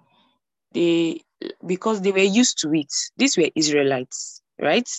they 0.74 1.22
because 1.66 2.01
they 2.01 2.12
were 2.12 2.20
used 2.20 2.59
to 2.59 2.74
it. 2.74 2.93
These 3.18 3.38
were 3.38 3.49
Israelites. 3.55 4.41
right? 4.62 4.89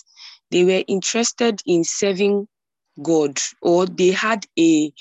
They 0.51 0.65
were 0.65 0.83
interested 0.87 1.61
in 1.65 1.83
serving 1.83 2.47
God, 3.01 3.39
or 3.61 3.85
they 3.87 4.11
had 4.11 4.45
a 4.59 4.93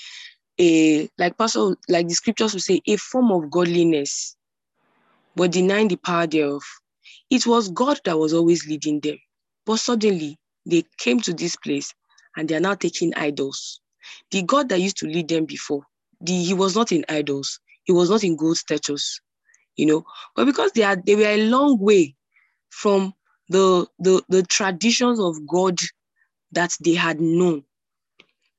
a 0.61 1.09
like 1.19 1.39
pastor 1.39 1.77
like 1.89 2.09
the 2.09 2.15
scriptures 2.15 2.55
would 2.55 2.63
say 2.63 2.81
a 2.87 2.97
form 2.97 3.33
of 3.33 3.51
godliness, 3.51 4.37
but 5.37 5.53
denying 5.53 5.89
the 5.89 5.97
power 5.97 6.27
thereof. 6.27 6.63
It 7.31 7.47
was 7.47 7.71
God 7.71 8.01
that 8.05 8.19
was 8.19 8.35
always 8.35 8.67
leading 8.69 9.01
them, 9.01 9.19
but 9.67 9.79
suddenly 9.79 10.39
they 10.67 10.85
came 10.99 11.21
to 11.21 11.35
this 11.35 11.57
place 11.57 11.95
and 12.37 12.49
they 12.49 12.55
are 12.55 12.61
now 12.61 12.75
taking 12.75 13.15
idols. 13.15 13.81
The 14.31 14.43
God 14.43 14.69
that 14.71 14.81
used 14.81 14.99
to 14.99 15.07
lead 15.07 15.29
them 15.29 15.45
before, 15.45 15.85
the, 16.21 16.33
he 16.33 16.55
was 16.55 16.77
not 16.77 16.93
in 16.93 17.05
idols, 17.09 17.61
he 17.85 17.93
was 17.93 18.11
not 18.11 18.25
in 18.25 18.37
gold 18.37 18.57
statues, 18.57 19.21
you 19.77 19.87
know. 19.87 20.05
But 20.35 20.47
because 20.47 20.73
they 20.73 20.83
are 20.83 20.97
they 20.97 21.15
were 21.15 21.23
a 21.23 21.47
long 21.49 21.79
way 21.79 22.17
from 22.71 23.15
the 23.49 23.87
the, 23.99 24.23
the 24.29 24.43
traditions 24.43 25.21
of 25.21 25.47
God 25.47 25.79
that 26.53 26.77
they 26.81 26.95
had 26.95 27.21
known. 27.21 27.65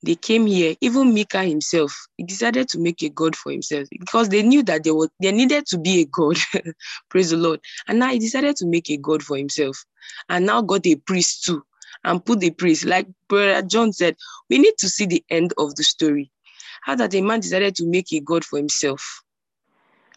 They 0.05 0.15
came 0.15 0.45
here, 0.47 0.75
even 0.81 1.13
Micah 1.13 1.43
himself, 1.45 2.07
he 2.17 2.25
decided 2.25 2.67
to 2.69 2.79
make 2.79 3.01
a 3.03 3.09
God 3.09 3.37
for 3.37 3.53
himself 3.53 3.87
because 3.89 4.27
they 4.27 4.43
knew 4.43 4.61
that 4.63 4.83
there 4.83 4.93
was 4.93 5.09
there 5.21 5.31
needed 5.31 5.65
to 5.67 5.77
be 5.77 6.01
a 6.01 6.05
God. 6.05 6.37
Praise 7.09 7.29
the 7.29 7.37
Lord. 7.37 7.61
And 7.87 7.99
now 7.99 8.09
he 8.09 8.19
decided 8.19 8.57
to 8.57 8.65
make 8.65 8.89
a 8.89 8.97
God 8.97 9.23
for 9.23 9.37
himself. 9.37 9.85
And 10.27 10.45
now 10.45 10.61
got 10.61 10.85
a 10.87 10.95
priest 10.97 11.45
too 11.45 11.63
and 12.03 12.23
put 12.23 12.39
the 12.39 12.51
priest. 12.51 12.85
Like 12.85 13.07
Brother 13.27 13.61
John 13.61 13.93
said, 13.93 14.15
we 14.49 14.57
need 14.57 14.73
to 14.79 14.89
see 14.89 15.05
the 15.05 15.23
end 15.29 15.53
of 15.57 15.75
the 15.75 15.83
story. 15.83 16.31
How 16.81 16.95
that 16.95 17.15
a 17.15 17.21
man 17.21 17.39
decided 17.39 17.75
to 17.75 17.85
make 17.85 18.11
a 18.11 18.19
God 18.19 18.43
for 18.43 18.57
himself 18.57 19.23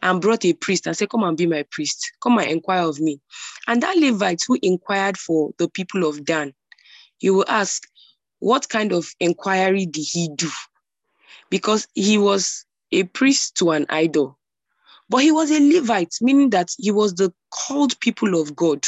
and 0.03 0.20
brought 0.20 0.45
a 0.45 0.53
priest 0.53 0.87
and 0.87 0.97
said, 0.97 1.11
Come 1.11 1.22
and 1.22 1.37
be 1.37 1.47
my 1.47 1.64
priest. 1.70 2.12
Come 2.22 2.39
and 2.39 2.51
inquire 2.51 2.82
of 2.82 3.01
me. 3.01 3.20
And 3.66 3.82
that 3.82 3.97
Levite 3.97 4.43
who 4.47 4.59
inquired 4.62 5.16
for 5.16 5.53
the 5.59 5.68
people 5.68 6.05
of 6.05 6.24
Dan, 6.24 6.53
you 7.20 7.34
will 7.34 7.45
ask, 7.49 7.84
What 8.41 8.68
kind 8.68 8.93
of 8.93 9.09
inquiry 9.20 9.87
did 9.87 10.05
he 10.11 10.28
do? 10.34 10.51
Because 11.51 11.87
he 11.95 12.18
was 12.18 12.64
a 12.93 13.05
priest 13.05 13.57
to 13.57 13.70
an 13.70 13.87
idol. 13.89 14.39
But 15.09 15.18
he 15.18 15.30
was 15.30 15.53
a 15.53 15.61
Levite, 15.61 16.16
meaning 16.20 16.51
that 16.51 16.70
he 16.78 16.91
was 16.91 17.14
the 17.14 17.32
called 17.51 17.99
people 18.01 18.41
of 18.41 18.57
God 18.57 18.84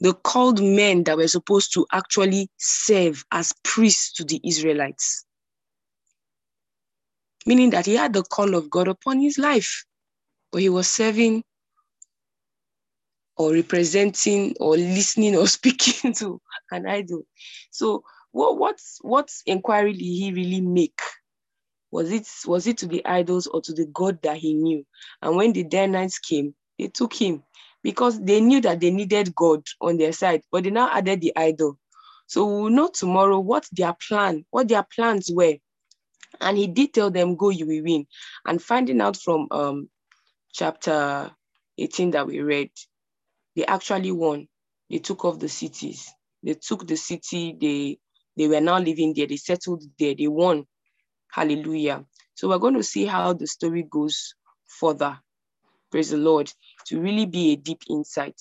the 0.00 0.14
called 0.14 0.62
men 0.62 1.04
that 1.04 1.16
were 1.16 1.28
supposed 1.28 1.72
to 1.74 1.86
actually 1.92 2.48
serve 2.58 3.24
as 3.32 3.52
priests 3.64 4.12
to 4.14 4.24
the 4.24 4.40
Israelites. 4.44 5.24
Meaning 7.46 7.70
that 7.70 7.86
he 7.86 7.94
had 7.94 8.12
the 8.12 8.22
call 8.22 8.54
of 8.54 8.68
God 8.70 8.88
upon 8.88 9.20
his 9.20 9.38
life, 9.38 9.84
but 10.52 10.60
he 10.60 10.68
was 10.68 10.88
serving 10.88 11.44
or 13.36 13.52
representing 13.52 14.54
or 14.60 14.76
listening 14.76 15.36
or 15.36 15.46
speaking 15.46 16.12
to 16.14 16.40
an 16.70 16.86
idol. 16.86 17.22
So 17.70 18.02
what 18.32 18.58
what 18.58 18.78
what 19.02 19.30
inquiry 19.46 19.92
did 19.92 20.04
he 20.04 20.32
really 20.32 20.60
make? 20.60 21.00
Was 21.90 22.10
it 22.10 22.28
was 22.46 22.66
it 22.66 22.78
to 22.78 22.86
the 22.86 23.04
idols 23.06 23.46
or 23.46 23.60
to 23.62 23.72
the 23.72 23.86
God 23.86 24.20
that 24.22 24.36
he 24.38 24.54
knew? 24.54 24.84
And 25.22 25.36
when 25.36 25.52
the 25.52 25.64
Danites 25.64 26.18
came, 26.18 26.54
they 26.78 26.88
took 26.88 27.14
him 27.14 27.42
because 27.86 28.20
they 28.20 28.40
knew 28.40 28.60
that 28.60 28.80
they 28.80 28.90
needed 28.90 29.32
God 29.32 29.62
on 29.80 29.96
their 29.96 30.10
side, 30.10 30.42
but 30.50 30.64
they 30.64 30.70
now 30.70 30.90
added 30.92 31.20
the 31.20 31.32
idol. 31.36 31.78
So 32.26 32.44
we 32.44 32.62
will 32.62 32.70
know 32.70 32.90
tomorrow 32.92 33.38
what 33.38 33.64
their 33.70 33.94
plan, 34.08 34.44
what 34.50 34.66
their 34.66 34.82
plans 34.82 35.30
were. 35.32 35.54
And 36.40 36.58
he 36.58 36.66
did 36.66 36.92
tell 36.92 37.12
them, 37.12 37.36
go, 37.36 37.50
you 37.50 37.64
will 37.64 37.84
win. 37.84 38.08
And 38.44 38.60
finding 38.60 39.00
out 39.00 39.16
from 39.16 39.46
um, 39.52 39.88
chapter 40.52 41.30
18 41.78 42.10
that 42.10 42.26
we 42.26 42.40
read, 42.40 42.70
they 43.54 43.64
actually 43.64 44.10
won. 44.10 44.48
They 44.90 44.98
took 44.98 45.24
off 45.24 45.38
the 45.38 45.48
cities. 45.48 46.12
They 46.42 46.54
took 46.54 46.88
the 46.88 46.96
city. 46.96 47.56
They, 47.56 48.00
they 48.36 48.48
were 48.48 48.60
now 48.60 48.80
living 48.80 49.14
there. 49.14 49.28
They 49.28 49.36
settled 49.36 49.84
there. 49.96 50.16
They 50.18 50.26
won. 50.26 50.64
Hallelujah. 51.30 52.04
So 52.34 52.48
we're 52.48 52.58
going 52.58 52.74
to 52.74 52.82
see 52.82 53.06
how 53.06 53.32
the 53.34 53.46
story 53.46 53.86
goes 53.88 54.34
further. 54.66 55.20
Praise 55.96 56.10
the 56.10 56.18
Lord 56.18 56.52
to 56.88 57.00
really 57.00 57.24
be 57.24 57.52
a 57.52 57.56
deep 57.56 57.80
insight. 57.88 58.38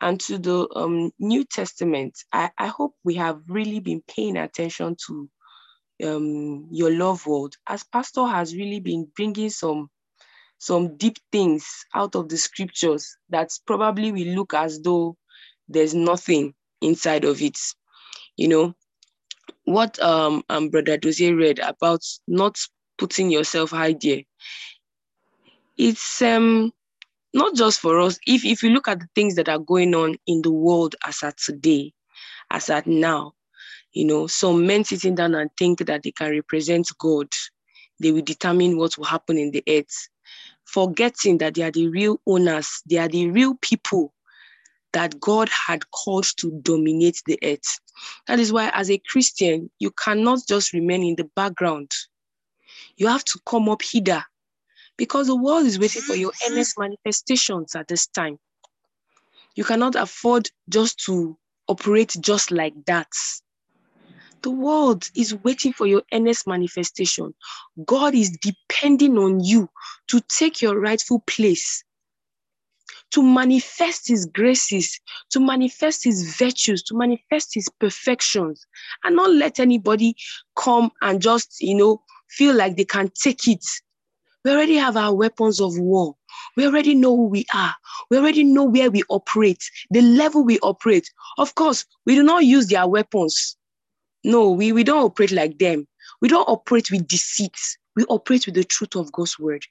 And 0.00 0.18
to 0.20 0.38
the 0.38 0.66
um, 0.74 1.10
New 1.18 1.44
Testament, 1.44 2.16
I, 2.32 2.48
I 2.56 2.68
hope 2.68 2.94
we 3.04 3.16
have 3.16 3.42
really 3.48 3.80
been 3.80 4.02
paying 4.08 4.38
attention 4.38 4.96
to 5.06 5.28
um, 6.02 6.68
your 6.70 6.88
LoveWorld, 6.88 7.52
as 7.68 7.84
Pastor 7.84 8.24
has 8.24 8.56
really 8.56 8.80
been 8.80 9.08
bringing 9.14 9.50
some 9.50 9.90
some 10.56 10.96
deep 10.96 11.18
things 11.30 11.66
out 11.94 12.14
of 12.16 12.30
the 12.30 12.38
scriptures 12.38 13.14
that 13.28 13.50
probably 13.66 14.10
will 14.10 14.34
look 14.34 14.54
as 14.54 14.80
though 14.80 15.18
there's 15.68 15.94
nothing 15.94 16.54
inside 16.80 17.26
of 17.26 17.42
it. 17.42 17.58
You 18.38 18.48
know, 18.48 18.74
what 19.64 20.02
um, 20.02 20.44
um 20.48 20.70
Brother 20.70 20.96
Dozie 20.96 21.34
read 21.38 21.58
about 21.58 22.00
not 22.26 22.56
putting 22.96 23.30
yourself 23.30 23.68
high 23.72 23.96
there. 24.00 24.22
It's 25.76 26.22
um 26.22 26.72
not 27.36 27.54
just 27.54 27.80
for 27.80 28.00
us, 28.00 28.18
if, 28.26 28.44
if 28.44 28.62
you 28.62 28.70
look 28.70 28.88
at 28.88 28.98
the 28.98 29.08
things 29.14 29.34
that 29.34 29.48
are 29.48 29.58
going 29.58 29.94
on 29.94 30.16
in 30.26 30.40
the 30.40 30.50
world 30.50 30.96
as 31.06 31.22
at 31.22 31.36
today, 31.36 31.92
as 32.50 32.70
at 32.70 32.86
now, 32.86 33.34
you 33.92 34.06
know, 34.06 34.26
some 34.26 34.66
men 34.66 34.84
sitting 34.84 35.14
down 35.14 35.34
and 35.34 35.50
think 35.58 35.80
that 35.80 36.02
they 36.02 36.12
can 36.12 36.30
represent 36.30 36.88
God, 36.98 37.28
they 38.00 38.10
will 38.10 38.22
determine 38.22 38.78
what 38.78 38.96
will 38.96 39.04
happen 39.04 39.36
in 39.36 39.50
the 39.50 39.62
earth, 39.68 40.08
forgetting 40.64 41.36
that 41.38 41.54
they 41.54 41.62
are 41.62 41.70
the 41.70 41.88
real 41.88 42.18
owners, 42.26 42.80
they 42.88 42.96
are 42.96 43.08
the 43.08 43.30
real 43.30 43.54
people 43.60 44.14
that 44.94 45.20
God 45.20 45.50
had 45.50 45.90
called 45.90 46.26
to 46.38 46.58
dominate 46.62 47.20
the 47.26 47.38
earth. 47.44 47.78
That 48.28 48.40
is 48.40 48.50
why, 48.50 48.70
as 48.72 48.90
a 48.90 49.00
Christian, 49.10 49.70
you 49.78 49.90
cannot 49.90 50.40
just 50.48 50.72
remain 50.72 51.02
in 51.02 51.16
the 51.16 51.28
background. 51.36 51.90
You 52.96 53.08
have 53.08 53.24
to 53.24 53.38
come 53.44 53.68
up 53.68 53.82
hither 53.82 54.24
because 54.96 55.26
the 55.26 55.36
world 55.36 55.66
is 55.66 55.78
waiting 55.78 56.02
for 56.02 56.14
your 56.14 56.30
mm-hmm. 56.32 56.52
earnest 56.52 56.78
manifestations 56.78 57.74
at 57.74 57.88
this 57.88 58.06
time. 58.06 58.38
You 59.54 59.64
cannot 59.64 59.94
afford 59.94 60.50
just 60.68 60.98
to 61.06 61.36
operate 61.68 62.16
just 62.20 62.50
like 62.50 62.74
that. 62.86 63.08
The 64.42 64.50
world 64.50 65.10
is 65.14 65.34
waiting 65.34 65.72
for 65.72 65.86
your 65.86 66.02
earnest 66.12 66.46
manifestation. 66.46 67.34
God 67.84 68.14
is 68.14 68.36
depending 68.42 69.18
on 69.18 69.42
you 69.42 69.68
to 70.08 70.20
take 70.28 70.62
your 70.62 70.78
rightful 70.78 71.20
place, 71.26 71.82
to 73.12 73.22
manifest 73.22 74.08
His 74.08 74.26
graces, 74.26 75.00
to 75.30 75.40
manifest 75.40 76.04
His 76.04 76.36
virtues, 76.36 76.82
to 76.84 76.96
manifest 76.96 77.54
His 77.54 77.68
perfections, 77.80 78.64
and 79.04 79.16
not 79.16 79.30
let 79.30 79.58
anybody 79.58 80.14
come 80.54 80.92
and 81.00 81.20
just, 81.20 81.60
you 81.60 81.74
know, 81.74 82.02
feel 82.28 82.54
like 82.54 82.76
they 82.76 82.84
can 82.84 83.10
take 83.20 83.48
it 83.48 83.64
we 84.46 84.52
already 84.52 84.76
have 84.76 84.96
our 84.96 85.12
weapons 85.12 85.60
of 85.60 85.76
war. 85.76 86.14
We 86.56 86.66
already 86.66 86.94
know 86.94 87.16
who 87.16 87.26
we 87.26 87.46
are. 87.52 87.74
We 88.10 88.16
already 88.16 88.44
know 88.44 88.62
where 88.62 88.92
we 88.92 89.02
operate, 89.08 89.68
the 89.90 90.00
level 90.00 90.44
we 90.44 90.60
operate. 90.60 91.10
Of 91.36 91.56
course, 91.56 91.84
we 92.04 92.14
do 92.14 92.22
not 92.22 92.44
use 92.44 92.68
their 92.68 92.86
weapons. 92.86 93.56
No, 94.22 94.52
we, 94.52 94.70
we 94.70 94.84
don't 94.84 95.02
operate 95.02 95.32
like 95.32 95.58
them. 95.58 95.88
We 96.22 96.28
don't 96.28 96.48
operate 96.48 96.92
with 96.92 97.08
deceit. 97.08 97.58
We 97.96 98.04
operate 98.04 98.46
with 98.46 98.54
the 98.54 98.62
truth 98.62 98.94
of 98.94 99.10
God's 99.10 99.36
word. 99.36 99.64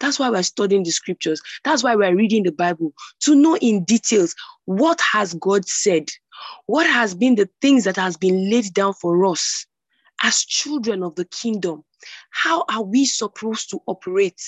That's 0.00 0.18
why 0.18 0.30
we're 0.30 0.42
studying 0.44 0.84
the 0.84 0.92
scriptures. 0.92 1.42
That's 1.62 1.84
why 1.84 1.94
we're 1.94 2.16
reading 2.16 2.44
the 2.44 2.52
Bible 2.52 2.94
to 3.24 3.34
know 3.34 3.58
in 3.58 3.84
details 3.84 4.34
what 4.64 4.98
has 5.12 5.34
God 5.34 5.68
said, 5.68 6.08
what 6.64 6.86
has 6.86 7.14
been 7.14 7.34
the 7.34 7.50
things 7.60 7.84
that 7.84 7.96
has 7.96 8.16
been 8.16 8.48
laid 8.48 8.72
down 8.72 8.94
for 8.94 9.26
us 9.26 9.66
as 10.22 10.42
children 10.42 11.02
of 11.02 11.16
the 11.16 11.26
kingdom. 11.26 11.84
How 12.30 12.64
are 12.68 12.82
we 12.82 13.04
supposed 13.04 13.70
to 13.70 13.80
operate? 13.86 14.40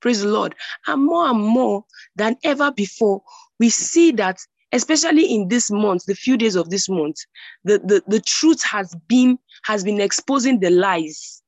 Praise 0.00 0.22
the 0.22 0.28
Lord. 0.28 0.54
And 0.86 1.04
more 1.04 1.26
and 1.28 1.38
more 1.38 1.84
than 2.16 2.36
ever 2.44 2.70
before, 2.70 3.22
we 3.58 3.70
see 3.70 4.12
that, 4.12 4.38
especially 4.72 5.34
in 5.34 5.48
this 5.48 5.70
month, 5.70 6.04
the 6.06 6.14
few 6.14 6.36
days 6.36 6.54
of 6.54 6.70
this 6.70 6.88
month, 6.88 7.16
the, 7.64 7.78
the, 7.78 8.02
the 8.06 8.20
truth 8.20 8.62
has 8.62 8.94
been 9.08 9.38
has 9.64 9.82
been 9.82 10.00
exposing 10.00 10.60
the 10.60 10.70
lies 10.70 11.42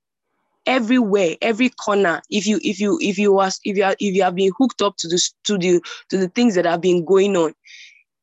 everywhere, 0.66 1.36
every 1.40 1.70
corner. 1.70 2.22
If 2.30 2.46
you 2.46 2.60
if 2.62 2.78
you 2.78 2.98
if 3.00 3.18
you 3.18 3.32
was 3.32 3.58
if 3.64 3.76
you 3.76 3.84
are 3.84 3.96
if 3.98 4.14
you 4.14 4.22
have 4.22 4.34
been 4.34 4.52
hooked 4.56 4.82
up 4.82 4.96
to 4.98 5.08
the 5.08 5.20
to 5.44 5.58
the 5.58 5.80
to 6.10 6.18
the 6.18 6.28
things 6.28 6.54
that 6.54 6.66
have 6.66 6.80
been 6.80 7.04
going 7.04 7.36
on, 7.36 7.54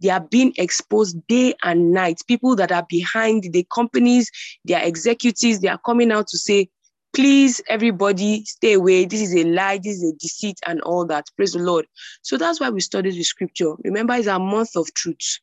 they 0.02 0.10
are 0.10 0.20
being 0.20 0.54
exposed 0.58 1.26
day 1.28 1.54
and 1.64 1.92
night. 1.92 2.22
People 2.28 2.56
that 2.56 2.72
are 2.72 2.86
behind 2.90 3.44
the 3.52 3.66
companies, 3.74 4.30
their 4.66 4.84
executives, 4.84 5.60
they 5.60 5.68
are 5.68 5.80
coming 5.86 6.12
out 6.12 6.28
to 6.28 6.38
say, 6.38 6.70
please, 7.14 7.62
everybody, 7.70 8.44
stay 8.46 8.74
away. 8.74 9.06
This 9.06 9.22
is 9.22 9.36
a 9.36 9.46
lie, 9.46 9.78
this 9.78 9.98
is 9.98 10.12
a 10.12 10.16
deceit, 10.18 10.60
and 10.68 10.82
all 10.82 11.06
that. 11.06 11.26
Praise 11.38 11.54
the 11.54 11.60
Lord. 11.60 11.86
So 12.22 12.38
that's 12.38 12.60
why 12.60 12.70
we 12.70 12.82
study 12.82 13.12
the 13.12 13.24
scripture. 13.24 13.74
Remember, 13.84 14.14
it's 14.16 14.28
a 14.28 14.38
month 14.38 14.76
of 14.76 14.94
truth. 14.94 15.40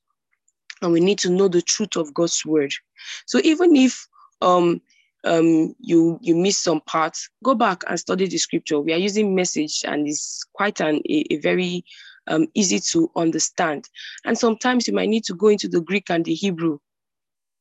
And 0.82 0.92
we 0.92 1.00
need 1.00 1.18
to 1.20 1.30
know 1.30 1.48
the 1.48 1.62
truth 1.62 1.96
of 1.96 2.12
God's 2.12 2.44
word. 2.44 2.72
So 3.26 3.40
even 3.42 3.74
if 3.76 4.07
um 4.42 4.82
um, 5.24 5.74
you 5.78 6.18
you 6.20 6.34
miss 6.34 6.59
some 6.59 6.80
parts, 6.80 7.28
go 7.44 7.55
back 7.55 7.84
and 7.88 7.98
study 7.98 8.26
the 8.26 8.38
scripture. 8.38 8.80
We 8.80 8.92
are 8.92 8.98
using 8.98 9.34
message, 9.34 9.82
and 9.86 10.09
it's 10.09 10.44
quite 10.53 10.80
an 10.80 10.96
a, 11.09 11.24
a 11.30 11.36
very 11.38 11.84
um, 12.27 12.47
easy 12.55 12.81
to 12.93 13.11
understand. 13.16 13.89
And 14.25 14.37
sometimes 14.37 14.87
you 14.87 14.95
might 14.95 15.09
need 15.09 15.25
to 15.25 15.35
go 15.35 15.49
into 15.49 15.68
the 15.68 15.81
Greek 15.81 16.11
and 16.11 16.25
the 16.25 16.35
Hebrew. 16.35 16.79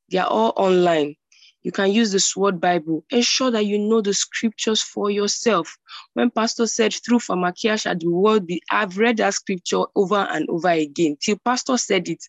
They 0.10 0.18
are 0.18 0.28
all 0.28 0.54
online. 0.56 1.16
You 1.64 1.72
can 1.72 1.92
use 1.92 2.12
the 2.12 2.20
Sword 2.20 2.60
Bible. 2.60 3.06
Ensure 3.12 3.52
that 3.52 3.66
you 3.66 3.78
know 3.78 4.02
the 4.02 4.14
scriptures 4.14 4.82
for 4.82 5.12
yourself. 5.12 5.78
When 6.14 6.32
Pastor 6.32 6.66
said, 6.66 6.94
through 6.94 7.20
pharmakeia 7.20 7.80
shall 7.80 7.96
the 7.96 8.10
world 8.10 8.48
be, 8.48 8.62
I've 8.72 8.98
read 8.98 9.18
that 9.18 9.36
scripture 9.36 9.84
over 9.96 10.28
and 10.32 10.50
over 10.50 10.70
again. 10.70 11.18
Till 11.22 11.38
Pastor 11.46 11.78
said 11.78 12.10
it, 12.10 12.24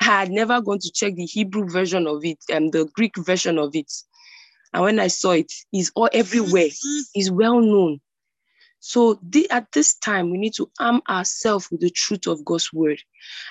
I 0.00 0.04
had 0.04 0.30
never 0.30 0.60
gone 0.62 0.78
to 0.78 0.92
check 0.92 1.14
the 1.16 1.26
Hebrew 1.26 1.68
version 1.68 2.06
of 2.06 2.24
it 2.24 2.38
and 2.48 2.66
um, 2.66 2.70
the 2.70 2.86
Greek 2.86 3.16
version 3.18 3.58
of 3.58 3.74
it. 3.74 3.92
And 4.72 4.82
when 4.82 5.00
I 5.00 5.08
saw 5.08 5.32
it, 5.32 5.52
it's 5.72 5.90
all 5.94 6.08
everywhere. 6.12 6.68
It's 7.14 7.30
well 7.30 7.60
known. 7.60 8.00
So 8.80 9.18
the, 9.22 9.50
at 9.50 9.70
this 9.72 9.96
time, 9.96 10.30
we 10.30 10.38
need 10.38 10.54
to 10.54 10.70
arm 10.78 11.02
ourselves 11.08 11.70
with 11.70 11.80
the 11.80 11.90
truth 11.90 12.26
of 12.26 12.44
God's 12.44 12.72
word. 12.72 13.02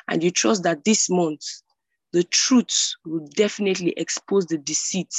And 0.08 0.24
you 0.24 0.32
trust 0.32 0.64
that 0.64 0.86
this 0.86 1.10
month, 1.10 1.42
the 2.14 2.24
truth 2.24 2.94
will 3.06 3.28
definitely 3.36 3.92
expose 3.98 4.46
the 4.46 4.58
deceit 4.58 5.14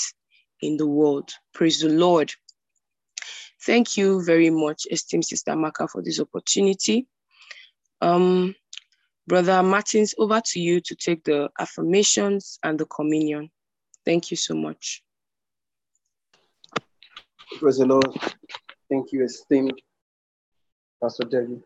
in 0.60 0.76
the 0.76 0.86
world. 0.86 1.30
Praise 1.52 1.80
the 1.80 1.90
Lord. 1.90 2.32
Thank 3.62 3.96
you 3.96 4.24
very 4.24 4.50
much, 4.50 4.86
esteemed 4.90 5.24
Sister 5.24 5.52
Amaka, 5.52 5.90
for 5.90 6.02
this 6.02 6.20
opportunity. 6.20 7.06
Um, 8.00 8.54
Brother 9.26 9.62
Martins, 9.62 10.14
over 10.16 10.40
to 10.42 10.60
you 10.60 10.80
to 10.80 10.94
take 10.94 11.24
the 11.24 11.50
affirmations 11.60 12.58
and 12.62 12.78
the 12.78 12.86
communion. 12.86 13.50
Thank 14.06 14.30
you 14.30 14.38
so 14.38 14.54
much. 14.54 15.02
Praise 17.58 17.78
the 17.78 17.86
Lord. 17.86 18.06
Thank 18.88 19.12
you, 19.12 19.24
esteemed 19.24 19.74
Pastor 21.00 21.24
Debbie, 21.24 21.60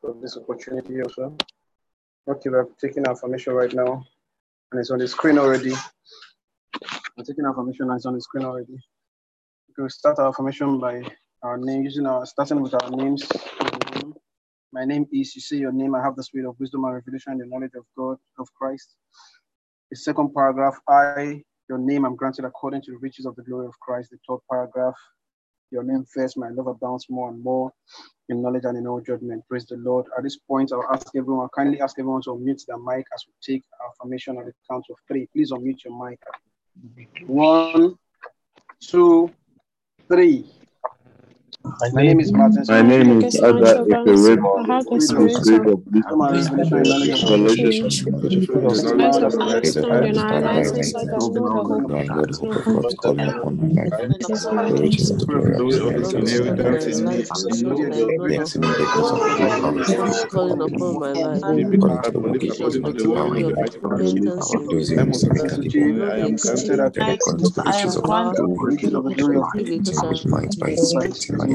for 0.00 0.14
this 0.22 0.38
opportunity 0.38 1.02
also. 1.02 1.36
Okay, 2.26 2.48
we're 2.48 2.66
taking 2.80 3.06
affirmation 3.06 3.52
right 3.52 3.72
now, 3.74 4.02
and 4.72 4.80
it's 4.80 4.90
on 4.90 4.98
the 4.98 5.06
screen 5.06 5.36
already. 5.36 5.72
We're 7.16 7.24
taking 7.24 7.44
affirmation 7.44 7.90
and 7.90 7.96
it's 7.96 8.06
on 8.06 8.14
the 8.14 8.22
screen 8.22 8.46
already. 8.46 8.78
We 9.76 9.82
will 9.82 9.90
start 9.90 10.18
our 10.18 10.30
affirmation 10.30 10.78
by 10.78 11.02
our 11.42 11.58
name, 11.58 11.82
using 11.82 12.06
our 12.06 12.24
starting 12.24 12.62
with 12.62 12.72
our 12.72 12.90
names. 12.90 13.30
My 14.72 14.86
name 14.86 15.06
is, 15.12 15.36
you 15.36 15.42
say 15.42 15.56
your 15.56 15.72
name, 15.72 15.94
I 15.94 16.02
have 16.02 16.16
the 16.16 16.22
spirit 16.22 16.48
of 16.48 16.56
wisdom 16.58 16.84
and 16.84 16.94
revelation 16.94 17.32
and 17.32 17.42
the 17.42 17.46
knowledge 17.46 17.74
of 17.76 17.84
God, 17.96 18.16
of 18.38 18.48
Christ. 18.54 18.96
The 19.90 19.96
second 19.98 20.32
paragraph, 20.34 20.80
I, 20.88 21.42
your 21.68 21.78
name, 21.78 22.06
I'm 22.06 22.16
granted 22.16 22.46
according 22.46 22.82
to 22.82 22.92
the 22.92 22.96
riches 22.96 23.26
of 23.26 23.36
the 23.36 23.42
glory 23.42 23.66
of 23.66 23.78
Christ. 23.80 24.10
The 24.10 24.18
third 24.26 24.40
paragraph, 24.50 24.94
your 25.70 25.82
name 25.82 26.06
first, 26.12 26.38
my 26.38 26.48
love 26.48 26.68
abounds 26.68 27.06
more 27.10 27.28
and 27.28 27.42
more 27.42 27.70
in 28.28 28.42
knowledge 28.42 28.64
and 28.64 28.78
in 28.78 28.86
all 28.86 29.00
judgment. 29.00 29.44
Praise 29.48 29.66
the 29.66 29.76
Lord. 29.76 30.06
At 30.16 30.24
this 30.24 30.36
point, 30.36 30.72
I'll 30.72 30.86
ask 30.90 31.08
everyone, 31.14 31.48
kindly 31.54 31.80
ask 31.80 31.98
everyone 31.98 32.22
to 32.22 32.30
unmute 32.30 32.64
their 32.66 32.78
mic 32.78 33.06
as 33.14 33.24
we 33.26 33.54
take 33.54 33.64
our 33.80 33.90
affirmation 33.90 34.38
on 34.38 34.46
the 34.46 34.52
count 34.70 34.86
of 34.90 34.96
three. 35.06 35.28
Please 35.32 35.52
unmute 35.52 35.84
your 35.84 36.08
mic. 36.08 36.20
One, 37.26 37.96
two, 38.80 39.30
three. 40.08 40.46
My 41.64 41.88
name 42.02 42.20
is 42.20 42.30
Martin. 42.32 42.64
My 42.68 42.82
name 42.82 43.22
is 43.22 43.36
Ada 43.36 43.86
Efered. 43.88 44.38
The 45.16 45.40
spirit 45.40 45.68
of 45.68 45.82
wisdom 45.90 46.20
I 46.20 46.32
my 46.32 46.36
inner 46.36 46.66
man. 46.66 46.84
Dwells 58.28 58.56
in 58.56 58.64
our 58.64 58.82
life. 58.82 58.94
Every 61.46 61.78
ground 61.78 62.04
and 62.04 62.14
knowledge. 63.14 63.54
Also, 64.40 64.58
my 64.98 65.12
sense 65.12 65.56
with 65.56 65.74
you. 65.74 65.94
My 65.94 66.18
Founded 68.06 68.82
in 68.82 68.92
love 68.92 69.06
of 69.06 69.16
God, 69.16 69.46
behave 70.58 71.53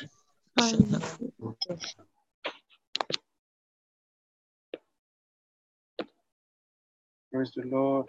Praise 7.31 7.51
the 7.55 7.63
Lord. 7.65 8.07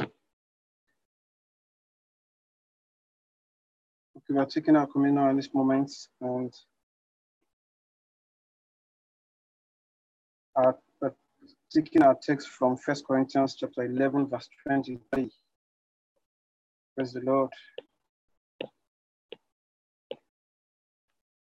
Okay, 0.00 0.08
we 4.30 4.38
are 4.38 4.46
taking 4.46 4.74
our 4.74 4.88
communion 4.88 5.28
in 5.28 5.36
this 5.36 5.54
moment 5.54 5.92
and 6.20 6.52
our, 10.56 10.76
uh, 11.00 11.10
taking 11.72 12.02
our 12.02 12.16
text 12.20 12.48
from 12.48 12.76
First 12.76 13.06
Corinthians 13.06 13.54
chapter 13.54 13.84
11, 13.84 14.26
verse 14.26 14.48
23. 14.66 15.30
Praise 16.94 17.12
the 17.12 17.20
Lord. 17.20 17.50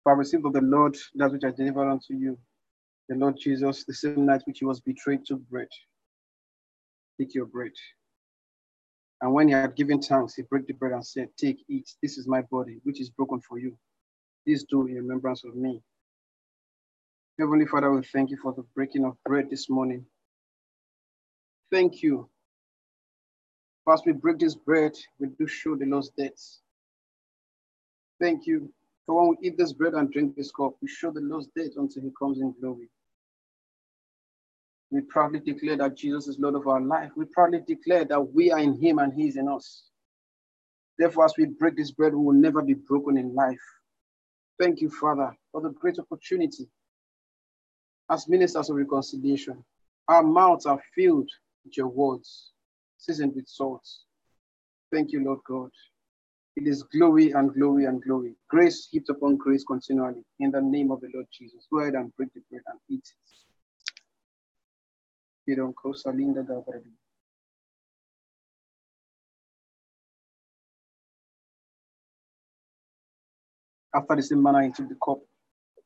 For 0.02 0.12
I 0.12 0.16
received 0.16 0.44
of 0.44 0.52
the 0.52 0.60
Lord 0.60 0.96
that 1.14 1.30
which 1.30 1.44
I 1.44 1.50
delivered 1.52 1.88
unto 1.88 2.14
you. 2.14 2.36
The 3.08 3.14
Lord 3.14 3.36
Jesus, 3.38 3.84
the 3.84 3.94
same 3.94 4.26
night 4.26 4.42
which 4.46 4.58
he 4.58 4.64
was 4.64 4.80
betrayed, 4.80 5.24
took 5.24 5.40
bread. 5.48 5.68
Take 7.20 7.34
your 7.34 7.46
bread. 7.46 7.72
And 9.20 9.32
when 9.32 9.48
he 9.48 9.54
had 9.54 9.76
given 9.76 10.00
thanks, 10.00 10.34
he 10.34 10.42
broke 10.42 10.66
the 10.66 10.74
bread 10.74 10.92
and 10.92 11.06
said, 11.06 11.28
Take, 11.36 11.64
eat. 11.68 11.88
This 12.02 12.18
is 12.18 12.26
my 12.26 12.42
body, 12.42 12.80
which 12.82 13.00
is 13.00 13.10
broken 13.10 13.40
for 13.40 13.58
you. 13.58 13.76
This 14.44 14.64
do 14.64 14.86
in 14.86 14.94
remembrance 14.94 15.44
of 15.44 15.54
me. 15.54 15.82
Heavenly 17.38 17.66
Father, 17.66 17.92
we 17.92 18.02
thank 18.02 18.30
you 18.30 18.38
for 18.42 18.52
the 18.52 18.64
breaking 18.74 19.04
of 19.04 19.16
bread 19.24 19.50
this 19.50 19.70
morning. 19.70 20.04
Thank 21.70 22.02
you 22.02 22.28
As 23.90 24.02
we 24.04 24.12
break 24.12 24.38
this 24.38 24.54
bread, 24.54 24.92
we 25.18 25.28
do 25.28 25.46
show 25.46 25.74
the 25.74 25.86
Lord's 25.86 26.10
death. 26.10 26.58
Thank 28.20 28.46
you. 28.46 28.72
For 29.06 29.16
when 29.16 29.36
we 29.40 29.48
eat 29.48 29.56
this 29.56 29.72
bread 29.72 29.94
and 29.94 30.12
drink 30.12 30.36
this 30.36 30.50
cup, 30.50 30.74
we 30.82 30.88
show 30.88 31.10
the 31.10 31.20
Lord's 31.20 31.48
death 31.56 31.72
until 31.76 32.02
he 32.02 32.10
comes 32.18 32.40
in 32.40 32.54
glory. 32.60 32.90
We 34.90 35.00
proudly 35.02 35.40
declare 35.40 35.76
that 35.78 35.96
Jesus 35.96 36.28
is 36.28 36.38
Lord 36.38 36.54
of 36.54 36.66
our 36.66 36.80
life. 36.80 37.12
We 37.16 37.24
proudly 37.26 37.60
declare 37.66 38.04
that 38.04 38.20
we 38.20 38.50
are 38.50 38.58
in 38.58 38.78
him 38.80 38.98
and 38.98 39.12
he 39.12 39.28
is 39.28 39.36
in 39.36 39.48
us. 39.48 39.84
Therefore, 40.98 41.24
as 41.24 41.34
we 41.38 41.46
break 41.46 41.76
this 41.76 41.90
bread, 41.90 42.14
we 42.14 42.22
will 42.22 42.32
never 42.32 42.60
be 42.60 42.74
broken 42.74 43.16
in 43.16 43.34
life. 43.34 43.60
Thank 44.60 44.80
you, 44.80 44.90
Father, 44.90 45.34
for 45.52 45.60
the 45.60 45.70
great 45.70 45.98
opportunity 45.98 46.68
as 48.10 48.28
ministers 48.28 48.68
of 48.68 48.76
reconciliation. 48.76 49.64
Our 50.08 50.22
mouths 50.22 50.66
are 50.66 50.80
filled 50.94 51.30
with 51.64 51.76
your 51.76 51.88
words, 51.88 52.52
seasoned 52.98 53.34
with 53.34 53.48
salt. 53.48 53.86
Thank 54.92 55.12
you, 55.12 55.24
Lord 55.24 55.40
God. 55.46 55.70
It 56.56 56.66
is 56.66 56.82
glory 56.82 57.32
and 57.32 57.54
glory 57.54 57.84
and 57.84 58.02
glory. 58.02 58.34
Grace 58.48 58.88
heaped 58.90 59.10
upon 59.10 59.36
grace 59.36 59.64
continually. 59.64 60.24
In 60.40 60.50
the 60.50 60.60
name 60.60 60.90
of 60.90 61.00
the 61.00 61.08
Lord 61.14 61.26
Jesus. 61.32 61.66
Go 61.72 61.80
ahead 61.80 61.94
and 61.94 62.14
break 62.16 62.32
the 62.34 62.40
bread 62.50 62.62
and 62.66 62.80
eat 62.88 63.04
it. 63.06 63.28
After 73.94 74.16
the 74.16 74.22
same 74.22 74.42
manner, 74.42 74.62
he 74.62 74.70
took 74.70 74.88
the 74.88 74.96
cup 75.04 75.18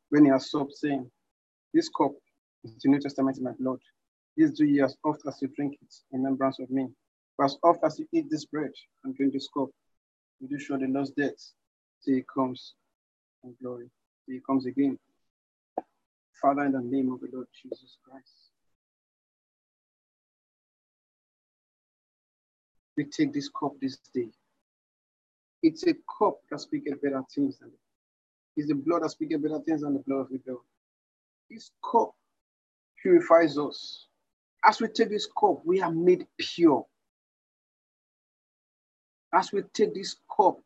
when 0.09 0.25
he 0.25 0.31
had 0.31 0.43
supped, 0.43 0.75
saying, 0.75 1.11
This 1.73 1.89
cup 1.89 2.13
is 2.65 2.75
the 2.83 2.89
New 2.89 2.99
Testament 2.99 3.39
in 3.39 3.45
my 3.45 3.53
blood. 3.53 3.79
This 4.37 4.53
do 4.53 4.65
ye 4.65 4.81
as 4.81 4.97
oft 5.05 5.21
as 5.29 5.41
you 5.43 5.49
drink 5.49 5.75
it 5.81 5.95
in 6.13 6.23
remembrance 6.23 6.59
of 6.59 6.71
me. 6.71 6.89
For 7.43 7.47
as 7.47 7.59
oft 7.65 7.81
as 7.83 7.99
you 7.99 8.07
eat 8.13 8.31
this 8.31 8.45
bread 8.45 8.71
and 9.03 9.17
drink 9.17 9.33
this 9.33 9.49
cup, 9.53 9.69
you 10.39 10.47
do 10.47 10.61
show 10.61 10.77
the 10.77 10.87
Lord's 10.87 11.11
death 11.11 11.35
till 12.05 12.15
he 12.15 12.23
comes 12.33 12.75
in 13.43 13.53
glory, 13.61 13.91
till 14.25 14.37
he 14.37 14.41
comes 14.47 14.65
again. 14.65 14.97
Father, 16.41 16.63
in 16.67 16.71
the 16.71 16.81
name 16.81 17.13
of 17.13 17.19
the 17.19 17.27
Lord 17.33 17.49
Jesus 17.61 17.99
Christ, 18.09 18.31
we 22.97 23.07
take 23.07 23.33
this 23.33 23.49
cup 23.49 23.73
this 23.81 23.99
day. 24.15 24.29
It's 25.65 25.85
a 25.89 25.95
cup 26.17 26.37
that 26.49 26.61
speaks 26.61 26.93
better 27.03 27.25
things 27.35 27.59
than 27.59 27.73
it's 28.57 28.69
the 28.69 28.75
blood 28.75 29.03
that 29.03 29.11
speaks 29.11 29.37
better 29.37 29.59
things 29.67 29.81
than 29.81 29.95
the 29.95 30.05
blood 30.07 30.21
of 30.21 30.29
the 30.29 30.37
Abel. 30.37 30.63
This 31.51 31.73
cup 31.91 32.13
purifies 33.03 33.59
us. 33.59 34.07
As 34.65 34.81
we 34.81 34.87
take 34.87 35.11
this 35.11 35.27
cup, 35.27 35.63
we 35.65 35.81
are 35.81 35.91
made 35.91 36.25
pure. 36.39 36.87
As 39.35 39.53
we 39.53 39.63
take 39.75 39.95
this 39.95 40.17
cup, 40.37 40.59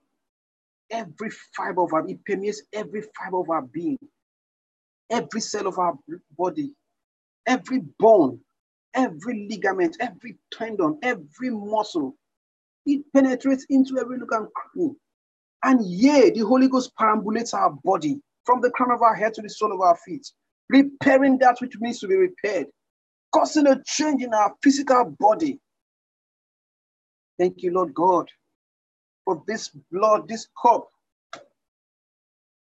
every 0.91 1.31
fiber 1.57 1.83
of 1.83 1.93
our, 1.93 2.09
it 2.09 2.25
permeates 2.25 2.63
every 2.73 3.03
fiber 3.17 3.41
of 3.41 3.51
our 3.51 3.63
being, 3.63 3.99
every 5.11 5.41
cell 5.41 5.67
of 5.67 5.79
our 5.79 5.97
body, 6.37 6.73
every 7.47 7.83
bone, 7.99 8.41
every 8.95 9.49
ligament, 9.51 9.97
every 10.01 10.37
tendon, 10.53 10.99
every 11.03 11.51
muscle. 11.51 12.17
It 12.87 13.03
penetrates 13.13 13.67
into 13.69 13.99
every 13.99 14.19
look 14.19 14.33
and 14.33 14.49
cranny. 14.53 14.95
And 15.63 15.85
yea, 15.85 16.31
the 16.31 16.41
Holy 16.41 16.69
Ghost 16.69 16.93
perambulates 16.97 17.55
our 17.55 17.71
body 17.85 18.21
from 18.45 18.61
the 18.61 18.71
crown 18.71 18.93
of 18.93 19.03
our 19.03 19.15
head 19.15 19.35
to 19.35 19.43
the 19.43 19.49
sole 19.51 19.73
of 19.73 19.81
our 19.81 19.97
feet, 19.97 20.27
repairing 20.69 21.39
that 21.39 21.61
which 21.61 21.75
needs 21.81 21.99
to 22.01 22.09
be 22.09 22.17
repaired, 22.17 22.67
causing 23.33 23.67
a 23.67 23.83
change 23.85 24.23
in 24.23 24.33
our 24.33 24.55
physical 24.63 25.17
body. 25.19 25.59
Thank 27.39 27.63
you, 27.63 27.73
Lord 27.73 27.93
God, 27.93 28.29
for 29.27 29.43
this 29.47 29.69
blood, 29.93 30.29
this 30.29 30.49
cup. 30.63 30.89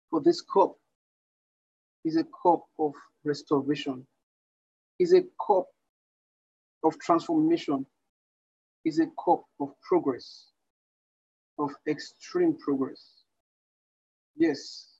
For 0.09 0.21
this 0.21 0.41
cup 0.41 0.75
is 2.05 2.15
a 2.15 2.23
cup 2.23 2.63
of 2.79 2.93
restoration, 3.25 4.07
is 4.97 5.13
a 5.13 5.21
cup 5.45 5.67
of 6.83 6.97
transformation, 6.99 7.85
is 8.85 8.99
a 8.99 9.07
cup 9.23 9.43
of 9.59 9.73
progress 9.81 10.45
of 11.59 11.71
extreme 11.87 12.55
progress. 12.57 13.23
Yes. 14.37 14.93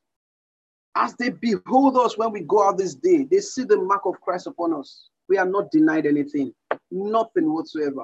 As 0.95 1.16
they 1.16 1.30
behold 1.30 1.95
us 1.95 2.18
when 2.18 2.32
we 2.32 2.41
go 2.41 2.68
out 2.68 2.78
this 2.78 2.95
day, 2.95 3.26
they 3.30 3.39
see 3.39 3.64
the 3.64 3.78
mark 3.78 4.02
of 4.06 4.20
Christ 4.20 4.48
upon 4.48 4.74
us. 4.74 5.10
We 5.30 5.38
are 5.38 5.45
not 5.45 5.72
denied 5.72 6.08
anything, 6.08 6.54
nothing 6.91 7.54
whatsoever. 7.54 8.04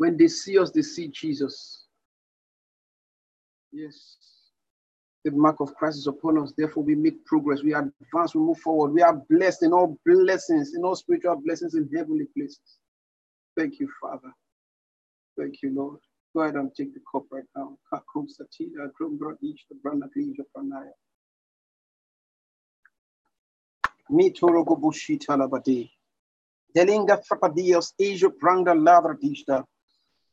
When 0.00 0.16
they 0.16 0.28
see 0.28 0.58
us, 0.58 0.72
they 0.72 0.82
see 0.82 1.08
Jesus. 1.08 1.84
Yes. 3.72 4.16
The 5.24 5.32
mark 5.32 5.60
of 5.60 5.74
Christ 5.74 5.98
is 5.98 6.06
upon 6.08 6.38
us. 6.38 6.54
Therefore, 6.56 6.84
we 6.84 6.94
make 6.96 7.24
progress. 7.26 7.62
We 7.62 7.74
advance. 7.74 8.34
We 8.34 8.40
move 8.42 8.58
forward. 8.60 8.92
We 8.92 9.02
are 9.02 9.14
blessed 9.30 9.64
in 9.64 9.72
all 9.74 9.98
blessings, 10.06 10.74
in 10.74 10.84
all 10.84 10.96
spiritual 10.96 11.42
blessings 11.44 11.74
in 11.74 11.90
heavenly 11.96 12.26
places. 12.36 12.60
Thank 13.58 13.80
you, 13.80 13.90
Father. 14.02 14.32
Thank 15.38 15.62
you, 15.62 15.74
Lord. 15.74 15.98
Go 16.34 16.42
ahead 16.42 16.56
and 16.56 16.74
take 16.74 16.94
the 16.94 17.00
cup 17.12 17.24
right 17.32 17.44
now. 17.56 17.76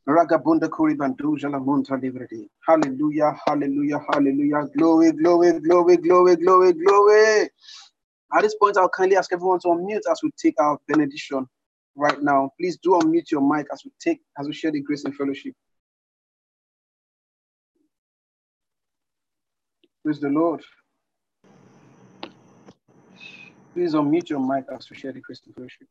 Ragabunda 0.08 0.70
kuribanduja 0.70 1.50
la 1.52 1.60
monta 1.60 1.98
livredi. 1.98 2.50
Hallelujah, 2.66 3.38
hallelujah, 3.46 4.00
hallelujah. 4.10 4.66
Glory, 4.78 5.12
glory, 5.12 5.60
glory, 5.60 5.98
glory, 5.98 6.36
glory, 6.38 6.74
glory. 6.74 7.50
At 8.34 8.42
this 8.42 8.56
point, 8.56 8.78
I'll 8.78 8.88
kindly 8.88 9.18
ask 9.18 9.34
everyone 9.34 9.60
to 9.60 9.68
unmute 9.68 10.10
as 10.10 10.22
we 10.24 10.32
take 10.42 10.56
our 10.62 10.80
benediction 10.88 11.46
right 11.96 12.22
now. 12.22 12.52
Please 12.58 12.78
do 12.78 12.92
unmute 12.92 13.32
your 13.32 13.42
mic 13.42 13.68
as 13.74 13.84
we 13.84 13.92
take, 14.00 14.22
as 14.40 14.48
we 14.48 14.54
share 14.54 14.72
the 14.72 14.82
grace 14.82 15.04
and 15.04 15.14
fellowship. 15.14 15.54
Praise 20.04 20.22
the 20.22 20.30
Lord. 20.30 20.62
Please 23.74 23.94
unmute 23.94 24.30
your 24.30 24.40
mic 24.40 24.66
as 24.74 24.90
we 24.90 24.96
share 24.96 25.12
the 25.12 25.20
Christian 25.20 25.52
fellowship. 25.52 25.88